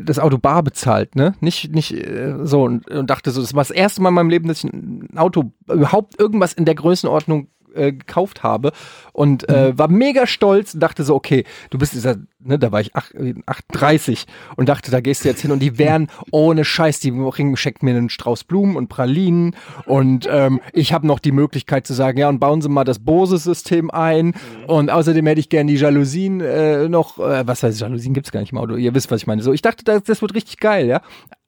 [0.05, 1.35] das Auto bar bezahlt, ne?
[1.41, 4.31] Nicht, nicht äh, so und, und dachte so, das war das erste Mal in meinem
[4.31, 8.73] Leben, dass ich ein Auto, überhaupt irgendwas in der Größenordnung äh, gekauft habe.
[9.13, 12.81] Und äh, war mega stolz und dachte so, okay, du bist dieser, ne, da war
[12.81, 16.65] ich ach- äh, 38 und dachte, da gehst du jetzt hin und die wären ohne
[16.65, 19.57] Scheiß, die bringen, schenkt mir einen Strauß Blumen und Pralinen.
[19.87, 22.99] Und ähm, ich habe noch die Möglichkeit zu sagen, ja, und bauen Sie mal das
[22.99, 24.35] Bose-System ein.
[24.67, 28.41] Und außerdem hätte ich gern die Jalousien äh, noch, äh, was heißt Jalousien gibt's gar
[28.41, 29.43] nicht im Auto, ihr wisst, was ich meine.
[29.43, 31.01] So, ich dachte, das, das wird richtig geil, ja.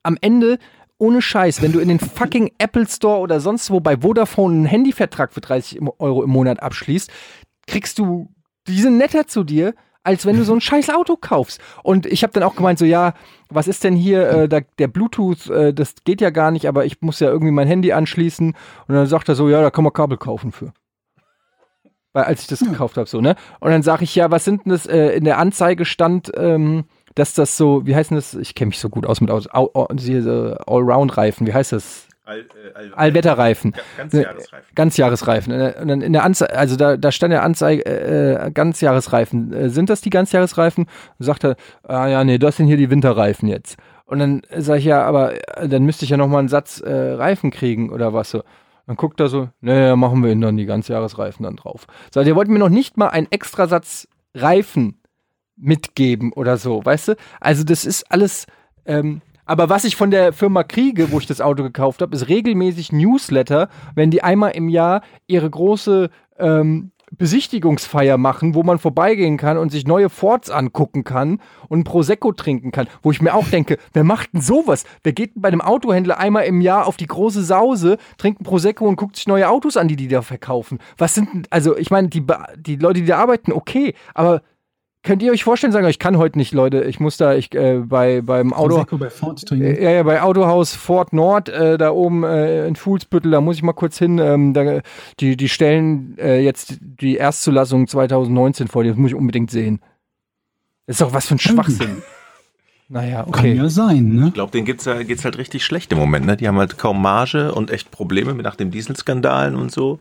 [0.03, 0.57] Am Ende
[0.97, 4.65] ohne Scheiß, wenn du in den fucking Apple Store oder sonst wo bei Vodafone einen
[4.65, 7.11] Handyvertrag für 30 Euro im Monat abschließt,
[7.67, 8.29] kriegst du,
[8.67, 9.73] die sind netter zu dir,
[10.07, 11.59] als wenn du so ein scheiß Auto kaufst.
[11.83, 13.13] Und ich habe dann auch gemeint, so ja,
[13.49, 16.85] was ist denn hier, äh, da, der Bluetooth, äh, das geht ja gar nicht, aber
[16.85, 18.55] ich muss ja irgendwie mein Handy anschließen.
[18.87, 20.71] Und dann sagt er so, ja, da kann man Kabel kaufen für.
[22.13, 23.35] Weil als ich das gekauft habe, so, ne?
[23.59, 26.85] Und dann sage ich, ja, was sind denn das, äh, in der Anzeige stand, ähm,
[27.17, 29.49] dass das so, wie heißt denn das, ich kenne mich so gut aus mit Autos,
[29.53, 32.07] Au- Au- diese Allround-Reifen, wie heißt das?
[32.25, 32.43] All, äh,
[32.75, 33.73] all, Allwetterreifen.
[33.97, 34.67] Ganzjahresreifen.
[34.75, 35.53] Ganzjahresreifen.
[35.53, 39.53] Äh, Und dann in der Anzeige, also da, da stand ja Anzeige, äh, Ganzjahresreifen.
[39.53, 40.85] Äh, sind das die Ganzjahresreifen?
[41.19, 43.77] Und sagt er, ah ja, nee, das sind hier die Winterreifen jetzt.
[44.05, 46.81] Und dann sage ich ja, aber äh, dann müsste ich ja noch mal einen Satz
[46.81, 48.43] äh, Reifen kriegen oder was so.
[48.87, 51.87] Dann guckt er so, naja, machen wir ihn dann die Ganzjahresreifen dann drauf.
[52.13, 55.01] So, der wollte mir noch nicht mal einen Extrasatz Reifen
[55.57, 57.15] mitgeben oder so, weißt du?
[57.39, 58.45] Also das ist alles,
[58.85, 62.27] ähm, aber was ich von der Firma kriege, wo ich das Auto gekauft habe, ist
[62.27, 69.37] regelmäßig Newsletter, wenn die einmal im Jahr ihre große ähm, Besichtigungsfeier machen, wo man vorbeigehen
[69.37, 71.39] kann und sich neue Fords angucken kann
[71.69, 72.87] und Prosecco trinken kann.
[73.01, 74.83] Wo ich mir auch denke, wer macht denn sowas?
[75.03, 78.85] Wer geht bei einem Autohändler einmal im Jahr auf die große Sause, trinkt ein Prosecco
[78.85, 80.79] und guckt sich neue Autos an, die die da verkaufen?
[80.97, 82.25] Was sind also ich meine, die,
[82.57, 84.41] die Leute, die da arbeiten, okay, aber
[85.07, 87.79] könnt ihr euch vorstellen, sagen, ich kann heute nicht, Leute, ich muss da, ich äh,
[87.79, 92.25] bei beim Auto, bei Ford äh, ja, ja, bei Autohaus Ford Nord, äh, da oben
[92.25, 94.19] äh, in Fuhlsbüttel, da muss ich mal kurz hin.
[94.19, 94.81] Ähm, da,
[95.21, 99.79] die, die stellen äh, jetzt die Erstzulassung 2019 vor, das muss ich unbedingt sehen.
[100.85, 102.03] Das ist doch was für ein Schwachsinn.
[102.89, 103.53] naja, Kann okay.
[103.53, 104.27] ja sein, ne?
[104.27, 106.25] Ich glaube, denen geht's, ja- geht's halt richtig schlecht im Moment.
[106.25, 106.35] Ne?
[106.35, 109.99] Die haben halt kaum Marge und echt Probleme mit nach den Dieselskandalen und so.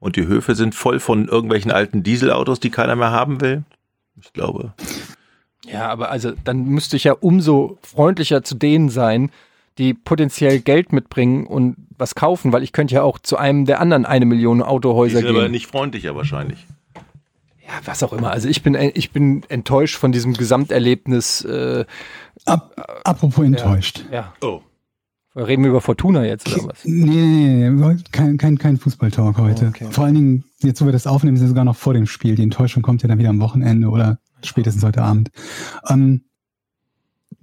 [0.00, 3.64] Und die Höfe sind voll von irgendwelchen alten Dieselautos, die keiner mehr haben will.
[4.20, 4.74] Ich glaube.
[5.66, 9.30] Ja, aber also dann müsste ich ja umso freundlicher zu denen sein,
[9.78, 13.80] die potenziell Geld mitbringen und was kaufen, weil ich könnte ja auch zu einem der
[13.80, 15.50] anderen eine Million Die Autohäuser sind aber gehen.
[15.50, 16.66] nicht freundlicher wahrscheinlich.
[16.94, 18.30] Ja, was auch immer.
[18.30, 21.44] Also ich bin, ich bin enttäuscht von diesem Gesamterlebnis.
[21.44, 21.84] Äh,
[22.44, 24.04] Ap apropos enttäuscht.
[24.12, 24.32] ja.
[24.40, 24.60] Oh.
[25.36, 26.84] Reden wir über Fortuna jetzt oder was?
[26.84, 29.66] Nee, nee, nee, kein, kein, kein Fußballtalk heute.
[29.66, 29.88] Okay.
[29.90, 32.36] Vor allen Dingen, jetzt wo wir das aufnehmen, ist es sogar noch vor dem Spiel.
[32.36, 35.30] Die Enttäuschung kommt ja dann wieder am Wochenende oder spätestens heute Abend.
[35.88, 36.22] Ähm,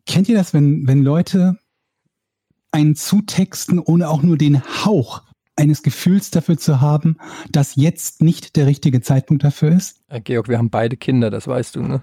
[0.07, 1.59] kennt ihr das, wenn, wenn Leute
[2.71, 5.21] einen zutexten, ohne auch nur den Hauch
[5.55, 7.17] eines Gefühls dafür zu haben,
[7.51, 10.01] dass jetzt nicht der richtige Zeitpunkt dafür ist?
[10.07, 12.01] Äh, Georg, wir haben beide Kinder, das weißt du, ne?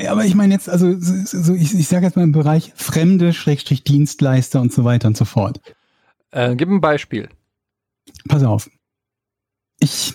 [0.00, 3.32] Ja, aber ich meine jetzt, also so, ich, ich sage jetzt mal im Bereich Fremde,
[3.32, 5.60] Schrägstrich Dienstleister und so weiter und so fort.
[6.30, 7.28] Äh, gib ein Beispiel.
[8.28, 8.70] Pass auf.
[9.80, 10.14] Ich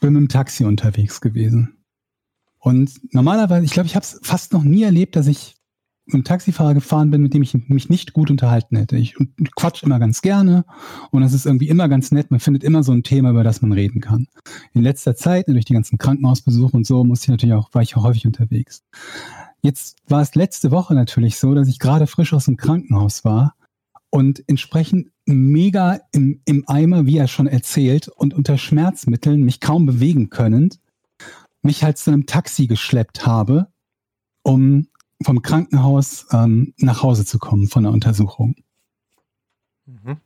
[0.00, 1.84] bin mit dem Taxi unterwegs gewesen.
[2.58, 5.55] Und normalerweise, ich glaube, ich habe es fast noch nie erlebt, dass ich
[6.12, 8.96] einem Taxifahrer gefahren bin, mit dem ich mich nicht gut unterhalten hätte.
[8.96, 9.16] Ich
[9.56, 10.64] quatsch immer ganz gerne
[11.10, 12.30] und es ist irgendwie immer ganz nett.
[12.30, 14.26] Man findet immer so ein Thema, über das man reden kann.
[14.72, 17.96] In letzter Zeit, durch die ganzen Krankenhausbesuche und so, musste ich natürlich auch, war ich
[17.96, 18.84] auch häufig unterwegs.
[19.62, 23.56] Jetzt war es letzte Woche natürlich so, dass ich gerade frisch aus dem Krankenhaus war
[24.10, 29.86] und entsprechend mega im, im Eimer, wie er schon erzählt, und unter Schmerzmitteln mich kaum
[29.86, 30.70] bewegen können,
[31.62, 33.66] mich halt zu einem Taxi geschleppt habe,
[34.44, 34.86] um
[35.22, 38.56] vom Krankenhaus ähm, nach Hause zu kommen von der Untersuchung.
[39.86, 40.18] Mhm.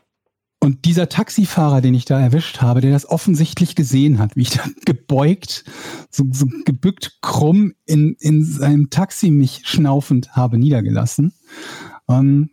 [0.63, 4.51] Und dieser Taxifahrer, den ich da erwischt habe, der das offensichtlich gesehen hat, wie ich
[4.51, 5.65] da gebeugt,
[6.11, 11.33] so, so gebückt krumm in, in seinem Taxi mich schnaufend habe niedergelassen,
[12.09, 12.51] ähm,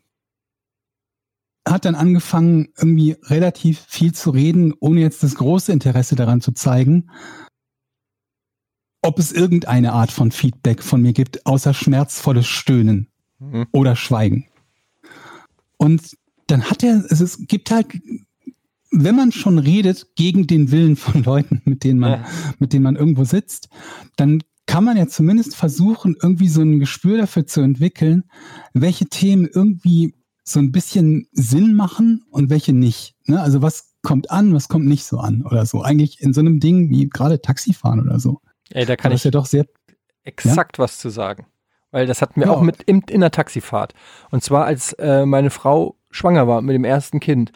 [1.68, 6.54] hat dann angefangen, irgendwie relativ viel zu reden, ohne jetzt das große Interesse daran zu
[6.54, 7.10] zeigen,
[9.08, 13.08] ob es irgendeine Art von Feedback von mir gibt, außer schmerzvolles Stöhnen
[13.40, 13.68] Mhm.
[13.72, 14.48] oder Schweigen.
[15.78, 17.88] Und dann hat er, es ist, gibt halt,
[18.92, 22.26] wenn man schon redet gegen den Willen von Leuten, mit denen man, Ja.
[22.60, 23.70] mit denen man irgendwo sitzt,
[24.16, 28.24] dann kann man ja zumindest versuchen, irgendwie so ein Gespür dafür zu entwickeln,
[28.74, 33.16] welche Themen irgendwie so ein bisschen Sinn machen und welche nicht.
[33.26, 33.40] Ne?
[33.40, 35.84] Also was kommt an, was kommt nicht so an oder so.
[35.84, 38.42] Eigentlich in so einem Ding wie gerade Taxifahren oder so.
[38.72, 39.66] Ey, da kann ich ja doch sehr
[40.24, 41.46] exakt was zu sagen.
[41.92, 42.54] Weil das hatten wir Ja.
[42.54, 43.94] auch mit in, in der Taxifahrt.
[44.30, 47.52] Und zwar, als äh, meine Frau schwanger war mit dem ersten Kind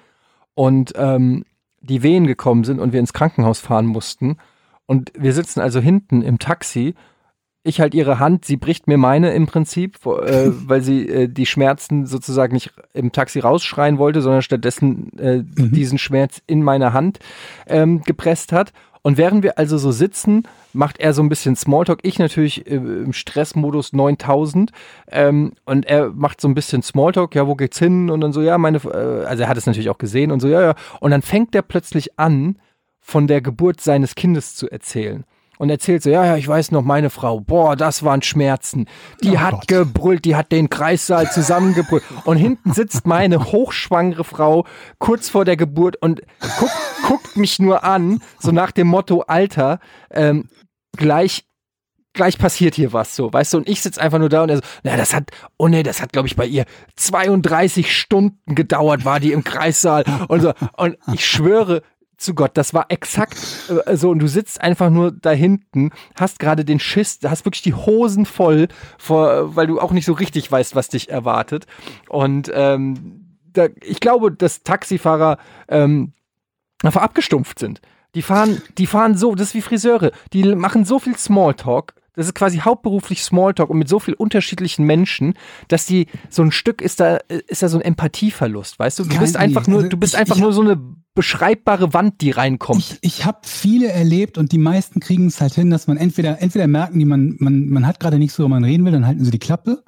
[0.53, 1.45] und ähm,
[1.82, 4.38] die Wehen gekommen sind und wir ins Krankenhaus fahren mussten.
[4.86, 6.95] Und wir sitzen also hinten im Taxi.
[7.64, 11.45] Ich halt ihre Hand, sie bricht mir meine im Prinzip, äh, weil sie äh, die
[11.45, 17.20] Schmerzen sozusagen nicht im Taxi rausschreien wollte, sondern stattdessen äh, diesen Schmerz in meine Hand
[17.68, 18.72] ähm, gepresst hat.
[19.03, 20.43] Und während wir also so sitzen,
[20.73, 21.99] macht er so ein bisschen Smalltalk.
[22.03, 24.71] Ich natürlich äh, im Stressmodus 9000.
[25.09, 27.33] Ähm, und er macht so ein bisschen Smalltalk.
[27.33, 28.09] Ja, wo geht's hin?
[28.09, 30.47] Und dann so, ja, meine, äh, also er hat es natürlich auch gesehen und so,
[30.47, 30.75] ja, ja.
[30.99, 32.57] Und dann fängt er plötzlich an,
[32.99, 35.25] von der Geburt seines Kindes zu erzählen.
[35.62, 38.88] Und erzählt so, ja, ja, ich weiß noch, meine Frau, boah, das waren Schmerzen.
[39.22, 39.68] Die Oh hat Gott.
[39.68, 42.03] gebrüllt, die hat den Kreissaal zusammengebrüllt.
[42.26, 44.66] Und hinten sitzt meine hochschwangere Frau
[44.97, 46.24] kurz vor der Geburt und
[46.57, 46.74] guckt,
[47.07, 49.78] guckt mich nur an, so nach dem Motto, Alter,
[50.09, 50.49] ähm,
[50.97, 51.45] gleich
[52.14, 54.57] gleich passiert hier was so, weißt du, und ich sitze einfach nur da und er
[54.57, 59.05] so, na, das hat, oh nee, das hat, glaube ich, bei ihr 32 Stunden gedauert,
[59.05, 61.84] war die im Kreissaal und so, und ich schwöre
[62.22, 63.38] zu Gott, das war exakt
[63.86, 67.61] äh, so, und du sitzt einfach nur da hinten, hast gerade den Schiss, hast wirklich
[67.63, 68.67] die Hosen voll,
[68.97, 71.65] vor, weil du auch nicht so richtig weißt, was dich erwartet,
[72.09, 76.13] und ähm, da, ich glaube, dass Taxifahrer ähm,
[76.84, 77.82] einfach abgestumpft sind.
[78.15, 82.28] Die fahren, die fahren so, das ist wie Friseure, die machen so viel Smalltalk, das
[82.28, 85.34] ist quasi hauptberuflich Smalltalk und mit so viel unterschiedlichen Menschen,
[85.69, 87.17] dass die so ein Stück ist da
[87.47, 89.03] ist da so ein Empathieverlust, weißt du?
[89.03, 90.78] Du Kein- bist einfach nur, also du bist ich- einfach ich- nur so eine
[91.14, 92.99] beschreibbare Wand, die reinkommt.
[93.01, 96.41] Ich, ich habe viele erlebt und die meisten kriegen es halt hin, dass man entweder
[96.41, 99.05] entweder merken die, man, man, man hat gerade nicht so, worüber man reden will, dann
[99.05, 99.84] halten sie die Klappe,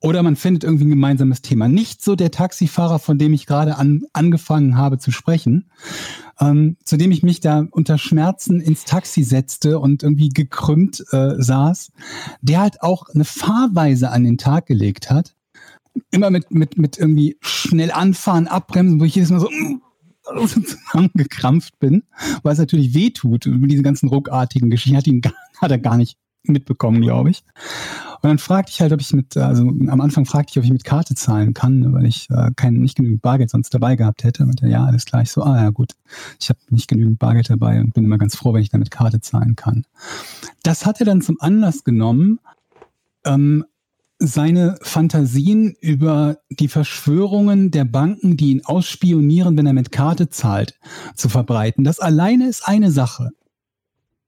[0.00, 1.66] oder man findet irgendwie ein gemeinsames Thema.
[1.66, 5.70] Nicht so der Taxifahrer, von dem ich gerade an, angefangen habe zu sprechen,
[6.40, 11.34] ähm, zu dem ich mich da unter Schmerzen ins Taxi setzte und irgendwie gekrümmt äh,
[11.36, 11.90] saß,
[12.42, 15.34] der halt auch eine Fahrweise an den Tag gelegt hat.
[16.12, 19.48] Immer mit, mit, mit irgendwie schnell anfahren, abbremsen, wo ich jedes Mal so
[20.46, 22.02] zusammengekrampft bin,
[22.42, 24.96] weil es natürlich weh tut, über diese ganzen ruckartigen Geschichten.
[24.96, 25.22] Hat, ihn,
[25.60, 27.44] hat er gar nicht mitbekommen, glaube ich.
[28.22, 30.72] Und dann fragte ich halt, ob ich mit, also am Anfang fragte ich, ob ich
[30.72, 34.44] mit Karte zahlen kann, weil ich äh, kein, nicht genügend Bargeld sonst dabei gehabt hätte.
[34.44, 35.22] Und ja, alles klar.
[35.22, 35.92] Ich so, ah ja, gut.
[36.38, 38.90] Ich habe nicht genügend Bargeld dabei und bin immer ganz froh, wenn ich dann mit
[38.90, 39.84] Karte zahlen kann.
[40.62, 42.40] Das hat er dann zum Anlass genommen,
[43.24, 43.64] ähm,
[44.20, 50.78] seine Fantasien über die Verschwörungen der Banken, die ihn ausspionieren, wenn er mit Karte zahlt,
[51.16, 51.84] zu verbreiten.
[51.84, 53.30] Das alleine ist eine Sache.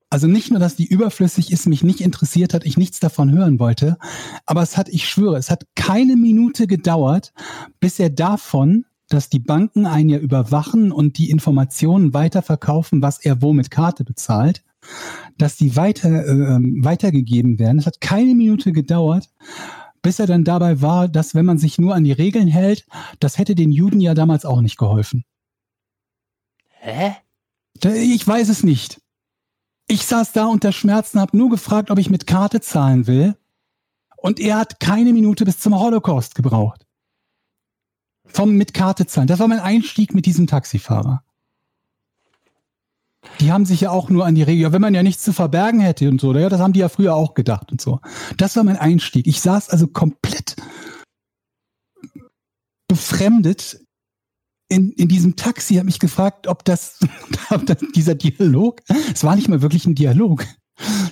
[0.08, 3.58] Also nicht nur, dass die überflüssig ist, mich nicht interessiert hat, ich nichts davon hören
[3.58, 3.96] wollte,
[4.44, 7.32] aber es hat, ich schwöre, es hat keine Minute gedauert,
[7.80, 13.40] bis er davon, dass die Banken einen ja überwachen und die Informationen weiterverkaufen, was er
[13.42, 14.64] wo mit Karte bezahlt,
[15.38, 17.78] dass die weiter, äh, weitergegeben werden.
[17.78, 19.30] Es hat keine Minute gedauert,
[20.02, 22.86] bis er dann dabei war, dass wenn man sich nur an die Regeln hält,
[23.20, 25.24] das hätte den Juden ja damals auch nicht geholfen.
[26.68, 27.16] Hä?
[27.82, 29.00] Ich weiß es nicht.
[29.88, 33.36] Ich saß da unter Schmerzen, habe nur gefragt, ob ich mit Karte zahlen will.
[34.16, 36.86] Und er hat keine Minute bis zum Holocaust gebraucht.
[38.24, 39.26] Vom mit Karte zahlen.
[39.26, 41.24] Das war mein Einstieg mit diesem Taxifahrer.
[43.40, 45.32] Die haben sich ja auch nur an die Regel, ja, wenn man ja nichts zu
[45.32, 48.00] verbergen hätte und so, ja, das haben die ja früher auch gedacht und so.
[48.36, 49.26] Das war mein Einstieg.
[49.26, 50.56] Ich saß also komplett
[52.88, 53.80] befremdet
[54.68, 56.98] in, in diesem Taxi, habe mich gefragt, ob das,
[57.50, 58.80] ob das dieser Dialog,
[59.12, 60.44] es war nicht mal wirklich ein Dialog.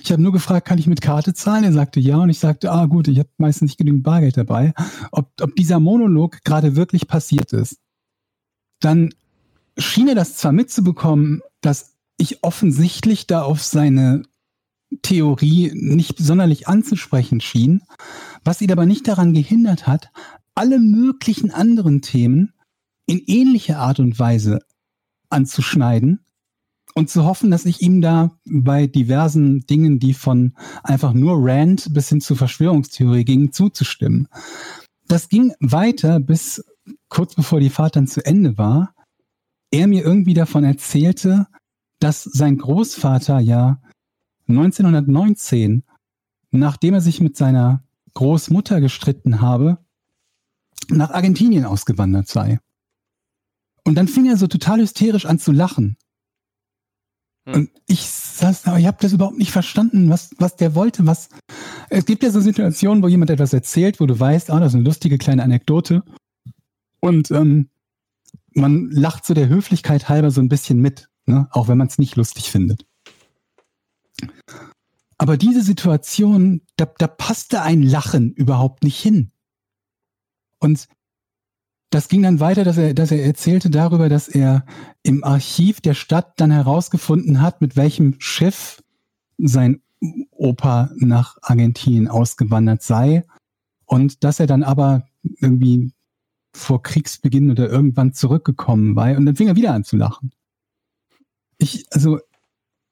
[0.03, 1.63] Ich habe nur gefragt, kann ich mit Karte zahlen?
[1.63, 4.73] Er sagte ja und ich sagte, ah gut, ich habe meistens nicht genügend Bargeld dabei.
[5.11, 7.77] Ob, ob dieser Monolog gerade wirklich passiert ist.
[8.79, 9.13] Dann
[9.77, 11.90] schien er das zwar mitzubekommen, dass
[12.21, 14.21] ich offensichtlich da auf seine
[15.01, 17.81] Theorie nicht sonderlich anzusprechen schien,
[18.43, 20.11] was ihn aber nicht daran gehindert hat,
[20.53, 22.53] alle möglichen anderen Themen
[23.07, 24.59] in ähnlicher Art und Weise
[25.29, 26.23] anzuschneiden
[26.93, 30.53] und zu hoffen, dass ich ihm da bei diversen Dingen, die von
[30.83, 34.27] einfach nur Rand bis hin zu Verschwörungstheorie gingen, zuzustimmen.
[35.07, 36.63] Das ging weiter bis
[37.09, 38.93] kurz bevor die Fahrt dann zu Ende war.
[39.71, 41.47] Er mir irgendwie davon erzählte,
[42.01, 43.81] dass sein Großvater ja
[44.47, 45.83] 1919,
[46.51, 47.83] nachdem er sich mit seiner
[48.15, 49.77] Großmutter gestritten habe,
[50.89, 52.59] nach Argentinien ausgewandert sei.
[53.85, 55.95] Und dann fing er so total hysterisch an zu lachen.
[57.45, 57.53] Hm.
[57.53, 61.07] Und ich saß da, ich habe das überhaupt nicht verstanden, was, was der wollte.
[61.07, 61.29] Was
[61.89, 64.75] es gibt ja so Situationen, wo jemand etwas erzählt, wo du weißt, ah, das ist
[64.75, 66.03] eine lustige kleine Anekdote.
[66.99, 67.69] Und ähm,
[68.53, 71.47] man lacht so der Höflichkeit halber so ein bisschen mit, ne?
[71.51, 72.85] auch wenn man es nicht lustig findet.
[75.17, 79.31] Aber diese Situation, da, da passte ein Lachen überhaupt nicht hin.
[80.59, 80.87] Und
[81.91, 84.65] das ging dann weiter, dass er, dass er erzählte darüber, dass er
[85.03, 88.81] im Archiv der Stadt dann herausgefunden hat, mit welchem Schiff
[89.37, 89.81] sein
[90.31, 93.23] Opa nach Argentinien ausgewandert sei
[93.85, 95.91] und dass er dann aber irgendwie
[96.53, 100.31] vor Kriegsbeginn oder irgendwann zurückgekommen war und dann fing er wieder an zu lachen.
[101.61, 102.19] Ich, also,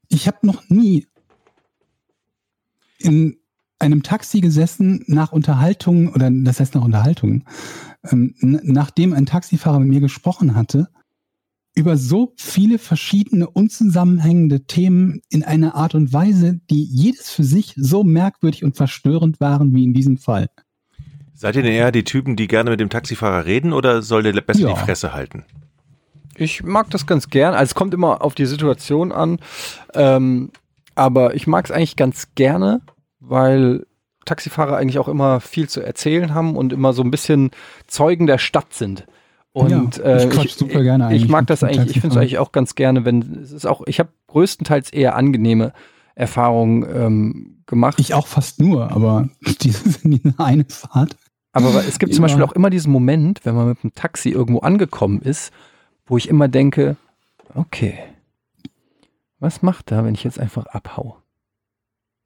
[0.10, 1.08] ich habe noch nie
[3.00, 3.38] in
[3.80, 7.46] einem Taxi gesessen nach Unterhaltung oder das heißt nach Unterhaltung,
[8.12, 10.90] ähm, nachdem ein Taxifahrer mit mir gesprochen hatte,
[11.74, 17.74] über so viele verschiedene unzusammenhängende Themen in einer Art und Weise, die jedes für sich
[17.76, 20.48] so merkwürdig und verstörend waren wie in diesem Fall.
[21.34, 24.34] Seid ihr denn eher die Typen, die gerne mit dem Taxifahrer reden oder soll der
[24.42, 24.74] besser ja.
[24.74, 25.46] die Fresse halten?
[26.36, 27.54] Ich mag das ganz gern.
[27.54, 29.40] Also es kommt immer auf die Situation an.
[29.94, 30.52] Ähm,
[30.96, 32.82] aber ich mag es eigentlich ganz gerne,
[33.20, 33.86] weil
[34.26, 37.52] Taxifahrer eigentlich auch immer viel zu erzählen haben und immer so ein bisschen
[37.88, 39.06] Zeugen der Stadt sind.
[39.52, 42.38] Und ja, ich, äh, ich, super gerne ich mag das eigentlich, ich finde es eigentlich
[42.38, 45.74] auch ganz gerne, wenn es ist auch, ich habe größtenteils eher angenehme
[46.16, 48.00] Erfahrungen ähm, gemacht.
[48.00, 49.30] Ich auch fast nur, aber
[49.62, 51.18] diese sind eine Fahrt.
[51.52, 54.60] Aber es gibt zum Beispiel auch immer diesen Moment, wenn man mit dem Taxi irgendwo
[54.60, 55.52] angekommen ist,
[56.10, 56.98] wo ich immer denke,
[57.54, 57.98] okay,
[59.40, 61.16] was macht er, wenn ich jetzt einfach abhaue?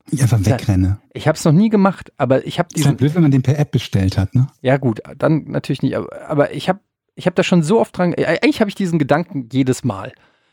[0.09, 0.99] Ich einfach wegrenne.
[1.13, 2.91] Ich habe es noch nie gemacht, aber ich habe diesen.
[2.91, 4.47] Ist blöd, wenn man den per App bestellt hat, ne?
[4.61, 5.95] Ja gut, dann natürlich nicht.
[5.95, 6.79] Aber, aber ich habe
[7.15, 8.13] ich hab da schon so oft dran.
[8.13, 10.11] Äh, eigentlich habe ich diesen Gedanken jedes Mal.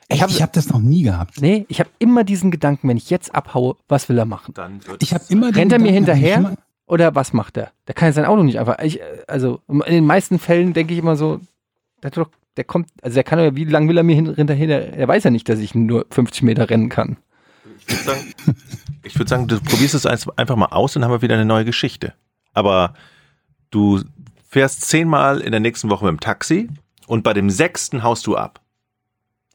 [0.08, 1.40] Ich habe hab das noch nie gehabt.
[1.40, 4.54] Nee, ich habe immer diesen Gedanken, wenn ich jetzt abhaue, was will er machen?
[4.54, 7.70] Dann wird ich habe immer Rennt er mir hinterher oder was macht er?
[7.86, 8.78] Der kann ja sein Auto nicht einfach.
[8.82, 11.40] Ich, also in den meisten Fällen denke ich immer so,
[12.02, 12.28] der, doch,
[12.60, 14.94] der kommt, also der kann ja, wie lange will er mir hinterher?
[14.94, 17.16] Er weiß ja nicht, dass ich nur 50 Meter rennen kann.
[17.78, 18.34] Ich würde sagen,
[19.02, 21.64] ich würde sagen, du probierst es einfach mal aus und haben wir wieder eine neue
[21.64, 22.12] Geschichte.
[22.52, 22.92] Aber
[23.70, 24.02] du
[24.46, 26.68] fährst zehnmal in der nächsten Woche mit dem Taxi
[27.06, 28.60] und bei dem sechsten haust du ab.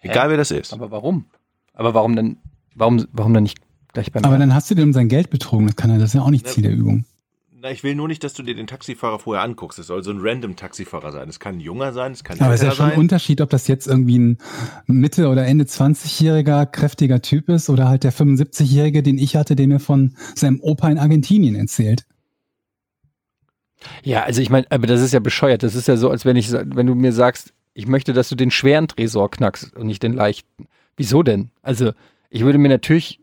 [0.01, 0.29] Egal Hä?
[0.31, 0.73] wer das ist.
[0.73, 1.25] Aber warum?
[1.73, 2.37] Aber warum denn,
[2.73, 3.59] warum, warum dann nicht
[3.93, 6.09] gleich beim Aber dann hast du dir um sein Geld betrogen, das kann er, das
[6.09, 7.05] ist ja auch nicht Ziel der Übung.
[7.65, 9.79] Na, ich will nur nicht, dass du dir den Taxifahrer vorher anguckst.
[9.79, 11.27] Es soll so ein random Taxifahrer sein.
[11.27, 13.41] Es kann ein junger sein, es kann ein Aber es ist ja schon ein Unterschied,
[13.41, 14.37] ob das jetzt irgendwie ein
[14.85, 19.67] Mitte- oder Ende 20-jähriger, kräftiger Typ ist oder halt der 75-jährige, den ich hatte, der
[19.67, 22.05] mir von seinem Opa in Argentinien erzählt.
[24.03, 25.63] Ja, also ich meine, aber das ist ja bescheuert.
[25.63, 28.35] Das ist ja so, als wenn ich, wenn du mir sagst, ich möchte, dass du
[28.35, 30.67] den schweren Tresor knackst und nicht den leichten.
[30.97, 31.49] Wieso denn?
[31.63, 31.93] Also,
[32.29, 33.21] ich würde mir natürlich,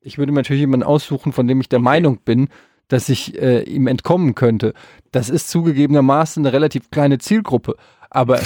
[0.00, 2.48] ich würde mir natürlich jemanden aussuchen, von dem ich der Meinung bin,
[2.88, 4.74] dass ich äh, ihm entkommen könnte.
[5.12, 7.76] Das ist zugegebenermaßen eine relativ kleine Zielgruppe,
[8.10, 8.40] aber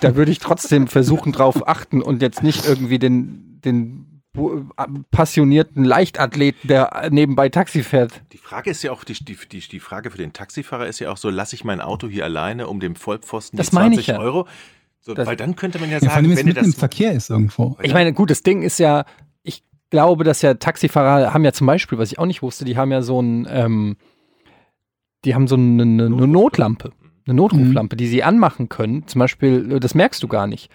[0.00, 4.12] da würde ich trotzdem versuchen drauf achten und jetzt nicht irgendwie den, den
[5.10, 8.22] passionierten Leichtathleten, der nebenbei Taxi fährt.
[8.32, 11.10] Die Frage ist ja auch, die, die, die, die Frage für den Taxifahrer ist ja
[11.10, 14.18] auch so, lasse ich mein Auto hier alleine um dem Vollpfosten das die 20 ja.
[14.18, 14.48] Euro?
[15.00, 17.76] So, weil dann könnte man ja, ja sagen, wenn das im Verkehr ist irgendwo.
[17.82, 19.04] Ich meine, gut, das Ding ist ja,
[19.92, 22.90] glaube, dass ja Taxifahrer haben ja zum Beispiel, was ich auch nicht wusste, die haben
[22.90, 23.96] ja so ein, ähm,
[25.24, 26.90] die haben so eine, eine Notlampe,
[27.26, 27.98] eine Notruflampe, mhm.
[27.98, 29.06] die sie anmachen können.
[29.06, 30.70] Zum Beispiel, das merkst du gar nicht.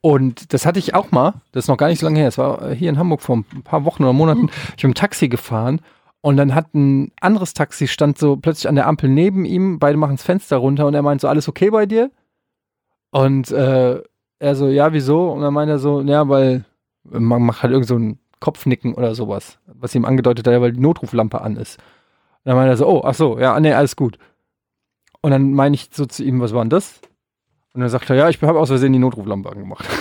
[0.00, 2.38] Und das hatte ich auch mal, das ist noch gar nicht so lange her, es
[2.38, 5.82] war hier in Hamburg vor ein paar Wochen oder Monaten, ich bin im Taxi gefahren
[6.22, 9.98] und dann hat ein anderes Taxi stand so plötzlich an der Ampel neben ihm, beide
[9.98, 12.10] machen das Fenster runter und er meint so, alles okay bei dir?
[13.10, 14.00] Und äh,
[14.38, 15.32] er so, ja, wieso?
[15.32, 16.64] Und dann meint er so, ja, weil
[17.02, 20.80] man macht halt irgend so ein Kopfnicken oder sowas, was ihm angedeutet hat, weil die
[20.80, 21.76] Notruflampe an ist.
[21.78, 21.84] Und
[22.50, 24.18] dann meint er so, oh, ach so, ja, nee, alles gut.
[25.20, 27.00] Und dann meine ich so zu ihm, was war denn das?
[27.74, 29.86] Und dann sagt er, ja, ich habe aus Versehen die Notruflampe angemacht.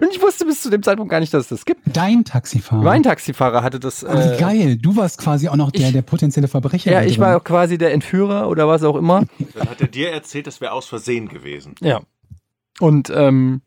[0.00, 1.80] Und ich wusste bis zu dem Zeitpunkt gar nicht, dass es das gibt.
[1.96, 2.82] Dein Taxifahrer.
[2.82, 4.02] Mein Taxifahrer hatte das.
[4.04, 4.76] Wie Äh, geil.
[4.76, 6.92] Du warst quasi auch noch der, ich- der potenzielle Verbrecher.
[6.92, 7.22] ja, ich drin.
[7.24, 9.24] war auch quasi der Entführer oder was auch immer.
[9.54, 11.74] Dann hat er dir erzählt, das wäre aus Versehen gewesen.
[11.80, 12.00] Ja.
[12.80, 13.62] Und ähm,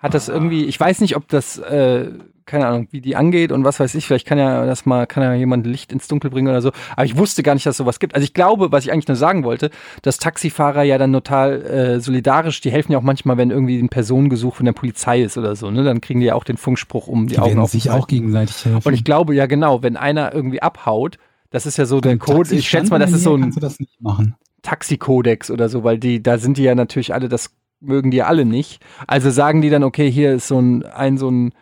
[0.00, 2.10] hat das irgendwie, ich weiß nicht, ob das, äh,
[2.46, 5.22] keine Ahnung, wie die angeht und was weiß ich, vielleicht kann ja das mal, kann
[5.22, 6.72] ja jemand Licht ins Dunkel bringen oder so.
[6.96, 8.14] Aber ich wusste gar nicht, dass es sowas gibt.
[8.14, 9.70] Also ich glaube, was ich eigentlich nur sagen wollte,
[10.02, 13.88] dass Taxifahrer ja dann total äh, solidarisch, die helfen ja auch manchmal, wenn irgendwie ein
[13.88, 15.84] Personengesuch von der Polizei ist oder so, ne?
[15.84, 17.70] Dann kriegen die ja auch den Funkspruch um die, Die Augen auf.
[17.70, 18.88] sich auch gegenseitig helfen.
[18.88, 21.18] Und ich glaube, ja genau, wenn einer irgendwie abhaut,
[21.50, 23.56] das ist ja so der Code, Taxi ich schätze mal, das ist so ein Kannst
[23.58, 24.34] du das nicht machen?
[24.62, 27.50] Taxikodex oder so, weil die, da sind die ja natürlich alle, das
[27.80, 28.82] mögen die alle nicht.
[29.06, 31.52] Also sagen die dann, okay, hier ist so ein, ein so ein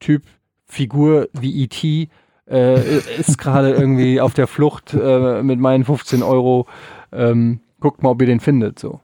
[0.00, 0.22] Typ,
[0.66, 2.08] Figur wie E.T.,
[2.50, 6.66] äh, ist gerade irgendwie auf der Flucht äh, mit meinen 15 Euro.
[7.12, 8.78] Ähm, guckt mal, ob ihr den findet.
[8.78, 9.00] So.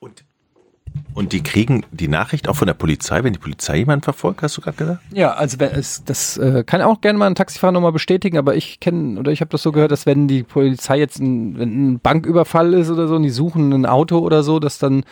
[0.00, 0.24] Und,
[1.14, 4.56] und die kriegen die Nachricht auch von der Polizei, wenn die Polizei jemanden verfolgt, hast
[4.56, 5.02] du gerade gesagt?
[5.12, 8.80] Ja, also es, das äh, kann auch gerne mal ein Taxifahrer nochmal bestätigen, aber ich
[8.80, 12.00] kenne oder ich habe das so gehört, dass wenn die Polizei jetzt ein, wenn ein
[12.00, 15.04] Banküberfall ist oder so und die suchen ein Auto oder so, dass dann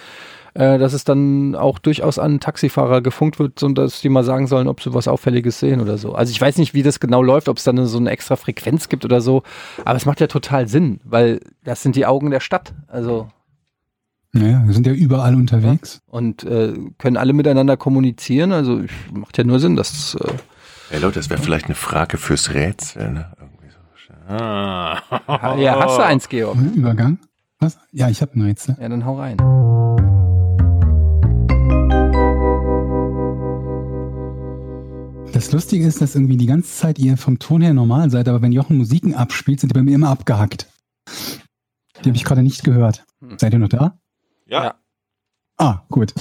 [0.55, 4.47] äh, dass es dann auch durchaus an Taxifahrer gefunkt wird, so dass die mal sagen
[4.47, 6.15] sollen, ob sie was Auffälliges sehen oder so.
[6.15, 8.89] Also ich weiß nicht, wie das genau läuft, ob es dann so eine extra Frequenz
[8.89, 9.43] gibt oder so,
[9.85, 12.75] aber es macht ja total Sinn, weil das sind die Augen der Stadt.
[12.89, 13.29] Also
[14.33, 16.01] Naja, wir sind ja überall unterwegs.
[16.07, 18.53] und äh, können alle miteinander kommunizieren.
[18.53, 18.83] Also
[19.13, 20.33] macht ja nur Sinn, dass äh,
[20.91, 23.33] Hey Leute, das wäre vielleicht eine Frage fürs Rätsel, ne?
[23.41, 24.35] Irgendwie so.
[24.35, 25.01] Ah.
[25.57, 26.57] ja, hast du eins, Georg?
[26.75, 27.19] Übergang?
[27.61, 27.79] Was?
[27.93, 28.77] Ja, ich habe ein Rätsel.
[28.81, 29.37] Ja, dann hau rein.
[35.41, 38.43] Das Lustige ist, dass irgendwie die ganze Zeit ihr vom Ton her normal seid, aber
[38.43, 40.67] wenn Jochen Musiken abspielt, sind die bei mir immer abgehackt.
[42.05, 43.07] Die habe ich gerade nicht gehört.
[43.23, 43.39] Hm.
[43.39, 43.99] Seid ihr noch da?
[44.45, 44.65] Ja.
[44.65, 44.75] Ja.
[45.57, 46.13] Ah, gut.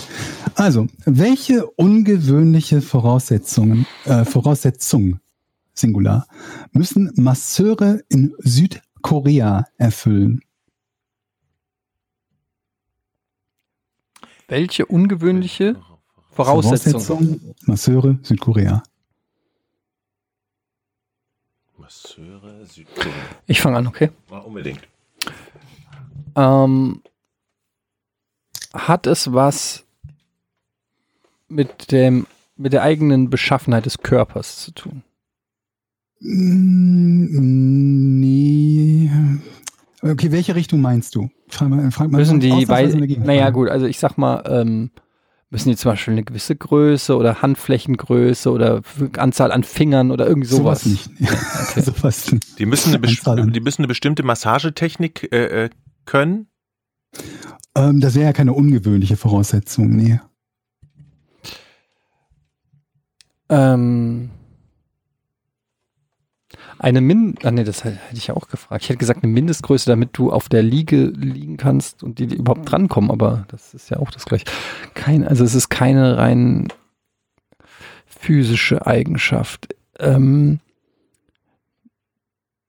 [0.55, 5.19] Also, welche ungewöhnliche Voraussetzungen, äh, Voraussetzung,
[5.73, 6.25] Singular,
[6.71, 10.39] müssen Masseure in Südkorea erfüllen?
[14.47, 15.75] Welche ungewöhnliche
[16.31, 17.41] Voraussetzung?
[17.65, 18.81] Masseure, Südkorea.
[21.90, 23.11] Masseure Südkorea.
[23.48, 24.11] Ich fange an, okay.
[24.30, 24.88] Ja, unbedingt.
[26.36, 27.02] Ähm,
[28.76, 29.86] hat es was
[31.48, 35.02] mit dem mit der eigenen Beschaffenheit des Körpers zu tun?
[36.20, 37.26] Mm,
[38.20, 39.10] Nee.
[40.03, 41.32] Okay, welche Richtung meinst du?
[41.48, 44.91] Frag mal, frag mal Müssen die, weil, naja gut, also ich sag mal, ähm,
[45.49, 48.81] müssen die zum Beispiel eine gewisse Größe oder Handflächengröße oder
[49.17, 50.84] Anzahl an Fingern oder irgendwie sowas?
[50.84, 51.85] Sowas nicht.
[51.85, 52.59] sowas nicht.
[52.59, 55.69] Die müssen eine, die müssen eine bestimmte Massagetechnik äh, äh,
[56.05, 56.47] können.
[57.76, 60.19] Ähm, das wäre ja keine ungewöhnliche Voraussetzung, nee.
[63.49, 64.30] Ähm,
[66.80, 68.84] eine Min, ah nee, das hätte ich ja auch gefragt.
[68.84, 72.38] Ich hätte gesagt eine Mindestgröße, damit du auf der Liege liegen kannst und die, die
[72.38, 74.45] überhaupt drankommen, aber das ist ja auch das gleiche.
[74.93, 76.69] Kein, also es ist keine rein
[78.06, 79.76] physische Eigenschaft.
[79.99, 80.60] Ähm,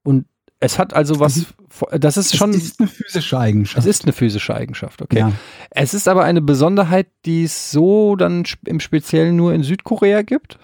[0.03, 0.27] und
[0.59, 1.47] es hat also was,
[1.93, 3.79] das ist schon, Es ist eine physische Eigenschaft.
[3.79, 5.19] es ist eine physische Eigenschaft, okay.
[5.21, 5.33] Ja.
[5.71, 10.59] Es ist aber eine Besonderheit, die es so dann im Speziellen nur in Südkorea gibt.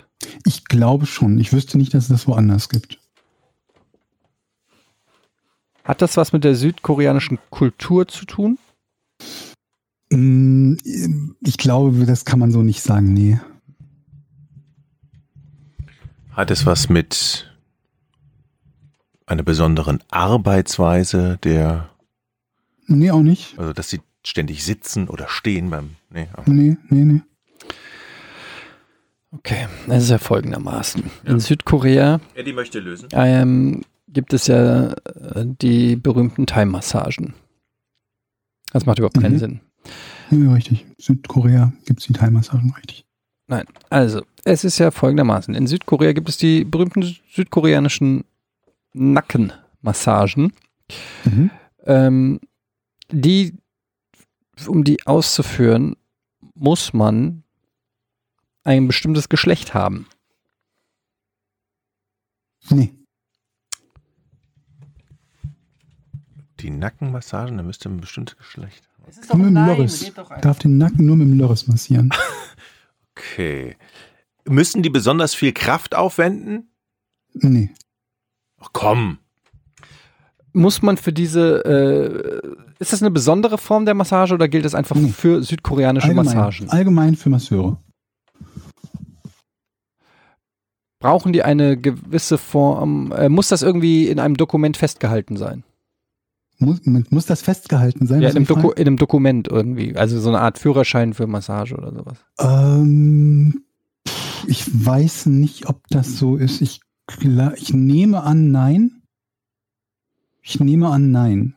[0.45, 1.39] Ich glaube schon.
[1.39, 2.99] Ich wüsste nicht, dass es das woanders gibt.
[5.87, 8.59] Hat das was mit der südkoreanischen Kultur zu tun?
[10.11, 10.75] Mm,
[11.41, 13.39] Ich glaube, das kann man so nicht sagen, nee.
[16.33, 17.51] Hat es was mit
[19.27, 21.89] einer besonderen Arbeitsweise der,
[22.87, 23.59] Nee, auch nicht.
[23.59, 26.47] also dass sie ständig sitzen oder stehen beim, nee, auch.
[26.47, 27.23] Nee, nee, nee.
[29.33, 31.03] Okay, es ist ja folgendermaßen.
[31.25, 33.09] In Südkorea Eddie möchte lösen.
[33.13, 37.35] ähm, gibt es ja äh, die berühmten Thai-Massagen.
[38.73, 39.39] Das macht überhaupt keinen Mhm.
[39.39, 39.61] Sinn.
[40.31, 40.85] Nee, richtig.
[40.99, 43.07] Südkorea gibt es die Thai-Massagen, richtig.
[43.49, 45.55] Nein, also es ist ja folgendermaßen.
[45.55, 48.25] In Südkorea gibt es die berühmten südkoreanischen
[48.93, 50.53] Nackenmassagen.
[51.25, 51.51] Mhm.
[51.85, 52.41] ähm,
[53.13, 53.55] die,
[54.67, 55.97] um die auszuführen,
[56.55, 57.43] muss man
[58.65, 60.07] ein bestimmtes Geschlecht haben?
[62.71, 62.93] Nee.
[66.61, 68.89] Die Nackenmassagen, da müsste ein bestimmtes Geschlecht
[69.29, 69.39] haben.
[69.43, 70.13] Nur mit dem Lörres.
[70.41, 72.11] Darf den Nacken nur mit dem Lörres massieren.
[73.19, 73.77] Okay.
[74.47, 76.69] Müssen die besonders viel Kraft aufwenden?
[77.33, 77.71] Nee.
[78.61, 79.17] Ach komm.
[80.53, 82.47] Muss man für diese, äh,
[82.79, 85.09] ist das eine besondere Form der Massage oder gilt das einfach Nee.
[85.09, 86.69] für südkoreanische Allgemein, Massagen?
[86.69, 87.79] allgemein für Masseure.
[90.99, 95.63] Brauchen die eine gewisse Form, äh, muss das irgendwie in einem Dokument festgehalten sein?
[96.59, 98.23] Muss, muss das festgehalten sein?
[98.23, 99.95] Ja, in einem, Doku in einem Dokument irgendwie.
[99.97, 102.19] Also so eine Art Führerschein für Massage oder sowas.
[102.39, 103.65] Ähm,
[104.47, 106.63] ich weiß nicht, ob das so ist.
[106.63, 106.81] Ich,
[107.57, 109.03] ich nehme an, nein.
[110.43, 111.55] Ich nehme an, nein.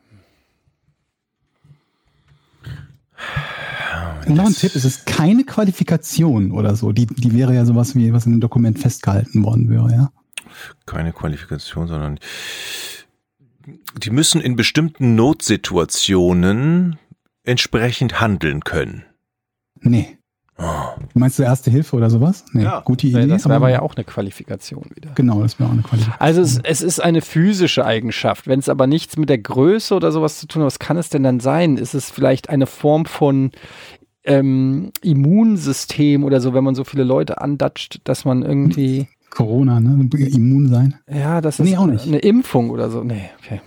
[4.26, 6.92] Noch ein Tipp, es ist keine Qualifikation oder so.
[6.92, 10.12] Die, die wäre ja sowas wie, was in einem Dokument festgehalten worden wäre, ja.
[10.86, 12.18] Keine Qualifikation, sondern
[13.96, 16.98] die müssen in bestimmten Notsituationen
[17.44, 19.04] entsprechend handeln können.
[19.80, 20.16] Nee.
[20.58, 20.64] Oh.
[21.14, 22.44] Meinst du Erste Hilfe oder sowas?
[22.52, 22.80] Nee, Ja.
[22.80, 23.26] gute Idee.
[23.26, 25.12] das wäre aber- aber ja auch eine Qualifikation wieder.
[25.14, 26.20] Genau, das wäre auch eine Qualifikation.
[26.20, 28.46] Also es, es ist eine physische Eigenschaft.
[28.46, 31.08] Wenn es aber nichts mit der Größe oder sowas zu tun hat, was kann es
[31.08, 31.78] denn dann sein?
[31.78, 33.52] Ist es vielleicht eine Form von
[34.24, 40.08] ähm, Immunsystem oder so, wenn man so viele Leute andatscht, dass man irgendwie, Corona, ne?
[40.12, 40.98] Immun sein.
[41.08, 42.06] ja, das ist Nee, auch nicht.
[42.06, 43.02] eine Impfung oder so.
[43.04, 43.60] Nee, okay.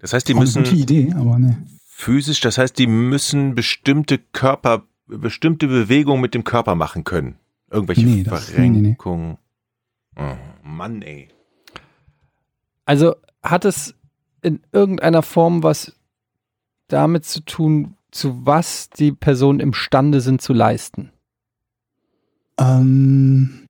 [0.00, 1.62] Das heißt, die Auch eine müssen gute Idee, aber ne.
[1.86, 7.36] physisch, das heißt, die müssen bestimmte Körper, bestimmte Bewegungen mit dem Körper machen können.
[7.70, 8.96] Irgendwelche Nee, das- nee, nee, nee.
[8.96, 9.38] Verrenkungen.
[10.16, 11.28] Oh, Mann, ey.
[12.84, 13.94] Also hat es
[14.42, 15.94] in irgendeiner Form was
[16.88, 21.12] damit zu tun, zu was die Personen imstande sind zu leisten?
[22.58, 23.61] Ähm,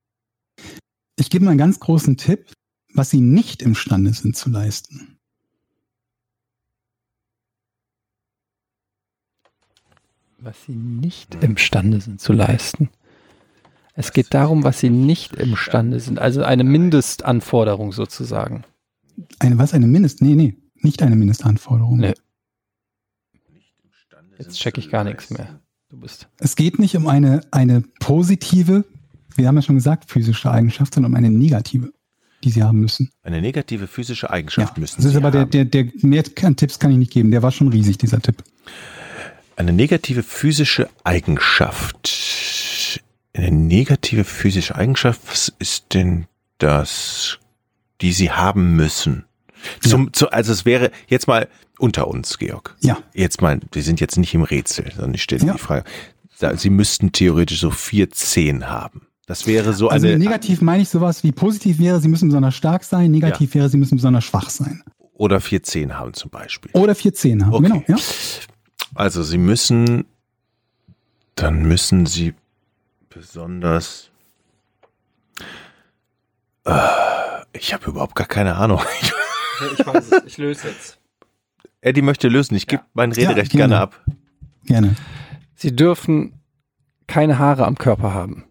[1.23, 2.53] ich gebe mal einen ganz großen Tipp,
[2.93, 5.19] was sie nicht imstande sind zu leisten.
[10.39, 12.91] Was sie nicht imstande sind zu leisten.
[13.95, 16.19] Es geht darum, was sie nicht imstande sind.
[16.19, 18.65] Also eine Mindestanforderung sozusagen.
[19.39, 19.75] Eine, was?
[19.75, 20.23] Eine Mindest?
[20.23, 21.99] Nee, nee, nicht eine Mindestanforderung.
[21.99, 22.15] Nee.
[24.39, 25.61] Jetzt checke ich gar nichts mehr.
[25.89, 26.29] Du bist.
[26.39, 28.85] Es geht nicht um eine, eine positive,
[29.37, 31.93] wir haben ja schon gesagt, physische Eigenschaft, sondern um eine negative,
[32.45, 33.11] die sie haben müssen.
[33.23, 35.51] Eine negative physische Ja, Eigenschaft müssen das ist sie aber der, haben.
[35.51, 38.43] der, der, mehr Tipps kann ich nicht geben, der war schon riesig, dieser Tipp.
[39.57, 43.01] Eine negative physische Eigenschaft.
[43.35, 46.27] Eine negative physische Eigenschaft, was ist denn
[46.59, 47.39] das,
[48.01, 49.25] die sie haben müssen?
[49.81, 51.49] Zum, zu, also es wäre jetzt mal
[51.79, 52.77] unter uns, Georg.
[52.81, 55.53] Ja, Jetzt mal, wir sind jetzt nicht im Rätsel, sondern ich stelle Ja.
[55.53, 55.85] die Frage.
[56.57, 59.07] Sie müssten theoretisch so vier Zehen haben.
[59.27, 62.55] Das wäre so also eine negativ meine ich sowas wie positiv wäre, sie müssen besonders
[62.57, 64.83] stark sein, negativ wäre, sie müssen besonders schwach sein.
[65.15, 66.71] oder vier Zehen haben zum Beispiel.
[66.75, 67.69] Oder vier Zehen haben, Okay.
[67.69, 67.85] genau.
[67.87, 67.97] Ja.
[68.95, 70.05] Also Sie müssen,
[71.37, 72.35] dann müssen Sie
[73.09, 74.11] besonders.
[76.65, 76.73] Äh,
[77.53, 78.81] ich habe überhaupt gar keine Ahnung.
[79.79, 80.99] Ich weiß es, ich löse jetzt.
[81.83, 82.57] Eddie möchte lösen.
[82.57, 83.81] Ich gebe mein Rederecht Ja, gerne gerne.
[83.81, 84.05] ab.
[84.65, 84.97] Gerne.
[85.55, 86.41] Sie dürfen
[87.07, 88.45] keine Haare am Körper haben.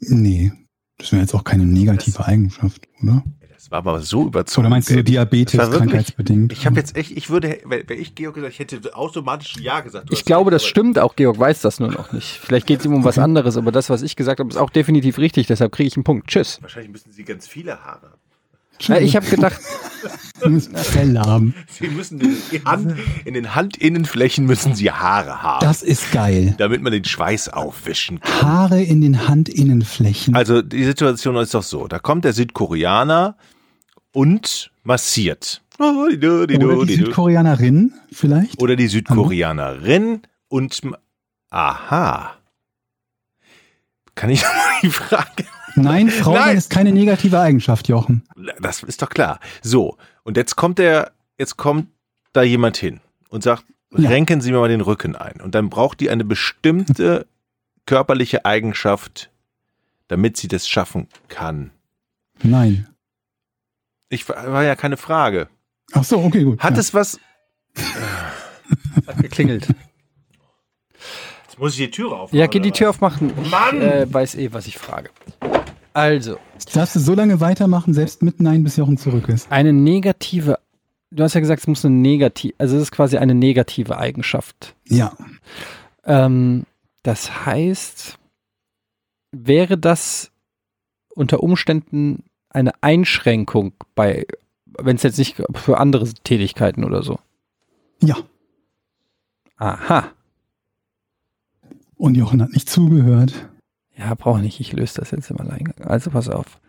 [0.00, 0.52] Nee,
[0.98, 3.22] das wäre jetzt auch keine negative Eigenschaft, oder?
[3.54, 4.58] Das war aber so überzeugend.
[4.66, 5.02] Oder meinst du so.
[5.02, 6.52] Diabetes, Das wirklich- krankheitsbedingt?
[6.52, 10.08] Ich habe jetzt echt, ich würde, wäre ich Georg gesagt, ich hätte automatisch Ja gesagt.
[10.12, 11.16] Ich glaube, das stimmt auch.
[11.16, 12.38] Georg weiß das nur noch nicht.
[12.40, 14.70] Vielleicht geht es ihm um was anderes, aber das, was ich gesagt habe, ist auch
[14.70, 15.48] definitiv richtig.
[15.48, 16.28] Deshalb kriege ich einen Punkt.
[16.28, 16.62] Tschüss.
[16.62, 18.20] Wahrscheinlich müssen Sie ganz viele Haare haben.
[18.80, 19.60] Ja, ich habe gedacht,
[20.42, 21.54] Sie müssen Fell haben.
[21.68, 26.54] Sie müssen in den, Hand, in den Handinnenflächen müssen Sie Haare haben, Das ist geil.
[26.58, 28.42] damit man den Schweiß aufwischen kann.
[28.42, 30.36] Haare in den Handinnenflächen.
[30.36, 33.36] Also die Situation ist doch so, da kommt der Südkoreaner
[34.12, 35.62] und massiert.
[35.80, 36.08] Oder
[36.86, 38.60] die Südkoreanerin vielleicht?
[38.62, 40.80] Oder die Südkoreanerin und
[41.50, 42.34] aha.
[44.14, 44.44] Kann ich
[44.82, 45.44] die Frage?
[45.74, 46.56] Nein, Frau Nein.
[46.56, 48.22] ist keine negative Eigenschaft, Jochen.
[48.60, 49.40] Das ist doch klar.
[49.62, 51.88] So, und jetzt kommt der, jetzt kommt
[52.32, 53.00] da jemand hin
[53.30, 53.64] und sagt,
[53.96, 54.08] Ja.
[54.10, 55.40] renken Sie mir mal den Rücken ein.
[55.40, 57.26] Und dann braucht die eine bestimmte
[57.86, 59.30] körperliche Eigenschaft,
[60.08, 61.70] damit sie das schaffen kann.
[62.42, 62.86] Nein.
[64.10, 65.48] Ich war ja keine Frage.
[65.92, 66.60] Ach so, okay, gut.
[66.60, 66.80] Hat ja.
[66.80, 67.18] es was?
[69.06, 69.68] hat geklingelt.
[71.46, 72.38] Jetzt muss ich die Tür aufmachen.
[72.38, 73.32] Ja, geht die Tür aufmachen.
[73.42, 73.80] Ich Mann!
[73.80, 75.10] äh, weiß eh, was ich frage.
[75.98, 76.38] Also,
[76.74, 79.50] darfst du so lange weitermachen, selbst mit Nein, bis Jochen zurück ist.
[79.50, 80.60] eine negative,
[81.10, 84.76] du hast ja gesagt, es muss eine negative, also es ist quasi eine negative Eigenschaft.
[84.86, 85.16] Ja.
[86.04, 86.66] Ähm,
[87.02, 88.16] das heißt,
[89.32, 90.30] wäre das
[91.16, 94.24] unter Umständen eine Einschränkung bei,
[94.66, 97.18] wenn es jetzt nicht für andere Tätigkeiten oder so?
[98.00, 98.18] Ja.
[99.56, 100.12] Aha.
[101.96, 103.48] Und Jochen hat nicht zugehört.
[103.98, 104.60] Ja, brauche nicht.
[104.60, 105.86] Ich löse das jetzt im Alleingang.
[105.86, 106.60] Also pass auf.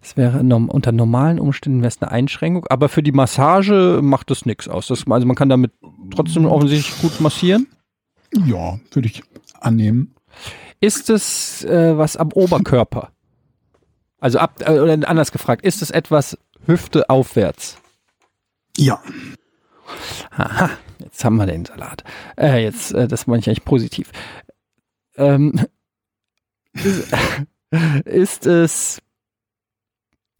[0.00, 4.46] Es wäre unter normalen Umständen wäre es eine Einschränkung, aber für die Massage macht das
[4.46, 4.86] nichts aus.
[4.86, 5.72] Das, also man kann damit
[6.14, 7.66] trotzdem offensichtlich gut massieren.
[8.46, 9.24] Ja, würde ich
[9.60, 10.14] annehmen.
[10.80, 13.10] Ist es äh, was am Oberkörper?
[14.20, 16.36] Also ab, äh, oder anders gefragt, ist es etwas
[16.66, 17.78] Hüfte aufwärts?
[18.76, 19.00] Ja.
[20.32, 22.02] Aha, jetzt haben wir den Salat.
[22.36, 24.10] Äh, jetzt, äh, das meine ich eigentlich positiv.
[25.16, 25.60] Ähm,
[26.72, 27.14] ist,
[28.04, 29.02] ist es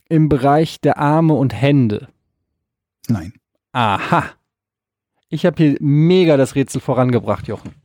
[0.09, 2.07] im Bereich der Arme und Hände?
[3.07, 3.33] Nein.
[3.71, 4.25] Aha.
[5.29, 7.75] Ich habe hier mega das Rätsel vorangebracht, Jochen.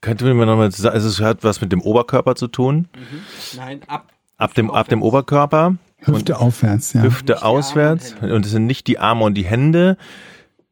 [0.00, 2.88] Könnte mir nochmal sagen, also es hat was mit dem Oberkörper zu tun.
[3.56, 4.12] Nein, ab.
[4.36, 7.02] Ab dem, ab dem Oberkörper, Hüfte aufwärts, ja.
[7.02, 8.14] Hüfte auswärts.
[8.20, 9.96] Und es sind nicht die Arme und die Hände.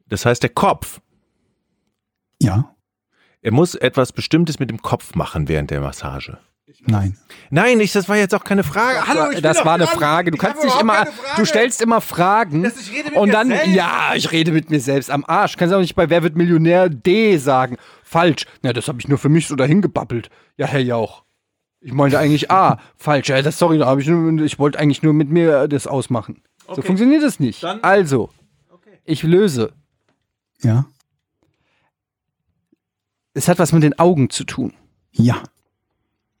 [0.07, 1.01] Das heißt, der Kopf.
[2.41, 2.75] Ja.
[3.43, 6.37] Er muss etwas Bestimmtes mit dem Kopf machen während der Massage.
[6.85, 7.17] Nein.
[7.49, 9.05] Nein, ich, das war jetzt auch keine Frage.
[9.07, 9.97] Hallo, ich bin das war eine dran.
[9.97, 10.31] Frage.
[10.31, 11.05] Du Ich kannst nicht immer,
[11.35, 13.67] du stellst immer Fragen ich rede mit und mir dann, selbst.
[13.75, 15.55] ja, ich rede mit mir selbst am Arsch.
[15.57, 17.77] Kannst auch nicht bei Wer wird Millionär D sagen.
[18.03, 18.45] Falsch.
[18.63, 20.29] Na, das habe ich nur für mich so dahin gebabbelt.
[20.57, 21.23] Ja, Herr Jauch.
[21.81, 22.79] Ich meinte eigentlich A.
[22.95, 23.27] Falsch.
[23.27, 26.41] Ja, das, sorry, da habe ich nur, ich wollte eigentlich nur mit mir das ausmachen.
[26.65, 26.83] So Okay.
[26.83, 27.61] funktioniert das nicht.
[27.61, 28.29] Dann- also,
[29.03, 29.73] ich löse.
[30.61, 30.85] Ja.
[33.33, 34.73] Es hat was mit den Augen zu tun.
[35.11, 35.41] Ja.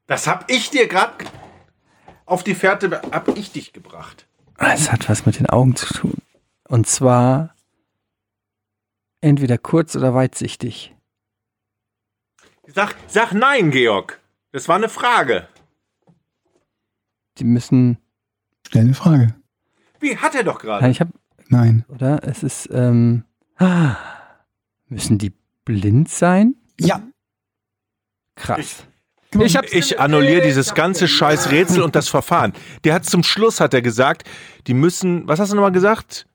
[0.07, 1.25] Das hab ich dir gerade
[2.25, 4.27] auf die Fährte, hab ich dich gebracht.
[4.57, 6.17] Es hat was mit den Augen zu tun.
[6.67, 7.55] Und zwar
[9.21, 10.95] entweder kurz oder weitsichtig.
[12.67, 14.19] Sag, sag nein, Georg.
[14.51, 15.47] Das war eine Frage.
[17.37, 17.97] Die müssen.
[18.67, 19.35] Stell eine Frage.
[19.99, 20.91] Wie hat er doch Nein, gerade?
[20.91, 21.11] ich habe,
[21.47, 21.85] Nein.
[21.89, 22.23] oder?
[22.23, 22.69] Es ist.
[22.71, 23.25] Ähm,
[23.57, 23.95] ah,
[24.87, 25.33] müssen die
[25.65, 26.55] blind sein?
[26.79, 27.01] Ja.
[28.35, 28.85] Krass.
[29.39, 32.53] Ich Ich annulliere dieses ganze scheiß Rätsel und das Verfahren.
[32.83, 34.29] Der hat zum Schluss, hat er gesagt,
[34.67, 36.27] die müssen, was hast du nochmal gesagt?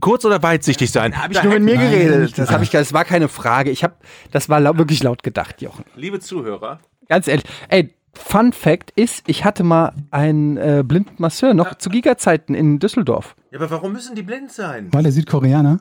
[0.00, 1.16] Kurz oder weitsichtig sein?
[1.16, 2.38] Habe ich nur mit mir Nein, geredet.
[2.38, 3.70] Das ich, das war keine Frage.
[3.70, 3.94] Ich habe,
[4.30, 5.84] das war lau wirklich laut gedacht, Jochen.
[5.96, 7.44] Liebe Zuhörer, Ganz ehrlich.
[7.68, 12.78] Ey, Fun Fact ist, ich hatte mal einen äh, blinden Masseur noch zu Giga-Zeiten in
[12.78, 13.34] Düsseldorf.
[13.50, 14.92] ja, aber warum müssen die blind sein?
[14.92, 15.80] War der Südkoreaner?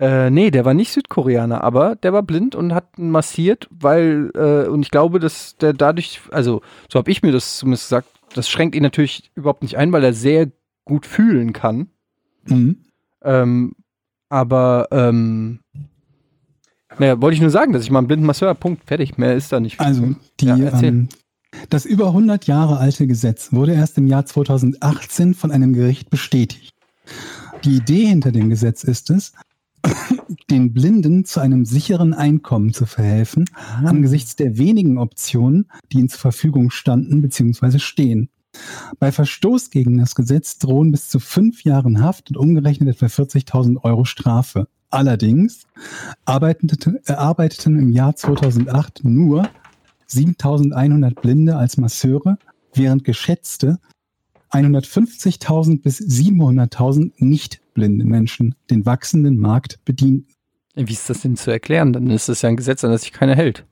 [0.00, 4.68] Äh, nee, der war nicht Südkoreaner, aber der war blind und hat massiert, weil, äh,
[4.68, 8.48] und ich glaube, dass der dadurch, also so habe ich mir das zumindest gesagt, das
[8.48, 10.50] schränkt ihn natürlich überhaupt nicht ein, weil er sehr
[10.84, 11.88] gut fühlen kann.
[12.46, 12.84] Mhm.
[13.22, 13.72] Ähm,
[14.28, 15.60] aber, ähm,
[16.98, 19.52] naja, wollte ich nur sagen, dass ich mal einen blinden Masseur, Punkt, fertig, mehr ist
[19.52, 19.80] da nicht.
[19.80, 21.08] Also, die, Ja, ähm,
[21.70, 26.74] das über 100 Jahre alte Gesetz wurde erst im Jahr 2018 von einem Gericht bestätigt.
[27.64, 29.32] Die Idee hinter dem Gesetz ist es,
[30.50, 33.44] den Blinden zu einem sicheren Einkommen zu verhelfen,
[33.84, 37.78] angesichts der wenigen Optionen, die ihnen zur Verfügung standen bzw.
[37.78, 38.30] stehen.
[38.98, 43.84] Bei Verstoß gegen das Gesetz drohen bis zu fünf Jahren Haft und umgerechnet etwa 40.000
[43.84, 44.68] Euro Strafe.
[44.90, 45.66] Allerdings
[46.24, 49.48] arbeiteten, arbeiteten im Jahr 2008 nur
[50.10, 52.38] 7.100 Blinde als Masseure,
[52.72, 53.78] während geschätzte
[54.50, 60.32] 150.000 bis 700.000 nicht blinde Menschen den wachsenden Markt bedienten.
[60.74, 61.92] Wie ist das denn zu erklären?
[61.92, 63.66] Dann ist das ja ein Gesetz, an das sich keiner hält.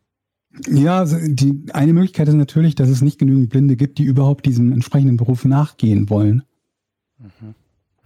[0.68, 4.46] Ja, also die eine Möglichkeit ist natürlich, dass es nicht genügend Blinde gibt, die überhaupt
[4.46, 6.42] diesem entsprechenden Beruf nachgehen wollen.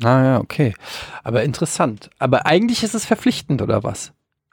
[0.03, 0.75] Ah ja, okay.
[1.23, 2.11] Aber interessant.
[2.19, 4.13] Aber eigentlich ist es verpflichtend, oder was?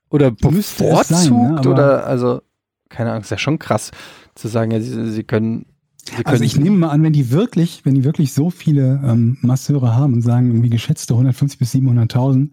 [0.09, 1.61] Oder bevorzugt, sein, ne?
[1.67, 2.41] Oder, also,
[2.89, 3.91] keine Ahnung, ist ja schon krass
[4.35, 5.65] zu sagen, ja, sie, sie können
[6.23, 9.95] Also ich nehme mal an, wenn die wirklich, wenn die wirklich so viele ähm, Masseure
[9.95, 12.49] haben und sagen irgendwie geschätzte 150 bis 700.000,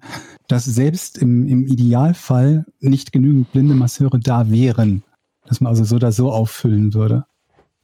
[0.48, 5.02] dass selbst im, im Idealfall nicht genügend blinde Masseure da wären,
[5.46, 7.24] dass man also so oder so auffüllen würde.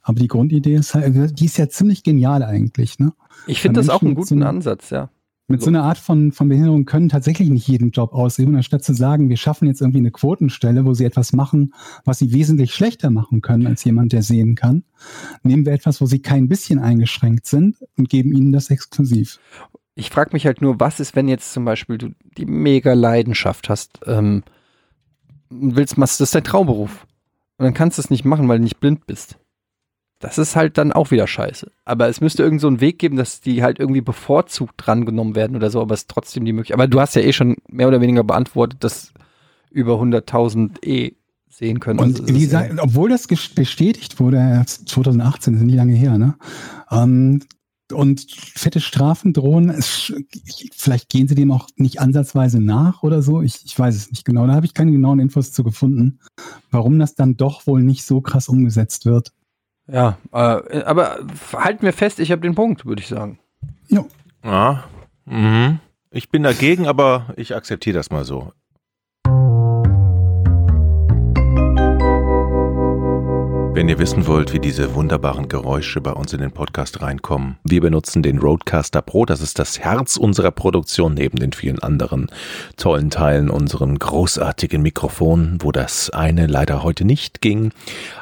[0.01, 3.13] Aber die Grundidee ist halt, die ist ja ziemlich genial eigentlich, ne?
[3.47, 5.09] ich finde das auch einen guten Ansatz, ja.
[5.51, 8.93] Mit so einer Art von, von Behinderung können tatsächlich nicht jeden Job ausüben, anstatt zu
[8.93, 11.73] sagen, wir schaffen jetzt irgendwie eine Quotenstelle, wo sie etwas machen,
[12.05, 14.83] was sie wesentlich schlechter machen können als jemand, der sehen kann.
[15.43, 19.39] Nehmen wir etwas, wo sie kein bisschen eingeschränkt sind und geben ihnen das exklusiv.
[19.95, 23.69] Ich frage mich halt nur, was ist, wenn jetzt zum Beispiel du die mega Leidenschaft
[23.69, 24.43] hast, ähm,
[25.49, 27.05] und willst, machst, das ist dein Traumberuf.
[27.57, 29.37] Und dann kannst du es nicht machen, weil du nicht blind bist.
[30.21, 31.71] Das ist halt dann auch wieder scheiße.
[31.83, 35.55] Aber es müsste irgend so einen Weg geben, dass die halt irgendwie bevorzugt drangenommen werden
[35.55, 36.75] oder so, aber es ist trotzdem die Möglichkeit.
[36.75, 39.11] Aber du hast ja eh schon mehr oder weniger beantwortet, dass
[39.71, 41.15] über 100.000 eh
[41.49, 41.99] sehen können.
[41.99, 46.17] Und Also ist, gesagt, obwohl das bestätigt wurde, erst 2018, das ist nicht lange her,
[46.17, 46.35] ne?
[46.91, 47.41] Ähm,
[47.91, 50.13] und fette Strafen drohen, es,
[50.73, 53.41] vielleicht gehen sie dem auch nicht ansatzweise nach oder so.
[53.41, 54.47] Ich, ich weiß es nicht genau.
[54.47, 56.19] Da habe ich keine genauen Infos zu gefunden,
[56.69, 59.33] warum das dann doch wohl nicht so krass umgesetzt wird.
[59.91, 61.19] Ja, äh, aber
[61.53, 63.39] halten wir fest, ich habe den Punkt, würde ich sagen.
[63.89, 64.07] Jo.
[64.43, 64.85] Ja.
[65.25, 65.79] Mhm.
[66.11, 68.53] Ich bin dagegen, aber ich akzeptiere das mal so.
[73.73, 77.79] Wenn ihr wissen wollt, wie diese wunderbaren Geräusche bei uns in den Podcast reinkommen, wir
[77.79, 79.25] benutzen den Roadcaster Pro.
[79.25, 82.27] Das ist das Herz unserer Produktion neben den vielen anderen
[82.75, 87.71] tollen Teilen, unseren großartigen Mikrofonen, wo das eine leider heute nicht ging.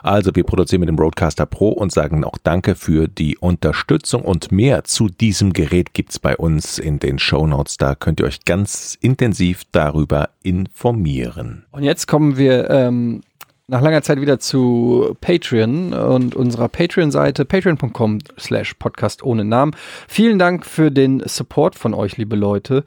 [0.03, 4.51] Also wir produzieren mit dem Roadcaster Pro und sagen auch Danke für die Unterstützung und
[4.51, 7.77] mehr zu diesem Gerät gibt's bei uns in den Show Notes.
[7.77, 11.65] Da könnt ihr euch ganz intensiv darüber informieren.
[11.71, 13.23] Und jetzt kommen wir ähm,
[13.69, 19.75] nach langer Zeit wieder zu Patreon und unserer Patreon-Seite patreon.com slash podcast ohne Namen.
[20.07, 22.83] Vielen Dank für den Support von euch, liebe Leute.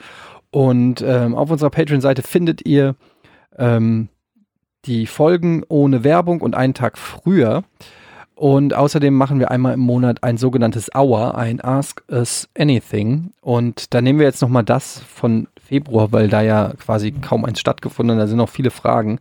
[0.51, 2.97] Und ähm, auf unserer Patreon-Seite findet ihr
[3.57, 4.09] ähm,
[4.85, 7.63] die Folgen ohne Werbung und einen Tag früher.
[8.35, 13.31] Und außerdem machen wir einmal im Monat ein sogenanntes Hour, ein Ask Us Anything.
[13.41, 17.61] Und da nehmen wir jetzt nochmal das von Februar, weil da ja quasi kaum eins
[17.61, 18.25] stattgefunden hat.
[18.25, 19.21] Da sind noch viele Fragen.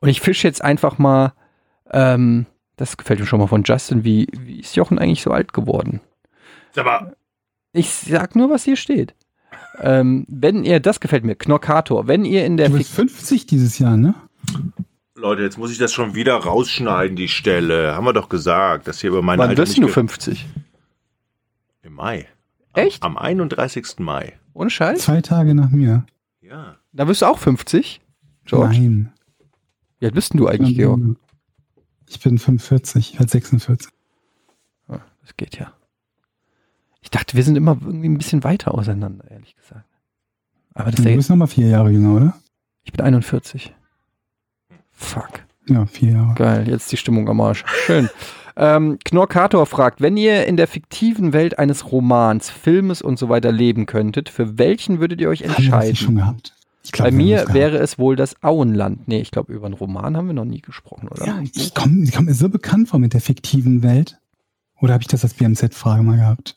[0.00, 1.32] Und ich fische jetzt einfach mal,
[1.92, 2.46] ähm,
[2.76, 6.00] das gefällt mir schon mal von Justin, wie, wie ist Jochen eigentlich so alt geworden?
[6.76, 7.12] Aber
[7.72, 9.14] Ich sag nur, was hier steht.
[9.80, 13.78] Ähm, wenn ihr, das gefällt mir, Knockator, wenn ihr in der Du bist 50 dieses
[13.78, 14.14] Jahr, ne?
[15.14, 17.94] Leute, jetzt muss ich das schon wieder rausschneiden, die Stelle.
[17.94, 20.46] Haben wir doch gesagt, dass hier über meine Wann Alter wirst du nicht ge- 50?
[21.82, 22.26] Im Mai.
[22.74, 23.02] Echt?
[23.02, 23.98] Am 31.
[23.98, 24.38] Mai.
[24.54, 25.00] Ohne Scheiß?
[25.02, 26.04] Zwei Tage nach mir.
[26.40, 26.76] Ja.
[26.92, 28.00] Da wirst du auch 50?
[28.46, 28.78] George?
[28.78, 29.12] Nein.
[30.00, 31.00] Wie alt bist denn du eigentlich, Georg?
[32.08, 33.88] Ich bin 45, ich werde 46.
[34.88, 35.72] Ah, Das geht ja.
[37.02, 39.86] Ich dachte, wir sind immer irgendwie ein bisschen weiter auseinander, ehrlich gesagt.
[40.74, 42.34] Aber das Du bist nochmal vier Jahre jünger, oder?
[42.82, 43.74] ich bin 41.
[44.90, 45.44] Fuck.
[45.68, 46.34] Ja, vier Jahre.
[46.34, 47.64] Geil, jetzt die Stimmung am Arsch.
[47.86, 48.08] Schön.
[48.56, 53.52] ähm, Knorkator fragt, wenn ihr in der fiktiven Welt eines Romans, Filmes und so weiter
[53.52, 55.96] leben könntet, für welchen würdet ihr euch Haben wir das nicht entscheiden?
[55.96, 56.56] schon gehabt?
[56.82, 59.06] Ich glaub, Bei wir mir wäre es wohl das Auenland.
[59.06, 61.26] Nee, ich glaube, über einen Roman haben wir noch nie gesprochen, oder?
[61.26, 64.18] Ja, ich komme komm mir so bekannt vor mit der fiktiven Welt.
[64.80, 66.56] Oder habe ich das als BMZ-Frage mal gehabt?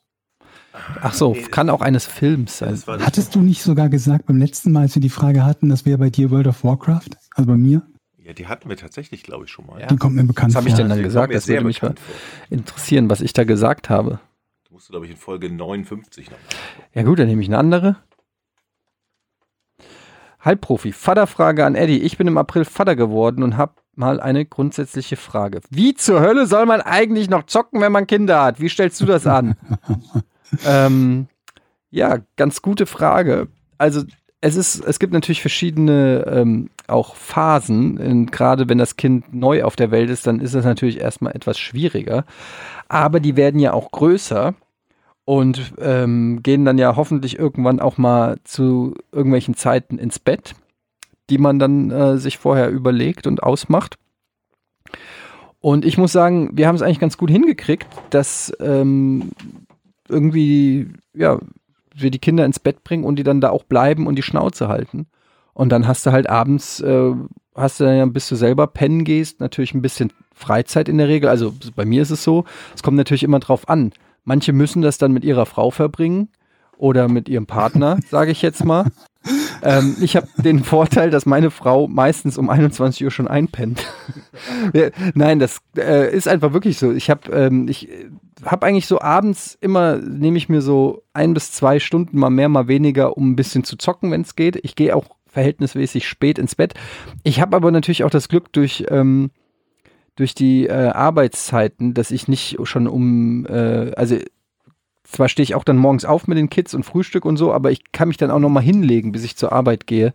[1.02, 2.82] Ach so, kann auch eines Films sein.
[2.88, 5.98] Hattest du nicht sogar gesagt beim letzten Mal, als wir die Frage hatten, das wäre
[5.98, 7.10] bei dir World of Warcraft?
[7.36, 7.84] Also bei mir?
[8.26, 9.82] ja, die hatten wir tatsächlich, glaube ich, schon mal.
[9.82, 9.88] Ja.
[9.88, 10.78] Die kommt mir bekannt Was habe ich vor.
[10.84, 11.34] denn dann Die gesagt?
[11.34, 11.96] Das würde mich mal vor.
[12.50, 14.20] interessieren, was ich da gesagt habe.
[14.68, 16.38] Du musst, glaube ich, in Folge 59 noch.
[16.94, 17.98] Ja gut, dann nehme ich eine andere.
[20.44, 20.92] Halbprofi.
[20.92, 22.02] Vaterfrage an Eddie.
[22.02, 25.62] Ich bin im April Vater geworden und habe mal eine grundsätzliche Frage.
[25.70, 28.60] Wie zur Hölle soll man eigentlich noch zocken, wenn man Kinder hat?
[28.60, 29.56] Wie stellst du das an?
[30.66, 31.28] ähm,
[31.92, 33.48] ja, ganz gute Frage.
[33.78, 34.04] Also
[34.42, 37.98] es ist, es gibt natürlich verschiedene ähm, auch Phasen.
[37.98, 41.36] Und Gerade wenn das Kind neu auf der Welt ist, dann ist es natürlich erstmal
[41.36, 42.26] etwas schwieriger.
[42.90, 44.54] Aber die werden ja auch größer
[45.26, 50.56] und ähm, gehen dann ja hoffentlich irgendwann auch mal zu irgendwelchen Zeiten ins Bett,
[51.30, 53.98] die man dann äh, sich vorher überlegt und ausmacht.
[55.60, 59.32] Und ich muss sagen, wir haben es eigentlich ganz gut hingekriegt, dass ähm,
[60.10, 61.40] irgendwie, ja,
[61.96, 64.68] wir die Kinder ins Bett bringen und die dann da auch bleiben und die Schnauze
[64.68, 65.08] halten.
[65.54, 67.14] Und dann hast du halt abends, äh,
[67.56, 71.08] hast du dann ja, bis du selber pennen gehst, natürlich ein bisschen Freizeit in der
[71.08, 71.30] Regel.
[71.30, 72.44] Also bei mir ist es so,
[72.76, 73.94] es kommt natürlich immer drauf an.
[74.24, 76.30] Manche müssen das dann mit ihrer Frau verbringen
[76.78, 78.92] oder mit ihrem Partner, sage ich jetzt mal.
[79.62, 83.86] Ähm, ich habe den Vorteil, dass meine Frau meistens um 21 Uhr schon einpennt.
[85.14, 86.92] Nein, das äh, ist einfach wirklich so.
[86.92, 87.88] Ich habe ähm, ich
[88.44, 92.50] habe eigentlich so abends immer nehme ich mir so ein bis zwei Stunden mal mehr,
[92.50, 94.60] mal weniger, um ein bisschen zu zocken, wenn es geht.
[94.64, 96.74] Ich gehe auch verhältnismäßig spät ins Bett.
[97.24, 99.32] Ich habe aber natürlich auch das Glück durch ähm,
[100.16, 104.18] durch die äh, Arbeitszeiten, dass ich nicht schon um äh, also
[105.04, 107.72] zwar stehe ich auch dann morgens auf mit den Kids und Frühstück und so, aber
[107.72, 110.14] ich kann mich dann auch noch mal hinlegen, bis ich zur Arbeit gehe.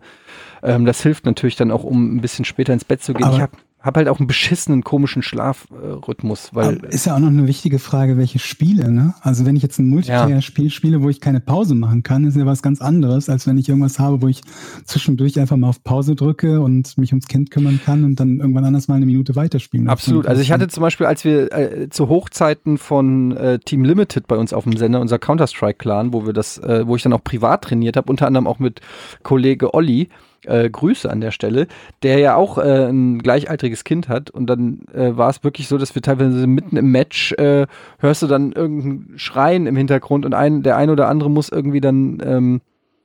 [0.63, 3.25] Ähm, das hilft natürlich dann auch, um ein bisschen später ins Bett zu gehen.
[3.25, 7.29] Aber- ich habe hab halt auch einen beschissenen, komischen Schlafrhythmus, weil ist ja auch noch
[7.29, 9.13] eine wichtige Frage, welche Spiele, ne?
[9.21, 12.45] Also wenn ich jetzt ein Multiplayer-Spiel spiele, wo ich keine Pause machen kann, ist ja
[12.45, 14.41] was ganz anderes, als wenn ich irgendwas habe, wo ich
[14.83, 18.65] zwischendurch einfach mal auf Pause drücke und mich ums Kind kümmern kann und dann irgendwann
[18.65, 19.85] anders mal eine Minute weiterspielen.
[19.85, 19.93] darf.
[19.93, 20.27] Absolut.
[20.27, 24.35] Also ich hatte zum Beispiel, als wir äh, zu Hochzeiten von äh, Team Limited bei
[24.35, 27.63] uns auf dem Sender, unser Counter-Strike-Clan, wo wir das, äh, wo ich dann auch privat
[27.63, 28.81] trainiert habe, unter anderem auch mit
[29.23, 30.09] Kollege Olli,
[30.45, 31.67] äh, Grüße an der Stelle,
[32.03, 34.29] der ja auch äh, ein gleichaltriges Kind hat.
[34.29, 37.67] Und dann äh, war es wirklich so, dass wir teilweise mitten im Match äh,
[37.99, 41.81] hörst du dann irgendein Schreien im Hintergrund und ein, der ein oder andere muss irgendwie
[41.81, 42.61] dann ähm,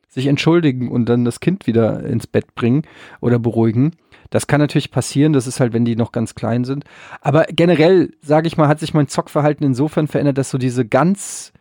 [0.09, 2.83] sich entschuldigen und dann das Kind wieder ins Bett bringen
[3.21, 3.93] oder beruhigen.
[4.31, 6.85] Das kann natürlich passieren, das ist halt, wenn die noch ganz klein sind.
[7.21, 11.53] Aber generell, sage ich mal, hat sich mein Zockverhalten insofern verändert, dass so diese ganz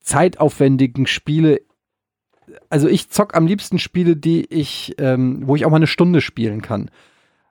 [0.00, 1.60] zeitaufwendigen Spiele,
[2.68, 6.20] also ich zock am liebsten Spiele, die ich, ähm, wo ich auch mal eine Stunde
[6.20, 6.90] spielen kann.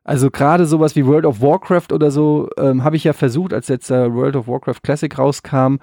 [0.03, 3.67] Also gerade sowas wie World of Warcraft oder so ähm, habe ich ja versucht, als
[3.67, 5.77] jetzt äh, World of Warcraft Classic rauskam.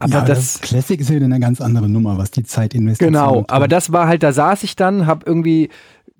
[0.00, 3.10] Aber ja, das, Classic ist ja wieder eine ganz andere Nummer, was die Zeit investiert.
[3.10, 5.70] Genau, aber das war halt, da saß ich dann, hab irgendwie,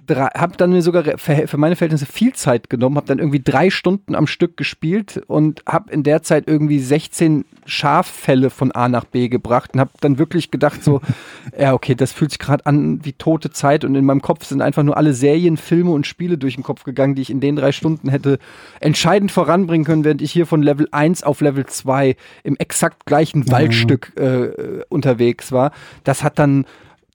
[0.09, 3.71] drei, hab dann mir sogar für, meine Verhältnisse viel Zeit genommen, hab dann irgendwie drei
[3.71, 9.05] Stunden am Stück gespielt und hab in der Zeit irgendwie 16 Schaffälle von A nach
[9.05, 11.01] B gebracht und hab dann wirklich gedacht so,
[11.59, 14.63] ja okay, das fühlt sich gerade an wie tote Zeit und in meinem Kopf sind
[14.63, 17.57] einfach nur alle Serien, Filme und Spiele durch den Kopf gegangen, die ich in den
[17.57, 18.39] drei Stunden hätte
[18.81, 23.49] entscheidend voranbringen können, während ich hier von Level 1 auf Level 2 im exakt gleichen.
[23.51, 25.73] Waldstück äh, unterwegs war.
[26.05, 26.65] Das hat dann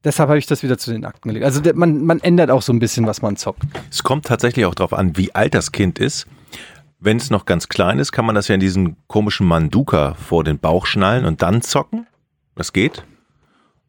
[0.03, 1.45] Deshalb habe ich das wieder zu den Akten gelegt.
[1.45, 3.63] Also man, man ändert auch so ein bisschen, was man zockt.
[3.89, 6.27] Es kommt tatsächlich auch darauf an, wie alt das Kind ist.
[6.99, 10.43] Wenn es noch ganz klein ist, kann man das ja in diesen komischen Manduka vor
[10.43, 12.07] den Bauch schnallen und dann zocken.
[12.55, 13.03] Das geht.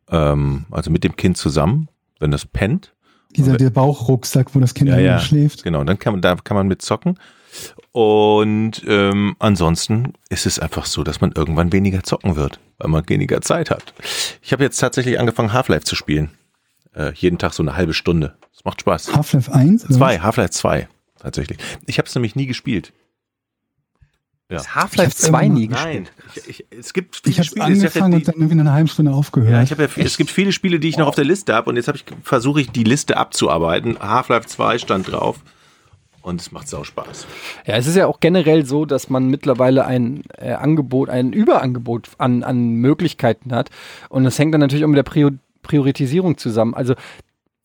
[0.09, 1.89] Ähm, also mit dem Kind zusammen,
[2.19, 2.95] wenn das pennt.
[3.37, 5.19] Dieser der Bauchrucksack, wo das Kind ja, ja.
[5.19, 5.65] schläft.
[5.65, 7.19] Genau, dann kann man, da kann man mit zocken.
[7.93, 13.09] Und ähm, ansonsten ist es einfach so, dass man irgendwann weniger zocken wird, weil man
[13.09, 13.95] weniger Zeit hat.
[14.43, 16.31] Ich habe jetzt tatsächlich angefangen, Half-Life zu spielen.
[16.95, 18.37] Äh, jeden Tag so eine halbe Stunde.
[18.57, 19.15] Es macht Spaß.
[19.15, 19.85] Half-Life 1?
[19.87, 20.89] oder Zwei, Half-Life 2,
[21.21, 21.59] tatsächlich.
[21.87, 22.93] Ich habe es nämlich nie gespielt.
[24.51, 24.59] Ja.
[24.75, 26.13] Half-Life Ich hab's 2 nie Nein, gespielt.
[26.49, 27.21] ich, ich, es gibt was?
[27.25, 27.67] viele Ich Spiele.
[27.73, 29.51] ist ja angefangen die- und dann irgendwie nach einer halben Stunde aufgehört.
[29.53, 31.71] ja, ich habe ja, es gibt viele Spiele, die ich noch auf der Liste habe
[31.71, 33.99] und jetzt habe ich versuche ich die Liste abzuarbeiten.
[33.99, 35.39] Half-Life 2 stand drauf
[36.25, 37.27] und es macht sau Spaß.
[37.67, 42.09] Ja, es ist ja auch generell so, dass man mittlerweile ein äh, Angebot, ein Überangebot
[42.19, 43.71] an, an Möglichkeiten hat.
[44.09, 45.33] Und das hängt dann natürlich auch mit der Prior
[45.63, 46.75] Priorisierung zusammen.
[46.75, 46.95] Also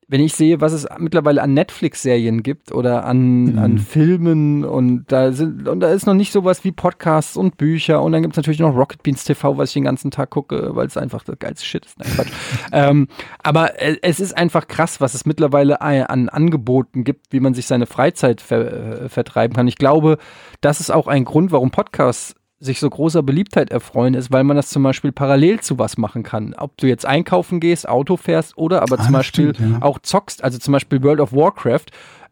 [0.09, 3.59] wenn ich sehe, was es mittlerweile an Netflix-Serien gibt oder an, Mhm.
[3.59, 8.01] an Filmen und da sind und da ist noch nicht sowas wie Podcasts und Bücher
[8.01, 10.75] und dann gibt es natürlich noch Rocket Beans TV, was ich den ganzen Tag gucke,
[10.75, 11.99] weil es einfach das geilste Shit ist.
[11.99, 12.31] Nein, Quatsch.
[12.71, 13.07] ähm,
[13.43, 17.85] aber es ist einfach krass, was es mittlerweile an Angeboten gibt, wie man sich seine
[17.85, 19.67] Freizeit ver äh, vertreiben kann.
[19.67, 20.17] Ich glaube,
[20.61, 24.57] das ist auch ein Grund, warum Podcasts sich so großer Beliebtheit erfreuen, ist, weil man
[24.57, 26.53] das zum Beispiel parallel zu was machen kann.
[26.57, 29.81] Ob du jetzt einkaufen gehst, Auto fährst oder aber Ah, zum Beispiel stimmt, ja.
[29.81, 31.85] auch zockst, also zum Beispiel World of Warcraft,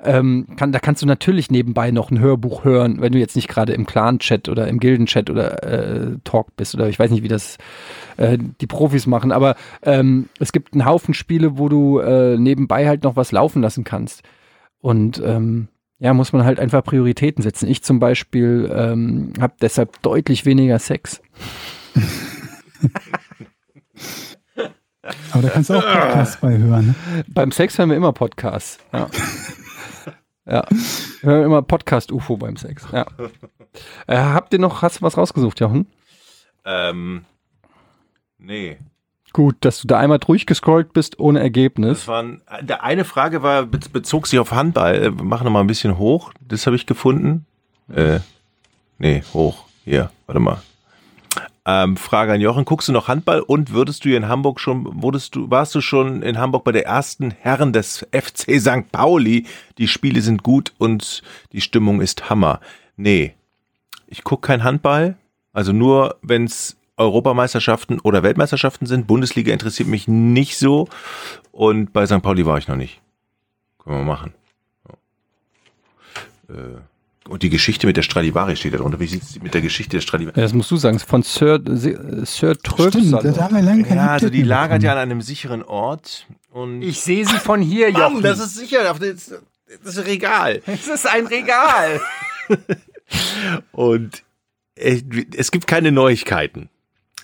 [0.03, 3.47] ähm, kann, da kannst du natürlich nebenbei noch ein Hörbuch hören, wenn du jetzt nicht
[3.47, 7.29] gerade im Clan-Chat oder im Gilden-Chat oder äh, Talk bist oder ich weiß nicht, wie
[7.29, 7.57] das
[8.17, 12.87] äh, die Profis machen, aber ähm, es gibt einen Haufen Spiele, wo du äh, nebenbei
[12.87, 14.23] halt noch was laufen lassen kannst.
[14.81, 17.67] Und ähm, ja, muss man halt einfach Prioritäten setzen.
[17.67, 21.21] Ich zum Beispiel ähm, habe deshalb deutlich weniger Sex.
[25.31, 26.87] Aber da kannst du auch Podcasts bei hören.
[26.87, 26.95] Ne?
[27.27, 28.79] Beim Sex hören wir immer Podcasts.
[28.91, 29.09] Ja.
[30.45, 30.65] ja.
[31.21, 32.87] Wir hören immer Podcast-UFO beim Sex.
[32.91, 33.05] Ja.
[34.07, 35.87] Äh, habt ihr noch, hast du was rausgesucht, Jochen?
[36.65, 37.25] Ähm,
[38.37, 38.77] nee.
[39.37, 42.07] Gut, dass du da einmal durchgescrollt bist ohne Ergebnis.
[42.07, 44.95] Waren, der eine Frage war, be- bezog sich auf Handball.
[44.95, 46.33] Äh, Mach noch mal ein bisschen hoch.
[46.41, 47.45] Das habe ich gefunden.
[47.93, 48.19] Äh,
[48.97, 49.65] nee, hoch.
[49.85, 50.57] Hier, warte mal.
[51.67, 55.03] Ähm, Frage an Jochen, guckst du noch Handball und würdest du hier in Hamburg schon,
[55.03, 58.91] wurdest du, warst du schon in Hamburg bei der ersten Herren des FC St.
[58.91, 59.45] Pauli?
[59.77, 62.59] Die Spiele sind gut und die Stimmung ist Hammer.
[62.95, 63.35] Nee,
[64.07, 65.15] ich gucke kein Handball,
[65.53, 69.07] also nur wenn es Europameisterschaften oder Weltmeisterschaften sind.
[69.07, 70.87] Bundesliga interessiert mich nicht so
[71.51, 72.21] und bei St.
[72.21, 73.01] Pauli war ich noch nicht.
[73.83, 74.33] Können wir machen.
[76.49, 76.55] Ja.
[76.55, 76.77] Äh,
[77.29, 78.99] und die Geschichte mit der Stradivari steht da drunter.
[78.99, 80.39] Wie sieht es mit der Geschichte der Stradivari?
[80.39, 80.97] Ja, das musst du sagen.
[80.99, 82.55] Von Sir, Sir.
[82.55, 86.25] Stimmt, da, haben wir lange keine Ja, also die lagert ja an einem sicheren Ort
[86.51, 89.33] und Ich sehe sie von hier, Mann, das ist sicher, das ist,
[89.83, 90.61] das ist ein Regal.
[90.65, 91.99] es ist ein Regal.
[93.71, 94.23] Und
[94.75, 96.69] es gibt keine Neuigkeiten.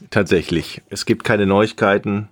[0.10, 0.82] Tatsächlich.
[0.90, 2.30] Es gibt keine Neuigkeiten.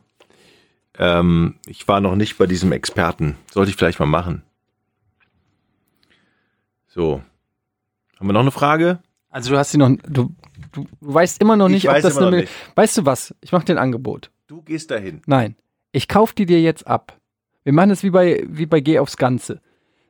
[0.97, 3.37] Ähm, ich war noch nicht bei diesem Experten.
[3.51, 4.43] Sollte ich vielleicht mal machen.
[6.87, 7.21] So.
[8.19, 8.99] Haben wir noch eine Frage?
[9.29, 10.35] Also du hast sie noch, du,
[10.73, 12.51] du, du weißt immer noch Ich nicht, ob weiß das eine, nicht.
[12.75, 13.33] weißt du was?
[13.41, 14.29] Ich mache dir ein Angebot.
[14.47, 15.21] Du gehst dahin.
[15.25, 15.55] Nein,
[15.93, 17.17] ich kauf die dir jetzt ab.
[17.63, 19.61] Wir machen es wie bei, wie bei Geh aufs Ganze.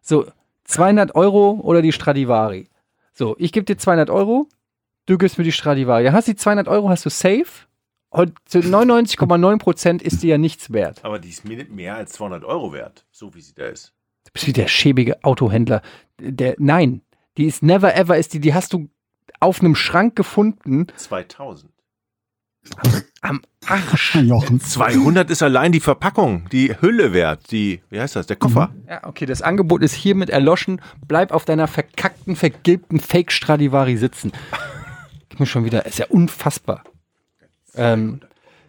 [0.02, 0.26] So,
[0.64, 2.68] 200 Euro oder die Stradivari.
[3.14, 4.48] So, ich gebe dir 200 Euro,
[5.12, 6.06] du gibst mir die Stradivari.
[6.06, 7.68] Dann hast du die 200 Euro, hast du safe.
[8.10, 11.04] Und zu 99,9 Prozent ist die ja nichts wert.
[11.04, 13.94] Aber die ist mir nicht mehr als 200 Euro wert, so wie sie da ist.
[14.26, 15.82] Du bist wie der schäbige Autohändler.
[16.20, 17.02] Der, nein,
[17.38, 18.90] die ist never ever, ist die, die hast du
[19.40, 21.72] auf einem Schrank gefunden 2000.
[23.22, 24.16] am Arsch.
[24.22, 24.60] Jochen.
[24.60, 28.76] 200 ist allein die Verpackung, die Hülle wert, die, wie heißt das, der Koffer.
[28.90, 30.82] Ja, okay, das Angebot ist hiermit erloschen.
[31.08, 34.34] Bleib auf deiner verkackten, vergilbten Fake-Stradivari sitzen.
[35.42, 36.84] Mir schon wieder, ist ja unfassbar.
[37.74, 38.20] Ähm,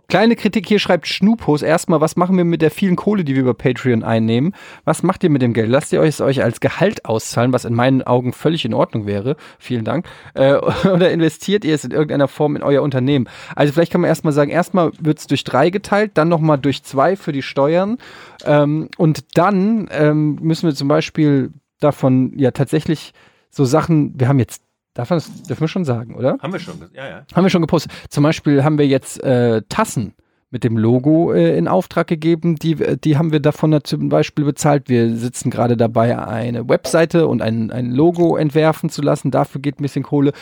[0.09, 1.61] kleine Kritik hier schreibt Schnupos.
[1.61, 4.55] Erstmal, was machen wir mit der vielen Kohle, die wir über Patreon einnehmen?
[4.87, 5.69] Was macht ihr mit dem Geld?
[5.69, 9.37] Lasst ihr es euch als Gehalt auszahlen, was in meinen Augen völlig in Ordnung wäre?
[9.59, 10.07] Vielen Dank.
[10.33, 10.55] Äh,
[10.91, 13.29] oder investiert ihr es in irgendeiner Form in euer Unternehmen?
[13.55, 16.85] Also vielleicht kann man erstmal sagen, erstmal wird es durch drei geteilt, dann nochmal durch
[16.85, 17.99] zwei für die Steuern.
[18.47, 23.13] Ähm, und dann ähm, müssen wir zum Beispiel davon ja tatsächlich
[23.51, 24.63] so Sachen, wir haben jetzt,
[24.95, 26.39] darf man das, dürfen wir schon sagen, oder?
[26.41, 27.27] Haben wir schon, ja, ja.
[27.35, 27.93] Haben wir schon gepostet.
[28.09, 30.15] Zum Beispiel haben wir jetzt äh, Tassen
[30.51, 32.57] mit dem Logo äh, in Auftrag gegeben.
[32.57, 34.89] Die, die haben wir davon zum Beispiel bezahlt.
[34.89, 39.31] Wir sitzen gerade dabei, eine Webseite und ein, ein Logo entwerfen zu lassen.
[39.31, 40.33] Dafür geht ein bisschen Kohle.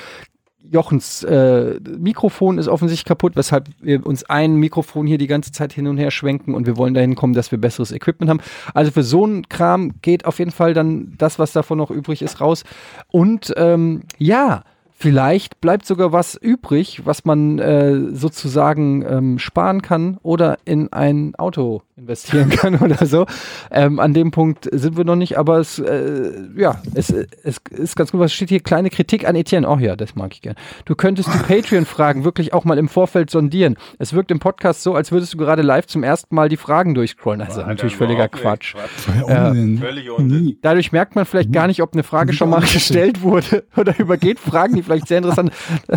[0.62, 5.72] Jochens äh, Mikrofon ist offensichtlich kaputt, weshalb wir uns ein Mikrofon hier die ganze Zeit
[5.72, 8.40] hin und her schwenken und wir wollen dahin kommen, dass wir besseres Equipment haben.
[8.74, 12.22] Also für so einen Kram geht auf jeden Fall dann das, was davon noch übrig
[12.22, 12.64] ist, raus.
[13.08, 14.64] Und ähm, ja,
[15.00, 21.34] vielleicht bleibt sogar was übrig, was man äh, sozusagen ähm, sparen kann oder in ein
[21.36, 23.26] Auto investieren kann oder so.
[23.70, 27.96] Ähm, an dem Punkt sind wir noch nicht, aber es, äh, ja, es, es ist
[27.96, 28.20] ganz gut.
[28.20, 28.60] Was steht hier?
[28.60, 29.66] Kleine Kritik an Etienne.
[29.66, 30.54] Oh ja, das mag ich gern.
[30.84, 33.76] Du könntest die Patreon-Fragen wirklich auch mal im Vorfeld sondieren.
[33.98, 36.94] Es wirkt im Podcast so, als würdest du gerade live zum ersten Mal die Fragen
[36.94, 37.40] durchscrollen.
[37.40, 38.74] Also natürlich völliger Quatsch.
[39.26, 39.78] Ja, Unsinn.
[39.78, 40.58] Völlig Unsinn.
[40.60, 44.38] Dadurch merkt man vielleicht gar nicht, ob eine Frage schon mal gestellt wurde oder übergeht
[44.38, 45.52] Fragen, die vielleicht sehr interessant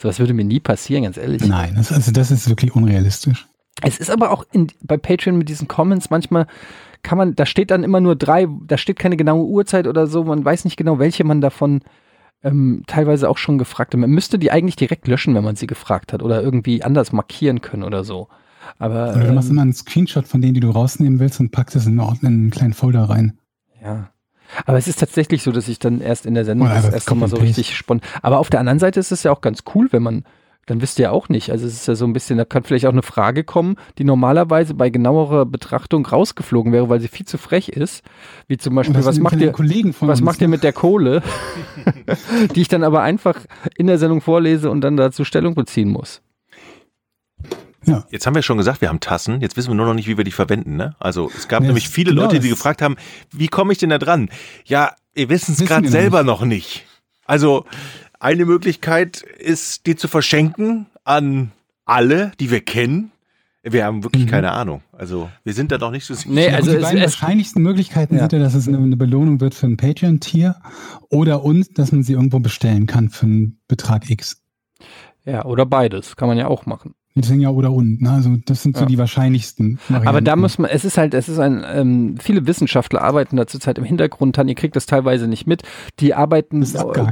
[0.00, 1.44] So was würde mir nie passieren, ganz ehrlich.
[1.44, 3.46] Nein, das, also das ist wirklich unrealistisch.
[3.82, 6.46] Es ist aber auch in, bei Patreon mit diesen Comments manchmal
[7.02, 10.24] kann man, da steht dann immer nur drei, da steht keine genaue Uhrzeit oder so,
[10.24, 11.80] man weiß nicht genau, welche man davon
[12.42, 14.00] ähm, teilweise auch schon gefragt hat.
[14.00, 17.60] Man müsste die eigentlich direkt löschen, wenn man sie gefragt hat oder irgendwie anders markieren
[17.60, 18.28] können oder so.
[18.78, 21.50] Aber Oder du machst ähm, immer einen Screenshot von denen, die du rausnehmen willst und
[21.50, 23.38] packst es in, Ordner- in einen kleinen Folder rein.
[23.82, 24.10] Ja.
[24.66, 26.96] Aber es ist tatsächlich so, dass ich dann erst in der Sendung Oder das einfach
[26.96, 28.08] erste Mal so richtig spontan.
[28.22, 30.24] Aber auf der anderen Seite ist es ja auch ganz cool, wenn man,
[30.66, 31.50] dann wisst ihr ja auch nicht.
[31.50, 34.04] Also es ist ja so ein bisschen, da kann vielleicht auch eine Frage kommen, die
[34.04, 38.02] normalerweise bei genauerer Betrachtung rausgeflogen wäre, weil sie viel zu frech ist.
[38.46, 40.52] Wie zum Beispiel, was macht ihr, Kollegen von was uns, macht ihr ne?
[40.52, 41.22] mit der Kohle?
[42.54, 43.40] die ich dann aber einfach
[43.76, 46.22] in der Sendung vorlese und dann dazu Stellung beziehen muss.
[47.86, 48.04] Ja.
[48.10, 49.40] Jetzt haben wir schon gesagt, wir haben Tassen.
[49.40, 50.76] Jetzt wissen wir nur noch nicht, wie wir die verwenden.
[50.76, 50.94] Ne?
[50.98, 52.96] Also es gab Ja, nämlich viele genau, Leute, die gefragt haben,
[53.32, 54.28] wie komme ich denn da dran?
[54.64, 56.84] Ja, ihr wisst es Wissen gerade selber noch nicht.
[57.24, 57.64] Also
[58.18, 61.52] eine Möglichkeit ist, die zu verschenken an
[61.86, 63.12] alle, die wir kennen.
[63.62, 64.28] Wir haben wirklich Mhm.
[64.30, 64.82] keine Ahnung.
[64.92, 66.30] Also wir sind da noch nicht so sicher.
[66.30, 68.20] Nee, also die es, beiden es, wahrscheinlichsten Möglichkeiten Ja.
[68.22, 70.56] sind ja, dass es eine, eine Belohnung wird für ein Patreon-Tier
[71.10, 74.42] oder und, dass man sie irgendwo bestellen kann für einen Betrag X.
[75.24, 76.94] ja, oder beides, kann man ja auch machen.
[77.14, 78.00] Ja oder und.
[78.00, 78.10] Ne?
[78.10, 78.86] Also das sind so Ja.
[78.86, 79.78] die wahrscheinlichsten.
[79.88, 80.08] Varianten.
[80.08, 83.46] Aber da muss man, es ist halt, es ist ein, ähm, viele Wissenschaftler arbeiten da
[83.46, 85.62] zurzeit im Hintergrund dran, ihr kriegt das teilweise nicht mit.
[85.98, 86.64] Die arbeiten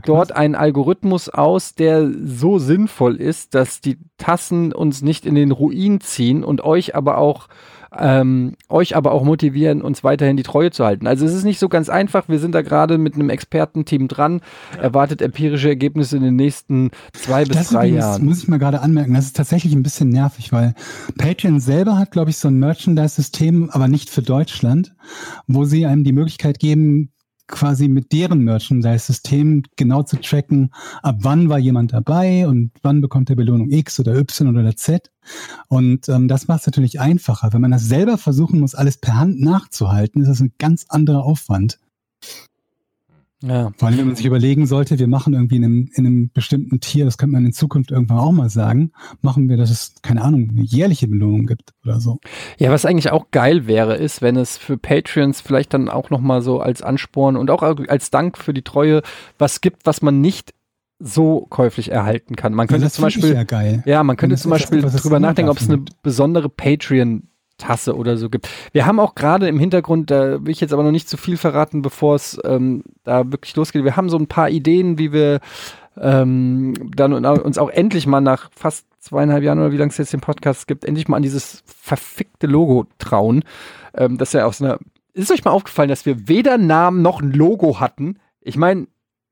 [0.05, 5.53] dort einen Algorithmus aus, der so sinnvoll ist, dass die Tassen uns nicht in den
[5.53, 7.49] Ruin ziehen und euch aber auch
[7.97, 11.07] ähm, euch aber auch motivieren, uns weiterhin die Treue zu halten.
[11.07, 12.29] Also es ist nicht so ganz einfach.
[12.29, 14.41] Wir sind da gerade mit einem Expertenteam dran,
[14.81, 18.25] erwartet empirische Ergebnisse in den nächsten zwei bis das drei übrigens, Jahren.
[18.27, 20.75] muss ich mal gerade anmerken, das ist tatsächlich ein bisschen nervig, weil
[21.17, 24.95] Patreon selber hat, glaube ich, so ein Merchandise-System, aber nicht für Deutschland,
[25.47, 27.11] wo sie einem die Möglichkeit geben,
[27.49, 30.71] quasi mit deren Merchandise-System genau zu tracken,
[31.03, 35.11] ab wann war jemand dabei und wann bekommt er Belohnung X oder Y oder Z.
[35.69, 37.53] Und ähm, das macht es natürlich einfacher.
[37.53, 41.25] Wenn man das selber versuchen muss, alles per Hand nachzuhalten, ist das ein ganz anderer
[41.25, 41.79] Aufwand.
[43.43, 43.71] Ja.
[43.77, 46.81] Vor allem, wenn man sich überlegen sollte, wir machen irgendwie in einem, in einem bestimmten
[46.81, 48.91] Tier, das könnte man in Zukunft irgendwann auch mal sagen,
[49.21, 52.19] machen wir, dass es, keine Ahnung, eine jährliche Belohnung gibt oder so.
[52.59, 56.43] Ja, was eigentlich auch geil wäre, ist, wenn es für Patreons vielleicht dann auch nochmal
[56.43, 59.03] so als Ansporn und auch als Dank für die Treue
[59.39, 60.53] was gibt, was man nicht
[60.99, 62.55] so käuflich erhalten kann.
[62.55, 63.85] Man könnte das zum Beispiel, ja geil.
[63.87, 67.29] ja, man könnte zum Beispiel etwas, drüber nachdenken, ob es eine besondere Patreon
[67.59, 68.49] Tasse oder so gibt.
[68.73, 71.37] Wir haben auch gerade im Hintergrund, da will ich jetzt aber noch nicht zu viel
[71.37, 73.85] verraten, bevor es ähm, da wirklich losgeht.
[73.85, 75.41] Wir haben so ein paar Ideen, wie wir
[76.01, 80.13] ähm, dann uns auch endlich mal nach fast zweieinhalb Jahren oder wie lange es jetzt
[80.13, 83.45] den Podcast gibt, endlich mal an dieses verfickte Logo trauen.
[83.95, 84.79] Ähm, das ja aus einer.
[85.13, 88.19] Ist euch mal aufgefallen, dass wir weder Namen noch ein Logo hatten?
[88.41, 88.87] Ich meine,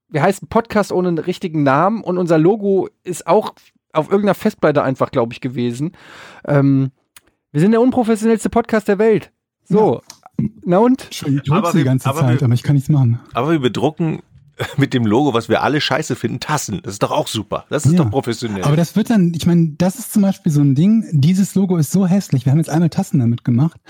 [0.08, 3.54] wir heißen Podcast ohne einen richtigen Namen und unser Logo ist auch
[3.92, 5.92] auf irgendeiner Festplatte einfach, glaube ich, gewesen.
[6.46, 6.90] Ähm,
[7.56, 9.32] wir sind der unprofessionellste Podcast der Welt.
[9.64, 10.02] So,
[10.62, 11.08] Na und?
[11.10, 13.18] Ich drück's die wir- ganze aber Zeit, wir- aber ich kann nichts machen.
[13.32, 14.20] Aber wir bedrucken
[14.76, 16.80] mit dem Logo, was wir alle scheiße finden, Tassen.
[16.82, 17.66] Das ist doch auch super.
[17.68, 17.98] Das ist Ja.
[18.04, 18.62] doch professionell.
[18.64, 21.76] Aber das wird dann, ich meine, das ist zum Beispiel so ein Ding, dieses Logo
[21.76, 22.44] ist so hässlich.
[22.46, 23.80] Wir haben jetzt einmal Tassen damit gemacht.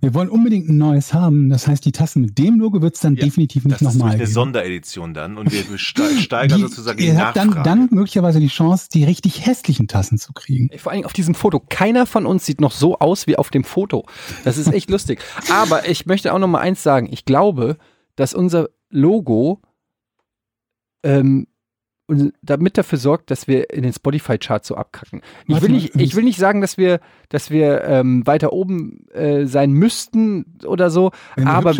[0.00, 1.50] Wir wollen unbedingt ein neues haben.
[1.50, 3.80] Das heißt, die Tassen mit dem Logo wird es dann Ja, definitiv das nicht ist
[3.82, 4.32] nämlich nochmal eine geben.
[4.32, 8.48] Sonderedition dann und wir ste- steigern Die- sozusagen die ihr habt dann, dann möglicherweise die
[8.48, 10.70] Chance, die richtig hässlichen Tassen zu kriegen.
[10.78, 11.60] Vor allem auf diesem Foto.
[11.68, 14.04] Keiner von uns sieht noch so aus wie auf dem Foto.
[14.44, 15.20] Das ist echt lustig.
[15.50, 17.08] Aber ich möchte auch noch mal eins sagen.
[17.12, 17.76] Ich glaube,
[18.16, 19.60] dass unser Logo
[21.02, 21.46] ähm,
[22.08, 25.20] und damit dafür sorgt, dass wir in den Spotify-Charts so abkacken.
[25.46, 29.06] Ich Warte will, nicht, ich will nicht sagen, dass wir, dass wir ähm, weiter oben
[29.10, 31.74] äh, sein müssten oder so, Wenn aber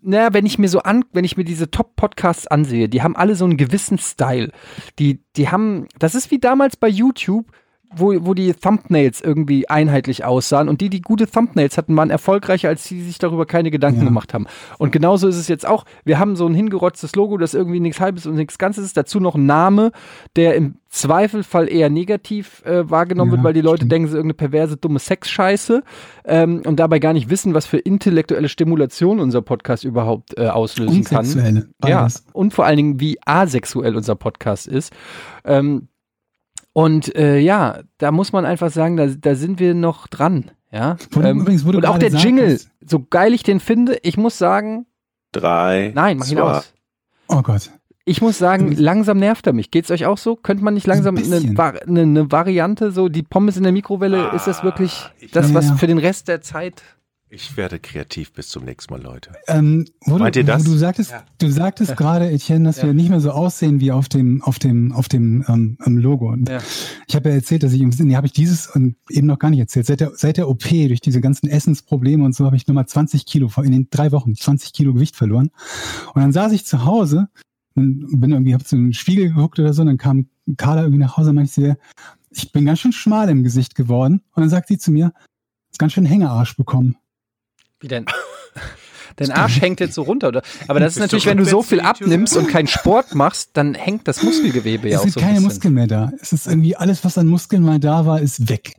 [0.00, 3.34] na, wenn ich mir so an, wenn ich mir diese Top-Podcasts ansehe, die haben alle
[3.34, 4.52] so einen gewissen Style.
[4.98, 7.52] Die, die haben, das ist wie damals bei YouTube,
[7.94, 12.68] wo, wo die Thumbnails irgendwie einheitlich aussahen und die, die gute Thumbnails hatten, waren erfolgreicher,
[12.68, 14.04] als die, die sich darüber keine Gedanken Ja.
[14.06, 14.46] gemacht haben.
[14.78, 15.84] Und genauso ist es jetzt auch.
[16.04, 18.96] Wir haben so ein hingerotztes Logo, das irgendwie nichts Halbes und nichts Ganzes ist.
[18.96, 19.92] Dazu noch ein Name,
[20.36, 23.92] der im Zweifelfall eher negativ äh, wahrgenommen Ja, wird, weil die Leute stimmt.
[23.92, 25.82] denken, es ist irgendeine perverse, dumme Sexscheiße
[26.24, 30.98] ähm, und dabei gar nicht wissen, was für intellektuelle Stimulation unser Podcast überhaupt äh, auslösen
[30.98, 31.24] Und kann.
[31.24, 31.68] sexuelle.
[31.84, 32.24] Ja, Beides.
[32.32, 34.92] und vor allen Dingen, wie asexuell unser Podcast ist.
[35.44, 35.88] Ähm,
[36.84, 40.50] und äh, ja, da muss man einfach sagen, da, da sind wir noch dran.
[40.70, 40.96] Ja?
[41.16, 44.86] Ähm, übrigens, und auch der Jingle, sagtest- so geil ich den finde, ich muss sagen,
[45.32, 45.92] Drei.
[45.94, 46.72] nein, mach ihn zwei, aus.
[47.28, 47.70] Oh Gott.
[48.04, 49.70] Ich muss sagen, langsam nervt er mich.
[49.70, 50.34] Geht's euch auch so?
[50.36, 54.30] Könnte man nicht langsam Ein eine, eine, eine Variante, so die Pommes in der Mikrowelle,
[54.34, 55.74] ist das wirklich ich- das, Ja, was ja.
[55.76, 56.82] für den Rest der Zeit?
[57.30, 59.32] Ich werde kreativ bis zum nächsten Mal, Leute.
[59.48, 60.64] Ähm, wo Meint du, ihr das?
[60.64, 64.40] Du sagtest, du sagtest gerade, Etienne, dass wir nicht mehr so aussehen wie auf dem,
[64.42, 66.30] auf dem, auf dem ähm, ähm, Logo.
[66.30, 66.60] Und Ja.
[67.06, 69.60] ich habe ja erzählt, dass ich, nee, habe ich dieses und eben noch gar nicht
[69.60, 69.84] erzählt.
[69.86, 73.26] Seit der, seit der OP, durch diese ganzen Essensprobleme und so, habe ich nochmal 20
[73.26, 75.50] Kilo, vor- in den drei Wochen 20 Kilo Gewicht verloren.
[76.14, 77.28] Und dann saß ich zu Hause
[77.74, 81.00] und bin irgendwie, hab zu einem Spiegel geguckt oder so, und dann kam Carla irgendwie
[81.00, 81.74] nach Hause und meinte sie,
[82.30, 84.22] ich bin ganz schön schmal im Gesicht geworden.
[84.34, 85.12] Und dann sagt sie zu mir,
[85.76, 86.96] ganz schön Hängearsch bekommen.
[87.80, 88.06] Wie denn?
[89.16, 90.42] Dein Arsch hängt jetzt so runter, oder?
[90.68, 94.06] Aber das ist natürlich, wenn du so viel abnimmst und keinen Sport machst, dann hängt
[94.06, 95.48] das Muskelgewebe ja es auch sind so ein keine bisschen.
[95.48, 96.12] Muskeln mehr da.
[96.20, 98.74] Es ist irgendwie alles, was an Muskeln mal da war, ist weg.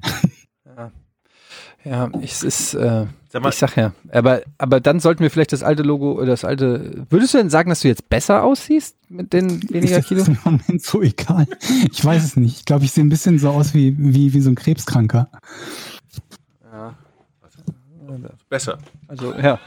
[1.86, 5.54] Ja, es ist, äh, Sag mal- ich sag ja, aber, aber dann sollten wir vielleicht
[5.54, 8.98] das alte Logo oder das alte, würdest du denn sagen, dass du jetzt besser aussiehst
[9.08, 10.20] mit den weniger ist Kilo?
[10.20, 11.48] das im Moment so egal.
[11.92, 12.58] Ich weiß es nicht.
[12.60, 15.30] Ich glaube, ich sehe ein bisschen so aus wie, wie, wie so ein Krebskranker.
[18.50, 18.78] Besser.
[19.08, 19.60] Also, ja.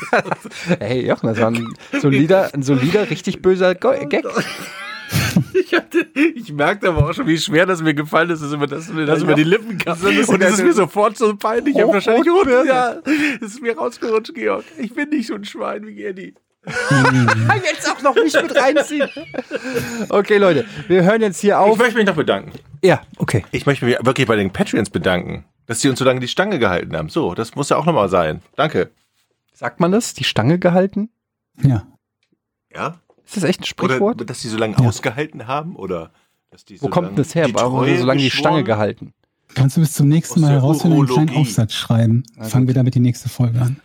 [0.80, 1.66] hey, Jochen, das war ein
[2.00, 4.24] solider, ein solider, richtig böser Go Gag.
[5.54, 8.66] Ich, hatte, ich merkte aber auch schon, wie schwer das mir gefallen ist, dass mir
[8.66, 9.98] das, mir das über die Lippen kam.
[10.02, 11.76] Und das ist mir sofort so peinlich.
[11.76, 12.96] Ich habe wahrscheinlich rot, ja,
[13.40, 14.64] das ist mir rausgerutscht, Georg.
[14.76, 16.34] Ich bin nicht so ein Schwein wie Gerdi.
[17.64, 19.08] Jetzt auch noch nicht mit reinziehen.
[20.08, 21.78] Okay, Leute, wir hören jetzt hier Ich auf.
[21.78, 22.52] möchte mich noch bedanken.
[22.82, 23.44] Ja, okay.
[23.52, 26.58] Ich möchte mich wirklich bei den Patreons bedanken, dass sie uns so lange die Stange
[26.58, 27.08] gehalten haben.
[27.08, 28.42] So, das muss ja auch nochmal sein.
[28.56, 28.90] Danke.
[29.54, 30.14] Sagt man das?
[30.14, 31.10] Die Stange gehalten?
[31.62, 31.86] Ja.
[32.74, 33.00] Ja?
[33.24, 34.28] Ist das echt ein Oder Sprichwort?
[34.30, 34.88] dass die so lange Ja.
[34.88, 35.76] ausgehalten haben?
[35.76, 36.10] Oder
[36.50, 37.48] dass die Wo so kommt lang denn das her?
[37.52, 39.12] Warum haben wir so lange die Stange gehalten?
[39.54, 41.40] Kannst du bis zum nächsten Mal herausfinden und einen kleinen.
[41.42, 42.22] Aufsatz schreiben.
[42.40, 43.80] Fangen wir damit die nächste Folge an.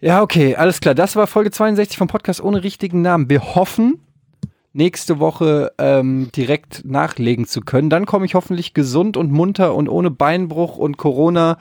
[0.00, 0.94] Ja, okay, alles klar.
[0.94, 3.30] Das war Folge 62 vom Podcast ohne richtigen Namen.
[3.30, 4.00] Wir hoffen,
[4.74, 7.88] nächste Woche ähm, direkt nachlegen zu können.
[7.90, 11.58] Dann komme ich hoffentlich gesund und munter und ohne Beinbruch und Corona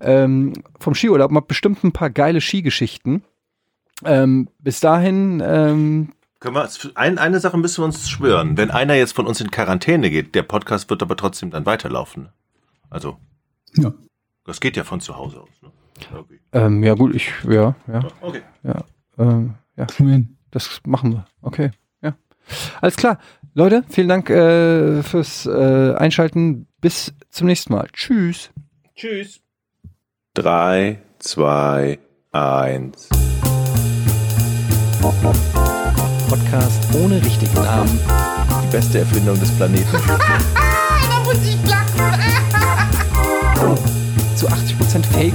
[0.00, 1.30] ähm, vom Skiurlaub.
[1.30, 3.22] Mal bestimmt ein paar geile Skigeschichten.
[4.04, 8.56] Ähm, bis dahin, ähm, Können wir, ein, eine Sache müssen wir uns schwören.
[8.56, 12.30] Wenn einer jetzt von uns in Quarantäne geht, der Podcast wird aber trotzdem dann weiterlaufen.
[12.90, 13.18] Also,
[13.76, 13.92] Ja.
[14.44, 15.48] das geht ja von zu Hause aus.
[15.62, 15.70] Ne?
[16.18, 16.40] Okay.
[16.52, 18.42] ähm, ja gut, ich, ja, ja, okay.
[19.16, 20.36] ähm, ja, wir hin.
[20.50, 21.24] das machen wir.
[21.40, 21.70] Okay, ja.
[22.80, 23.18] Alles klar.
[23.54, 26.66] Leute, vielen Dank äh, fürs äh, Einschalten.
[26.80, 27.88] Bis zum nächsten Mal.
[27.92, 28.50] Tschüss.
[28.96, 29.40] Tschüss.
[30.34, 31.98] Drei, zwei,
[32.32, 33.08] eins.
[36.28, 38.00] Podcast ohne richtigen Namen.
[38.64, 39.86] Die beste Erfindung des Planeten.
[41.06, 42.20] Da muss ich lachen.
[44.36, 45.34] Zu 80% Fake.